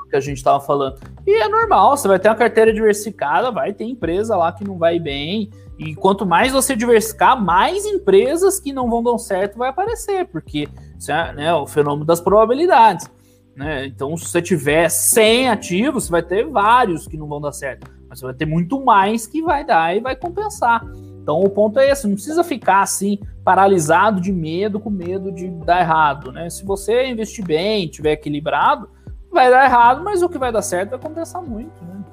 [0.09, 0.99] Que a gente estava falando.
[1.27, 4.77] E é normal, você vai ter uma carteira diversificada, vai ter empresa lá que não
[4.77, 9.69] vai bem, e quanto mais você diversificar, mais empresas que não vão dar certo vai
[9.69, 10.67] aparecer, porque
[11.09, 13.09] é né, o fenômeno das probabilidades.
[13.55, 13.85] Né?
[13.85, 17.89] Então, se você tiver 100 ativos, você vai ter vários que não vão dar certo,
[18.07, 20.83] mas você vai ter muito mais que vai dar e vai compensar.
[21.23, 25.47] Então, o ponto é esse: não precisa ficar assim, paralisado de medo, com medo de
[25.47, 26.33] dar errado.
[26.33, 26.49] Né?
[26.49, 28.89] Se você investir bem, tiver equilibrado,
[29.31, 31.83] vai dar errado, mas o que vai dar certo vai compensar muito.
[31.83, 32.03] Né?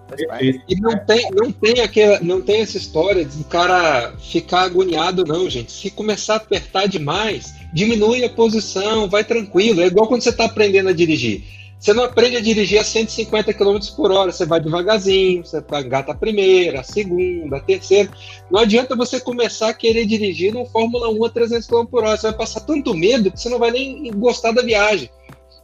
[0.68, 5.24] E não tem, não tem aquela, não tem essa história de o cara ficar agoniado,
[5.24, 5.72] não, gente.
[5.72, 9.80] Se começar a apertar demais, diminui a posição, vai tranquilo.
[9.80, 11.44] É igual quando você está aprendendo a dirigir.
[11.80, 16.12] Você não aprende a dirigir a 150 km por hora, você vai devagarzinho, você engata
[16.12, 18.10] a primeira, a segunda, a terceira.
[18.50, 22.18] Não adianta você começar a querer dirigir no Fórmula 1 a 300 km por hora,
[22.18, 25.08] você vai passar tanto medo que você não vai nem gostar da viagem.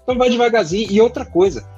[0.02, 0.90] Então vai devagarzinho.
[0.90, 1.68] E outra coisa,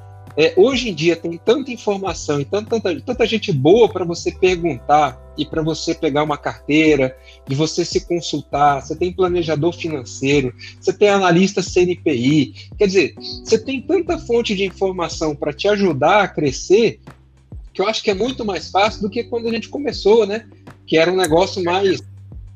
[0.40, 4.30] é, hoje em dia tem tanta informação e tanta, tanta, tanta gente boa para você
[4.30, 8.80] perguntar e para você pegar uma carteira, de você se consultar.
[8.80, 12.54] Você tem planejador financeiro, você tem analista CNPI.
[12.78, 17.00] Quer dizer, você tem tanta fonte de informação para te ajudar a crescer
[17.74, 20.46] que eu acho que é muito mais fácil do que quando a gente começou, né?
[20.86, 22.00] Que era um negócio mais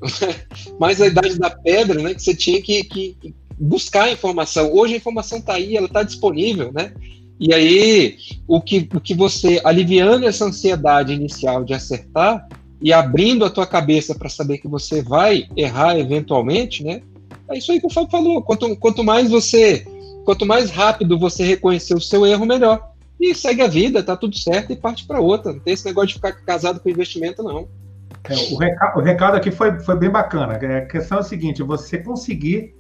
[0.79, 2.15] mais a idade da pedra, né?
[2.15, 4.73] Que você tinha que, que buscar informação.
[4.73, 6.93] Hoje a informação está aí, ela está disponível, né?
[7.41, 12.49] E aí, o que, o que você, aliviando essa ansiedade inicial de acertar
[12.81, 17.03] e abrindo a tua cabeça para saber que você vai errar eventualmente, né?
[17.49, 18.43] É isso aí que o Fábio falou.
[18.43, 19.87] Quanto, quanto mais você,
[20.25, 22.93] quanto mais rápido você reconhecer o seu erro, melhor.
[23.21, 25.53] E segue a vida, tá tudo certo e parte para outra.
[25.53, 27.69] Não tem esse negócio de ficar casado com investimento, não.
[28.29, 30.55] É, o, recado, o, recado, aqui foi, foi bem bacana.
[30.55, 32.75] A questão é a seguinte: você conseguir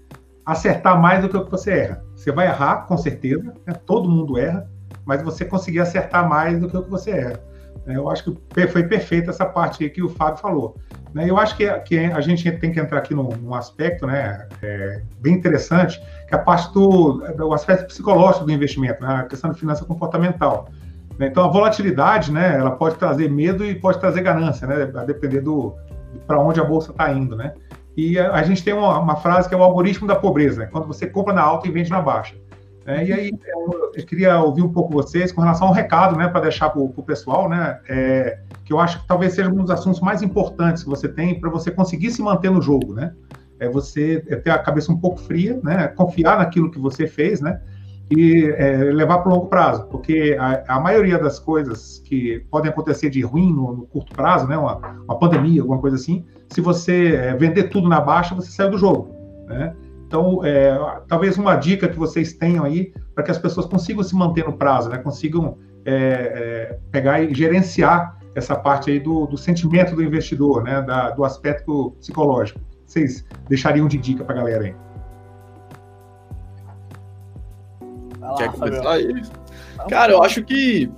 [0.45, 2.05] acertar mais do que o que você erra.
[2.15, 3.75] Você vai errar, com certeza, né?
[3.87, 4.69] todo mundo erra,
[5.05, 7.41] mas você conseguir acertar mais do que o que você erra.
[7.87, 10.77] É, eu acho que foi perfeita essa parte que o Fábio falou.
[11.13, 11.29] Né?
[11.29, 16.01] Eu acho que, a gente tem que entrar aqui num, aspecto né, é, bem interessante,
[16.29, 19.17] que é a parte do, do aspecto psicológico do investimento, né?
[19.17, 20.69] a questão da finança comportamental.
[21.19, 21.27] Né?
[21.27, 25.41] Então, a volatilidade, né, ela pode trazer medo e pode trazer ganância, né, a depender
[25.41, 25.75] do
[26.27, 27.55] para onde a bolsa está indo, né?
[27.97, 30.87] E a, a gente tem uma, uma, frase que é o algoritmo da pobreza, quando
[30.87, 32.35] você compra na alta e vende na baixa.
[32.85, 36.27] É, e aí eu, eu, queria ouvir um pouco vocês com relação ao recado, né,
[36.27, 39.71] para deixar para o pessoal, né, é, que eu acho que talvez seja um dos
[39.71, 43.15] assuntos mais importantes que você tem para você conseguir se manter no jogo, né?
[43.61, 47.61] É você ter a cabeça um pouco fria, né, confiar naquilo que você fez, né,
[48.11, 52.71] e é, levar para o longo prazo, porque a, a, maioria das coisas que podem
[52.71, 56.61] acontecer de ruim no, no curto prazo, né, uma, uma, pandemia, alguma coisa assim, se
[56.61, 59.15] você é, vender tudo na baixa, você sai do jogo,
[59.47, 59.75] né?
[60.07, 64.15] Então, é, talvez uma dica que vocês tenham aí para que as pessoas consigam se
[64.15, 64.99] manter no prazo, né?
[64.99, 65.57] Consigam
[65.87, 70.83] é, é, pegar e gerenciar essa parte aí do, do sentimento do investidor, né?
[70.83, 72.61] Da, do aspecto psicológico.
[72.85, 74.75] Vocês deixariam de dica para a galera aí?
[78.21, 79.23] Lá, Quer começar aí?
[79.89, 80.91] Cara, eu acho que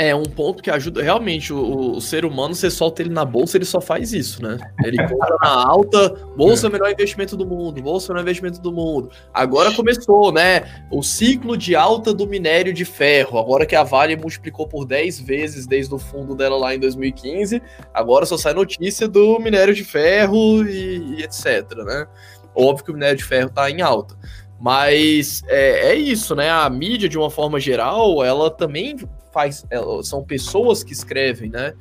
[0.00, 3.58] é um ponto que ajuda realmente o, o, ser humano, você solta ele na bolsa,
[3.58, 4.56] ele só faz isso, né?
[4.82, 8.22] Ele compra na alta, bolsa é o melhor investimento do mundo, bolsa é o melhor
[8.22, 9.10] investimento do mundo.
[9.34, 10.86] Agora começou, né?
[10.90, 13.38] O ciclo de alta do minério de ferro.
[13.38, 17.60] Agora que a Vale multiplicou por 10 vezes desde o fundo dela lá em 2015,
[17.92, 22.06] agora só sai notícia do minério de ferro e, e etc, né?
[22.54, 24.16] Óbvio que o minério de ferro tá em alta.
[24.58, 26.48] Mas é, é, isso, né?
[26.50, 28.96] A mídia, de uma forma geral, ela também
[29.32, 29.64] faz.
[29.70, 31.74] Ela, são pessoas que escrevem, né?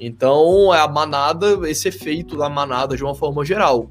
[0.00, 3.90] Então, é a manada, esse efeito da manada de uma forma geral.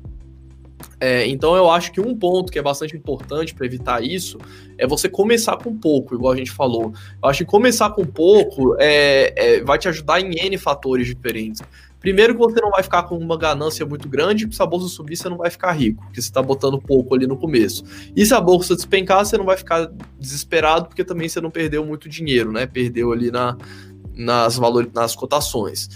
[0.99, 4.37] É, então, eu acho que um ponto que é bastante importante para evitar isso
[4.77, 6.93] é você começar com pouco, igual a gente falou.
[7.23, 11.61] Eu acho que começar com pouco é, é vai te ajudar em N fatores diferentes.
[12.01, 15.15] Primeiro que você não vai ficar com uma ganância muito grande, se a bolsa subir,
[15.15, 17.83] você não vai ficar rico, porque você está botando pouco ali no começo.
[18.15, 21.85] E se a bolsa despencar, você não vai ficar desesperado, porque também você não perdeu
[21.85, 22.65] muito dinheiro, né?
[22.65, 23.55] Perdeu ali na,
[24.15, 25.89] nas, valor, nas cotações.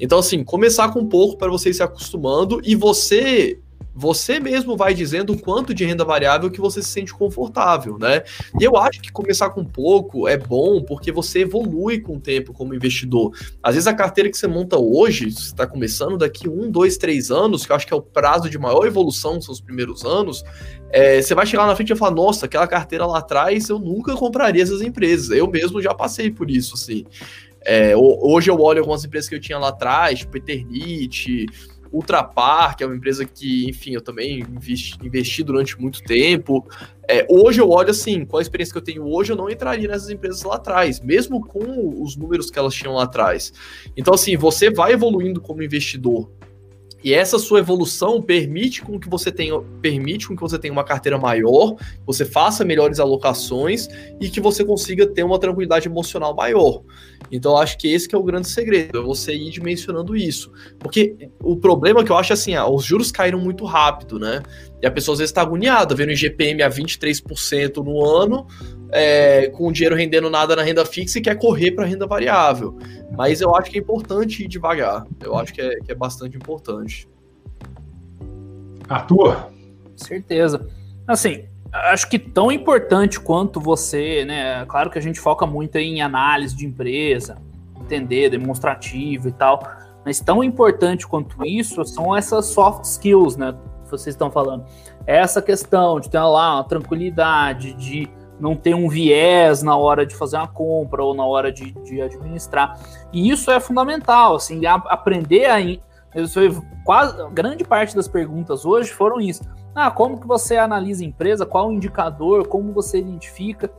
[0.00, 3.60] Então, assim, começar com pouco para você ir se acostumando e você
[3.94, 8.22] você mesmo vai dizendo o quanto de renda variável que você se sente confortável, né?
[8.58, 12.52] E eu acho que começar com pouco é bom porque você evolui com o tempo
[12.52, 13.32] como investidor.
[13.62, 17.30] Às vezes a carteira que você monta hoje, você está começando daqui um, dois, três
[17.30, 20.42] anos, que eu acho que é o prazo de maior evolução, são os primeiros anos,
[20.90, 24.14] é, você vai chegar na frente e falar, nossa, aquela carteira lá atrás eu nunca
[24.14, 25.30] compraria essas empresas.
[25.30, 27.04] Eu mesmo já passei por isso, assim.
[27.64, 31.46] É, hoje eu olho algumas empresas que eu tinha lá atrás, tipo Eternite,
[31.92, 36.66] Ultrapar, que é uma empresa que, enfim, eu também investi, investi durante muito tempo.
[37.06, 39.88] É, hoje eu olho assim, com a experiência que eu tenho hoje, eu não entraria
[39.88, 43.52] nessas empresas lá atrás, mesmo com os números que elas tinham lá atrás.
[43.96, 46.30] Então, assim, você vai evoluindo como investidor
[47.02, 50.84] e essa sua evolução permite com que você tenha, permite com que você tenha uma
[50.84, 51.76] carteira maior,
[52.06, 53.88] você faça melhores alocações
[54.20, 56.82] e que você consiga ter uma tranquilidade emocional maior.
[57.30, 60.52] Então, acho que esse que é o grande segredo, é você ir dimensionando isso.
[60.78, 64.42] Porque o problema que eu acho é assim, ah, os juros caíram muito rápido, né?
[64.82, 68.46] E a pessoa às vezes está agoniada, vendo o IGPM a 23% no ano,
[68.92, 72.06] é, com o dinheiro rendendo nada na renda fixa e quer correr para a renda
[72.06, 72.78] variável.
[73.16, 75.06] Mas eu acho que é importante ir devagar.
[75.20, 77.08] Eu acho que é, que é bastante importante.
[78.88, 79.50] Arthur?
[79.96, 80.68] Certeza.
[81.06, 84.64] Assim, acho que tão importante quanto você, né?
[84.66, 87.38] Claro que a gente foca muito em análise de empresa,
[87.80, 89.62] entender, demonstrativo e tal.
[90.04, 93.54] Mas tão importante quanto isso são essas soft skills, né?
[93.84, 94.66] Que vocês estão falando.
[95.06, 98.08] Essa questão de ter lá uma tranquilidade, de
[98.42, 102.02] não ter um viés na hora de fazer uma compra ou na hora de, de
[102.02, 102.76] administrar.
[103.12, 105.58] E isso é fundamental, assim, a, aprender a.
[106.84, 109.44] Quase, grande parte das perguntas hoje foram isso.
[109.74, 111.46] Ah, como que você analisa a empresa?
[111.46, 112.46] Qual o indicador?
[112.48, 113.70] Como você identifica?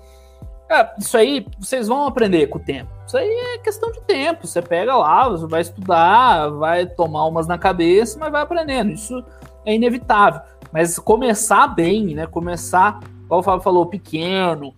[0.72, 2.90] É, isso aí vocês vão aprender com o tempo.
[3.06, 4.48] Isso aí é questão de tempo.
[4.48, 8.91] Você pega lá, você vai estudar, vai tomar umas na cabeça, mas vai aprendendo.
[8.91, 9.23] Isso
[9.65, 10.41] é inevitável.
[10.72, 12.26] Mas começar bem, né?
[12.26, 12.99] Começar
[13.34, 14.76] como o Fábio falou, pequeno,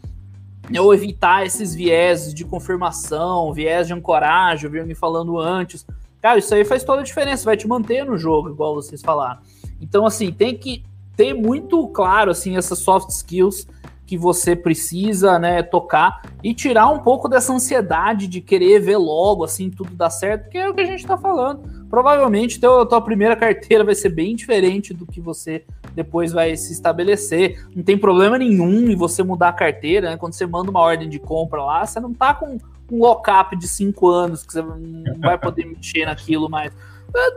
[0.80, 5.86] ou evitar esses viés de confirmação, viés de ancoragem, eu me falando antes.
[6.22, 9.42] Cara, isso aí faz toda a diferença, vai te manter no jogo, igual vocês falaram.
[9.82, 10.86] Então, assim, tem que
[11.18, 13.68] ter muito claro, assim, essas soft skills
[14.06, 19.44] que você precisa, né, tocar e tirar um pouco dessa ansiedade de querer ver logo,
[19.44, 21.62] assim, tudo dar certo, que é o que a gente tá falando.
[21.96, 25.64] Provavelmente teu, tua primeira carteira vai ser bem diferente do que você
[25.94, 27.66] depois vai se estabelecer.
[27.74, 30.18] Não tem problema nenhum em você mudar a carteira, né?
[30.18, 32.58] Quando você manda uma ordem de compra lá, você não tá com
[32.92, 36.74] um lock-up de cinco anos que você não vai poder mexer naquilo mais.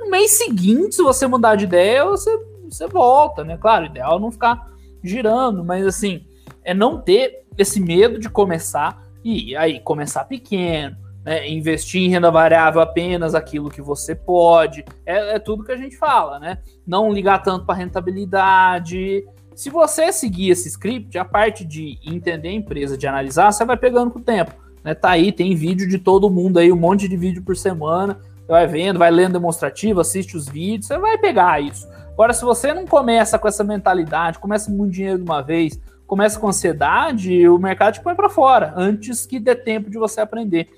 [0.00, 2.36] No mês seguinte, se você mudar de ideia, você,
[2.68, 3.56] você volta, né?
[3.56, 4.72] Claro, o ideal é não ficar
[5.04, 6.26] girando, mas assim,
[6.64, 11.48] é não ter esse medo de começar e aí começar pequeno, né?
[11.48, 14.84] investir em renda variável apenas aquilo que você pode.
[15.04, 16.58] É, é tudo que a gente fala, né?
[16.86, 19.24] Não ligar tanto para rentabilidade.
[19.54, 23.76] Se você seguir esse script, a parte de entender a empresa, de analisar, você vai
[23.76, 24.52] pegando com o tempo.
[24.84, 24.94] Né?
[24.94, 28.20] Tá aí, tem vídeo de todo mundo aí, um monte de vídeo por semana.
[28.40, 31.86] Você vai vendo, vai lendo demonstrativo, assiste os vídeos, você vai pegar isso.
[32.12, 36.40] Agora, se você não começa com essa mentalidade, começa muito dinheiro de uma vez, começa
[36.40, 40.68] com ansiedade, o mercado te põe para fora, antes que dê tempo de você aprender.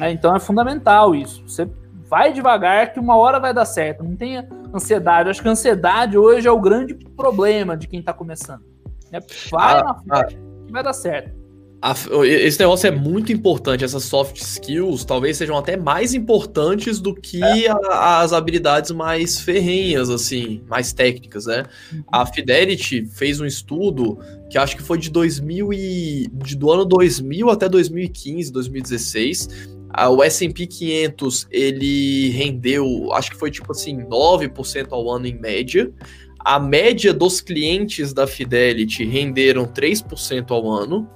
[0.00, 1.42] É, então é fundamental isso.
[1.46, 1.68] Você
[2.08, 4.04] vai devagar que uma hora vai dar certo.
[4.04, 5.28] Não tenha ansiedade.
[5.28, 8.62] Eu acho que a ansiedade hoje é o grande problema de quem está começando.
[9.10, 9.18] É,
[9.50, 11.41] vai ah, na frente ah, que vai dar certo.
[11.82, 13.84] A, esse negócio é muito importante.
[13.84, 17.68] Essas soft skills talvez sejam até mais importantes do que é.
[17.68, 21.64] a, as habilidades mais ferrenhas, assim, mais técnicas, né?
[21.92, 22.04] Uhum.
[22.12, 24.16] A Fidelity fez um estudo
[24.48, 29.48] que acho que foi de 2000 e de, do ano 2000 até 2015, 2016.
[30.10, 35.92] O S&P 500 ele rendeu, acho que foi tipo assim 9% ao ano em média
[36.44, 41.08] a média dos clientes da Fidelity renderam 3% ao ano,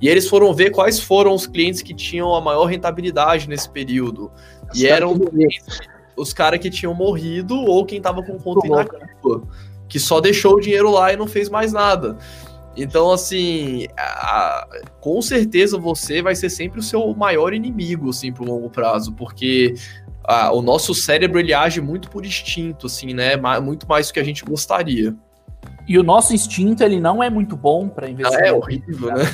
[0.00, 4.30] e eles foram ver quais foram os clientes que tinham a maior rentabilidade nesse período.
[4.70, 5.18] Os e eram
[6.16, 9.42] os caras que tinham morrido ou quem estava com conta inativa,
[9.88, 12.16] que só deixou o dinheiro lá e não fez mais nada.
[12.76, 14.66] Então, assim, a,
[15.00, 19.74] com certeza você vai ser sempre o seu maior inimigo, assim, pro longo prazo, porque
[20.26, 23.36] ah, o nosso cérebro ele age muito por instinto, assim, né?
[23.60, 25.14] Muito mais do que a gente gostaria.
[25.86, 28.38] E o nosso instinto ele não é muito bom para investir.
[28.42, 29.24] Ah, é horrível, né?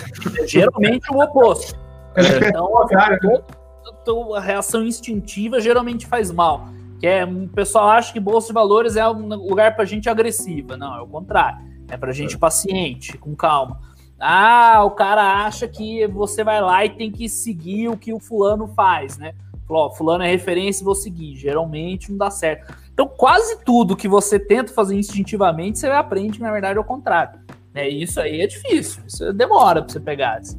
[0.41, 1.79] É geralmente o oposto.
[2.17, 2.49] É.
[2.49, 2.69] Então,
[4.35, 6.69] a, a reação instintiva geralmente faz mal.
[6.99, 10.77] Que é, o pessoal acha que bolsa de valores é um lugar para gente agressiva.
[10.77, 11.61] Não, é o contrário.
[11.89, 12.39] É para gente é.
[12.39, 13.81] paciente, com calma.
[14.19, 18.21] Ah, o cara acha que você vai lá e tem que seguir o que o
[18.21, 19.35] fulano faz, né?
[19.71, 21.37] Falou, ó, fulano é referência, vou seguir.
[21.37, 22.75] Geralmente não dá certo.
[22.93, 26.85] Então, quase tudo que você tenta fazer instintivamente, você aprende que na verdade é o
[26.85, 27.39] contrário.
[27.73, 29.05] É, isso aí é difícil.
[29.07, 30.39] Isso demora para você pegar.
[30.39, 30.59] Assim.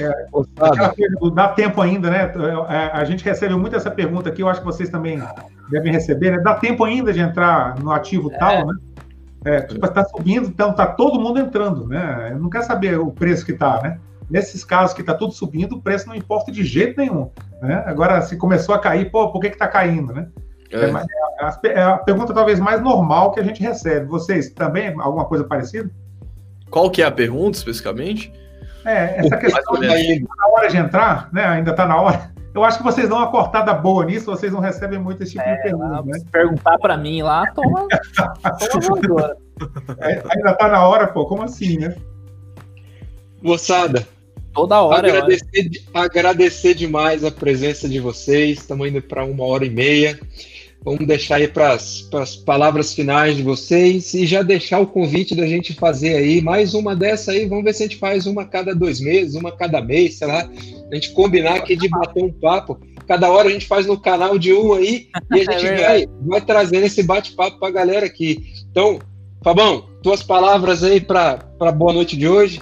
[0.00, 2.32] É, dá tempo ainda, né?
[2.68, 5.20] É, a gente recebeu muito essa pergunta aqui, eu acho que vocês também
[5.68, 6.38] devem receber, né?
[6.38, 8.38] Dá tempo ainda de entrar no ativo é.
[8.38, 8.74] tal, né?
[9.44, 12.36] É, tipo, está subindo, então tá todo mundo entrando, né?
[12.40, 13.98] Não quer saber o preço que tá, né?
[14.30, 17.30] Nesses casos que está tudo subindo, o preço não importa de jeito nenhum.
[17.62, 17.82] Né?
[17.86, 20.12] Agora, se começou a cair, pô, por que está caindo?
[20.12, 20.28] Né?
[20.70, 20.84] É.
[20.84, 24.06] É, é, é, a pergunta talvez mais normal que a gente recebe.
[24.06, 25.90] Vocês também, alguma coisa parecida?
[26.70, 28.32] Qual que é a pergunta, especificamente?
[28.84, 31.44] É, essa questão aí, tá na hora de entrar, né?
[31.44, 32.30] Ainda está na hora.
[32.54, 35.44] Eu acho que vocês dão uma cortada boa nisso, vocês não recebem muito esse tipo
[35.44, 36.02] é, de pergunta.
[36.02, 36.18] Né?
[36.18, 37.86] Se perguntar para mim lá, toma,
[38.98, 39.36] toma
[40.00, 41.94] é, Ainda está na hora, pô, como assim, né?
[43.42, 44.06] Moçada,
[44.58, 45.08] Toda hora.
[45.08, 48.58] Agradecer, agradecer demais a presença de vocês.
[48.58, 50.18] Estamos indo para uma hora e meia.
[50.82, 55.46] Vamos deixar aí para as palavras finais de vocês e já deixar o convite da
[55.46, 57.46] gente fazer aí mais uma dessa aí.
[57.46, 60.48] Vamos ver se a gente faz uma cada dois meses, uma cada mês, sei lá.
[60.90, 62.80] A gente combinar aqui de bater um papo.
[63.06, 66.06] Cada hora a gente faz no canal de um aí e a gente é vai,
[66.26, 68.44] vai trazendo esse bate-papo para a galera aqui.
[68.70, 68.98] Então,
[69.42, 71.44] Fabão, tuas palavras aí para
[71.76, 72.60] boa noite de hoje.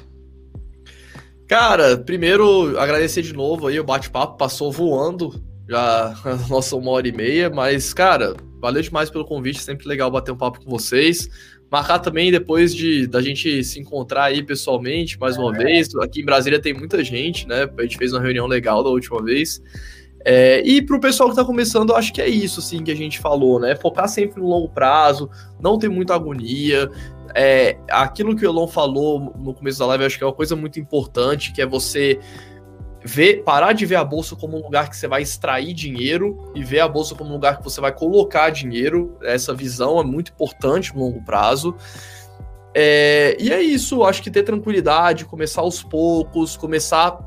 [1.49, 7.07] Cara, primeiro agradecer de novo aí o bate-papo, passou voando já a nossa uma hora
[7.07, 11.29] e meia, mas, cara, valeu demais pelo convite, sempre legal bater um papo com vocês.
[11.71, 15.65] Marcar também depois de da gente se encontrar aí pessoalmente mais uma é.
[15.65, 15.95] vez.
[15.97, 17.69] Aqui em Brasília tem muita gente, né?
[17.77, 19.61] A gente fez uma reunião legal da última vez.
[20.25, 22.97] É, e para o pessoal que está começando, acho que é isso assim que a
[22.97, 23.77] gente falou, né?
[23.77, 26.91] Focar sempre no longo prazo, não ter muita agonia,
[27.37, 30.57] é, aquilo que o Elon falou no começo da live, acho que é uma coisa
[30.57, 32.19] muito importante, que é você
[33.05, 36.65] ver, parar de ver a bolsa como um lugar que você vai extrair dinheiro e
[36.65, 39.19] ver a bolsa como um lugar que você vai colocar dinheiro.
[39.23, 41.77] Essa visão é muito importante no longo prazo.
[42.75, 47.19] É, e é isso, acho que ter tranquilidade, começar aos poucos, começar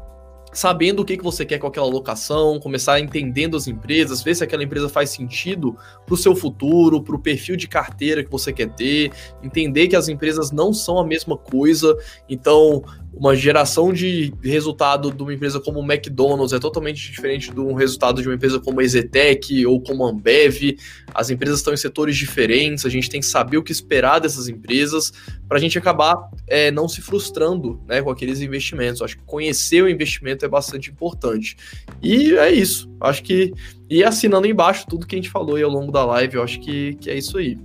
[0.52, 4.44] sabendo o que, que você quer com aquela locação, começar entendendo as empresas, ver se
[4.44, 8.52] aquela empresa faz sentido para o seu futuro, para o perfil de carteira que você
[8.52, 9.12] quer ter,
[9.44, 11.96] entender que as empresas não são a mesma coisa.
[12.28, 12.84] Então,
[13.14, 17.74] uma geração de resultado de uma empresa como o McDonald's é totalmente diferente de um
[17.74, 20.78] resultado de uma empresa como a Ezetec ou como a Ambev.
[21.14, 24.48] As empresas estão em setores diferentes, a gente tem que saber o que esperar dessas
[24.48, 25.12] empresas
[25.48, 29.02] para a gente acabar é, não se frustrando né, com aqueles investimentos.
[29.02, 31.58] Acho que conhecer o investimento é bastante importante.
[32.02, 32.90] E é isso.
[33.02, 33.54] Acho que.
[33.90, 36.60] E assinando embaixo tudo que a gente falou aí ao longo da live, eu acho
[36.60, 37.58] que, que é isso aí.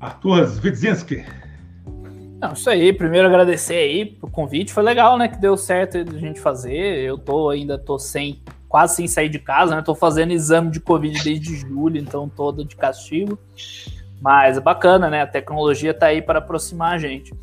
[0.00, 1.24] Arthur Widzinski.
[2.40, 6.18] Não, isso aí, primeiro agradecer aí o convite, foi legal, né, que deu certo a
[6.18, 10.32] gente fazer, eu tô, ainda tô sem, quase sem sair de casa, né, tô fazendo
[10.32, 13.36] exame de Covid desde julho, então todo de castigo,
[14.20, 17.34] mas é bacana, né, a tecnologia tá aí para aproximar a gente.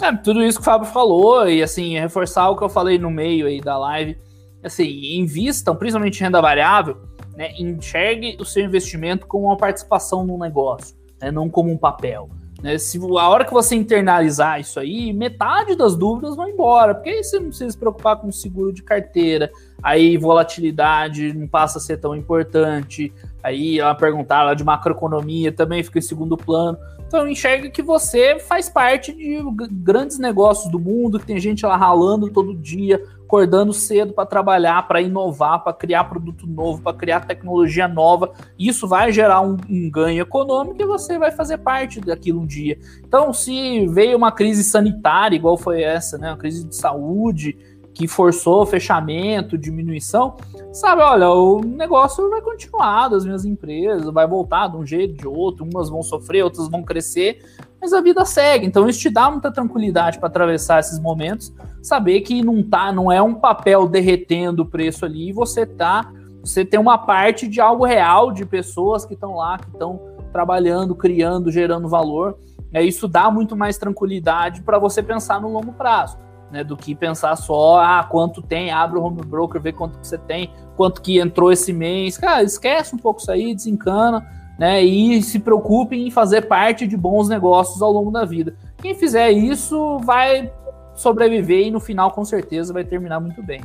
[0.00, 3.10] É, tudo isso que o Fábio falou, e assim, reforçar o que eu falei no
[3.10, 4.16] meio aí da live,
[4.62, 6.98] assim, invistam, principalmente em renda variável,
[7.36, 12.30] né, enxergue o seu investimento como uma participação no negócio, né, não como um papel.
[12.62, 12.78] Né?
[12.78, 17.24] Se a hora que você internalizar isso aí, metade das dúvidas vão embora, porque aí
[17.24, 19.50] você não precisa se preocupar com seguro de carteira,
[19.82, 23.12] aí volatilidade não passa a ser tão importante,
[23.42, 26.78] aí ela perguntar lá de macroeconomia também fica em segundo plano.
[27.06, 29.38] Então enxerga que você faz parte de
[29.72, 34.88] grandes negócios do mundo, que tem gente lá ralando todo dia, acordando cedo para trabalhar,
[34.88, 38.32] para inovar, para criar produto novo, para criar tecnologia nova.
[38.58, 42.76] Isso vai gerar um, um, ganho econômico e você vai fazer parte daquilo um dia.
[43.06, 47.56] Então, se veio uma crise sanitária, igual foi essa, né, uma crise de saúde,
[48.00, 50.34] que forçou fechamento, diminuição,
[50.72, 55.28] sabe, olha, o negócio vai continuar das minhas empresas, vai voltar de um jeito, de
[55.28, 57.44] outro, umas vão sofrer, outras vão crescer,
[57.78, 58.64] mas a vida segue.
[58.64, 61.52] Então isso te dá muita tranquilidade para atravessar esses momentos,
[61.82, 66.10] saber que não tá, não é um papel derretendo o preço ali e você tá,
[66.42, 70.00] você tem uma parte de algo real de pessoas que estão lá, que estão
[70.32, 72.38] trabalhando, criando, gerando valor.
[72.72, 76.16] É, isso dá muito mais tranquilidade para você pensar no longo prazo
[76.50, 80.18] né, do que pensar só, ah, quanto tem, abre o home broker, vê quanto você
[80.18, 82.18] tem, quanto que entrou esse mês.
[82.18, 84.26] Cara, esquece um pouco isso aí, desencana,
[84.58, 88.54] né, e se preocupe em fazer parte de bons negócios ao longo da vida.
[88.78, 90.52] Quem fizer isso vai
[90.94, 93.60] sobreviver e no final com certeza vai terminar muito bem.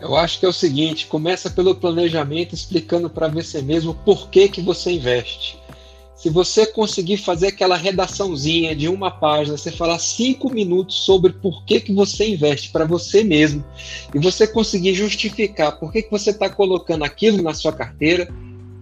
[0.00, 4.48] Eu acho que é o seguinte, começa pelo planejamento explicando para você mesmo por que
[4.48, 5.59] que você investe
[6.20, 11.64] se você conseguir fazer aquela redaçãozinha de uma página, você falar cinco minutos sobre por
[11.64, 13.64] que, que você investe para você mesmo,
[14.14, 18.28] e você conseguir justificar por que, que você está colocando aquilo na sua carteira,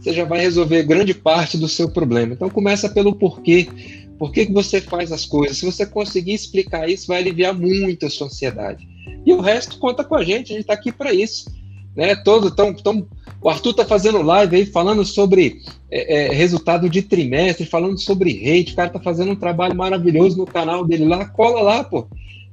[0.01, 2.35] você já vai resolver grande parte do seu problema.
[2.35, 3.69] Então começa pelo porquê.
[4.19, 5.59] Por que, que você faz as coisas?
[5.59, 8.89] Se você conseguir explicar isso, vai aliviar muito a sua ansiedade.
[9.25, 11.47] E o resto conta com a gente, a gente está aqui para isso.
[11.99, 12.15] Né?
[12.15, 13.05] Todo, tão, tão
[13.43, 15.61] o Arthur tá fazendo live aí falando sobre
[15.91, 18.73] é, é, resultado de trimestre, falando sobre rate.
[18.73, 21.25] O cara tá fazendo um trabalho maravilhoso no canal dele lá.
[21.25, 22.07] Cola lá, pô.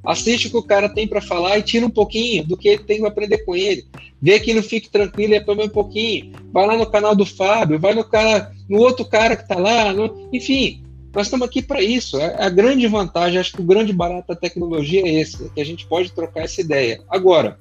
[0.03, 2.99] Assiste o que o cara tem para falar e tira um pouquinho do que tem
[2.99, 3.85] para aprender com ele.
[4.19, 6.31] Vê que não fique tranquilo e aprende um pouquinho.
[6.51, 9.93] Vai lá no canal do Fábio, vai no cara, no outro cara que tá lá.
[9.93, 10.27] No...
[10.33, 12.19] Enfim, nós estamos aqui para isso.
[12.19, 15.65] É a grande vantagem, acho que o grande barato da tecnologia é esse, que a
[15.65, 16.99] gente pode trocar essa ideia.
[17.07, 17.59] Agora,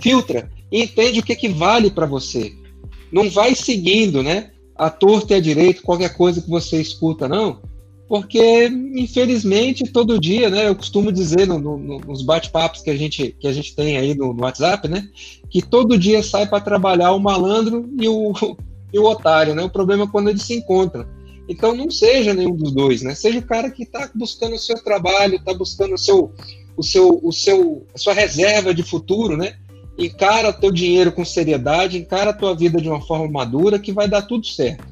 [0.00, 2.54] filtra e entende o que, que vale para você.
[3.10, 4.50] Não vai seguindo, né?
[4.76, 7.60] A torta e a direito, qualquer coisa que você escuta, não.
[8.08, 8.66] Porque,
[8.96, 10.66] infelizmente, todo dia, né?
[10.66, 14.16] Eu costumo dizer no, no, nos bate-papos que, a gente, que a gente tem aí
[14.16, 15.08] no, no WhatsApp, né?
[15.48, 18.32] Que todo dia sai para trabalhar o malandro e o,
[18.92, 19.62] e o otário, né?
[19.62, 21.06] O problema é quando eles se encontram.
[21.48, 23.14] Então, não seja nenhum dos dois, né?
[23.14, 26.32] Seja o cara que está buscando o seu trabalho, está buscando o seu,
[26.76, 29.56] o seu, o seu, a sua reserva de futuro, né?
[30.00, 34.22] Encara teu dinheiro com seriedade, encara tua vida de uma forma madura que vai dar
[34.22, 34.88] tudo certo.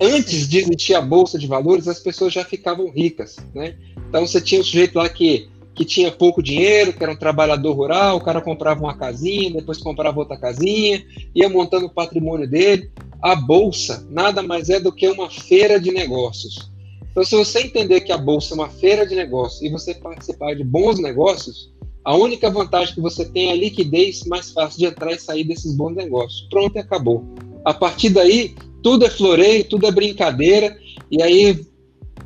[0.00, 3.76] Antes de existir a bolsa de valores, as pessoas já ficavam ricas, né?
[4.08, 5.48] Então você tinha um sujeito lá que
[5.78, 9.78] que tinha pouco dinheiro, que era um trabalhador rural, o cara comprava uma casinha, depois
[9.78, 12.90] comprava outra casinha, ia montando o patrimônio dele.
[13.22, 16.68] A bolsa nada mais é do que uma feira de negócios.
[17.12, 20.54] Então, se você entender que a bolsa é uma feira de negócios e você participar
[20.56, 21.70] de bons negócios,
[22.04, 25.44] a única vantagem que você tem é a liquidez mais fácil de entrar e sair
[25.44, 26.46] desses bons negócios.
[26.50, 27.24] Pronto e acabou.
[27.64, 30.78] A partir daí, tudo é floreio, tudo é brincadeira,
[31.10, 31.66] e aí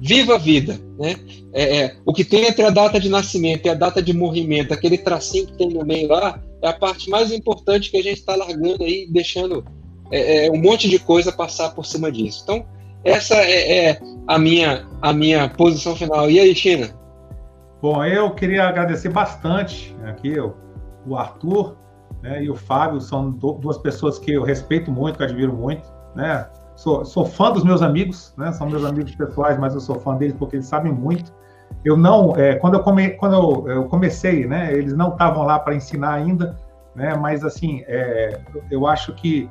[0.00, 0.78] viva a vida.
[0.98, 1.16] Né?
[1.52, 4.72] É, é, o que tem entre a data de nascimento e a data de morrimento,
[4.72, 8.18] aquele tracinho que tem no meio lá, é a parte mais importante que a gente
[8.18, 9.64] está largando aí, deixando
[10.10, 12.40] é, é, um monte de coisa passar por cima disso.
[12.44, 12.64] Então,
[13.04, 16.30] essa é, é, a, minha, a minha posição final.
[16.30, 16.94] E aí, China?
[17.82, 20.54] Bom, eu queria agradecer bastante aqui o,
[21.04, 21.76] o Arthur
[22.22, 26.46] né, e o Fábio, são duas pessoas que eu respeito muito, que admiro muito, né?
[26.76, 28.52] Sou, sou fã dos meus amigos, né?
[28.52, 31.32] São meus amigos pessoais, mas eu sou fã deles porque eles sabem muito.
[31.84, 34.72] Eu não, é, quando, eu, come, quando eu, eu comecei, né?
[34.72, 36.56] Eles não estavam lá para ensinar ainda,
[36.94, 37.16] né?
[37.16, 38.40] Mas assim, é,
[38.70, 39.48] eu acho que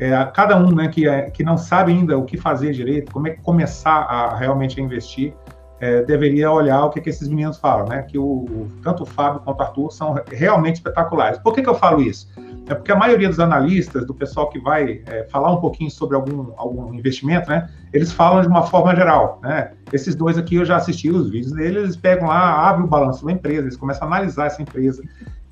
[0.00, 3.28] é, cada um, né, que, é, que não sabe ainda o que fazer direito, como
[3.28, 5.32] é que começar a realmente investir,
[5.80, 8.02] é, deveria olhar o que, que esses meninos falam, né?
[8.02, 11.38] Que o, tanto o Fábio quanto o Arthur são realmente espetaculares.
[11.38, 12.28] Por que, que eu falo isso?
[12.66, 16.16] É porque a maioria dos analistas, do pessoal que vai é, falar um pouquinho sobre
[16.16, 17.70] algum, algum investimento, né?
[17.92, 19.72] Eles falam de uma forma geral, né?
[19.92, 23.24] Esses dois aqui eu já assisti os vídeos deles, eles pegam lá, abrem o balanço
[23.24, 25.02] da empresa, eles começam a analisar essa empresa.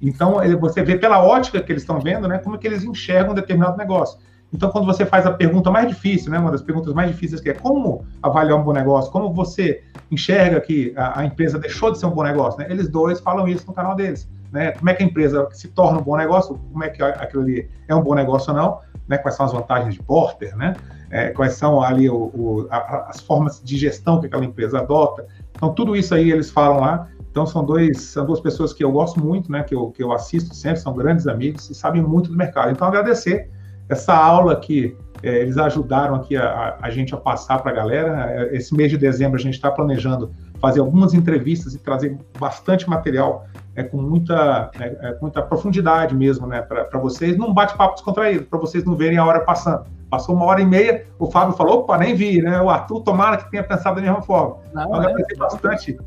[0.02, 2.38] Então, você vê pela ótica que eles estão vendo, né?
[2.38, 4.18] Como é que eles enxergam um determinado negócio.
[4.52, 7.50] Então, quando você faz a pergunta mais difícil, né, uma das perguntas mais difíceis que
[7.50, 11.98] é como avaliar um bom negócio, como você enxerga que a, a empresa deixou de
[11.98, 12.66] ser um bom negócio, né?
[12.70, 14.72] Eles dois falam isso no canal deles, né?
[14.72, 17.68] Como é que a empresa se torna um bom negócio, como é que aquilo ali
[17.88, 18.78] é um bom negócio ou não,
[19.08, 19.18] né?
[19.18, 20.74] Quais são as vantagens de Porter, né?
[21.10, 25.26] É, quais são ali o, o, a, as formas de gestão que aquela empresa adota.
[25.54, 27.08] Então, tudo isso aí eles falam lá.
[27.30, 29.62] Então, são, dois, são duas pessoas que eu gosto muito, né?
[29.62, 32.70] Que eu, que eu assisto sempre, são grandes amigos e sabem muito do mercado.
[32.70, 33.50] Então, agradecer
[33.88, 38.48] essa aula que é, eles ajudaram aqui a, a gente a passar para a galera.
[38.52, 40.30] Esse mês de dezembro a gente está planejando
[40.60, 46.46] fazer algumas entrevistas e trazer bastante material é, com, muita, é, é, muita profundidade mesmo
[46.46, 49.84] né, para vocês, num bate-papo descontraído, para vocês não verem a hora passando.
[50.08, 52.60] Passou uma hora e meia, o Fábio falou, opa, nem vi, né?
[52.62, 54.58] O Arthur, tomara que tenha pensado da mesma forma.
[54.72, 55.98] Não, então, é, agradecer bastante,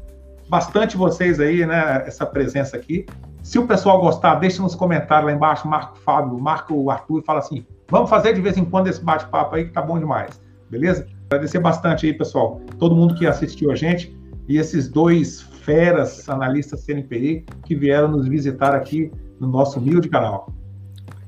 [0.50, 3.06] bastante vocês aí, né, essa presença aqui.
[3.42, 7.20] Se o pessoal gostar, deixa nos comentários lá embaixo, marca o Fábio, marca o Arthur
[7.20, 9.98] e fala assim: vamos fazer de vez em quando esse bate-papo aí que tá bom
[9.98, 10.40] demais,
[10.70, 11.08] beleza?
[11.28, 14.18] Agradecer bastante aí, pessoal, todo mundo que assistiu a gente
[14.48, 20.52] e esses dois feras analistas CNPI que vieram nos visitar aqui no nosso humilde canal.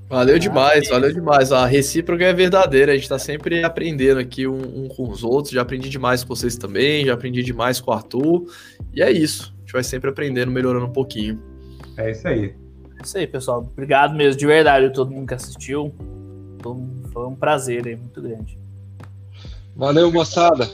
[0.10, 1.54] Valeu demais, valeu demais.
[1.54, 5.54] A recíproca é verdadeira, a gente está sempre aprendendo aqui um, um, com os outros.
[5.54, 8.46] Já aprendi demais com vocês também, já aprendi demais com o Arthur.
[8.94, 11.40] E é isso, a gente vai sempre aprendendo, melhorando um pouquinho.
[11.98, 12.56] É isso aí.
[13.00, 13.60] É isso aí, pessoal.
[13.60, 15.94] Obrigado mesmo, de verdade, a todo mundo que assistiu.
[17.12, 18.58] Foi um prazer aí, muito grande.
[19.76, 20.70] Valeu, moçada.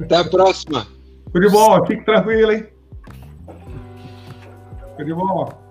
[0.00, 0.86] Até a próxima.
[1.32, 2.66] Tudo de bom, fique tranquilo, hein?
[4.96, 5.67] Tudo de bom.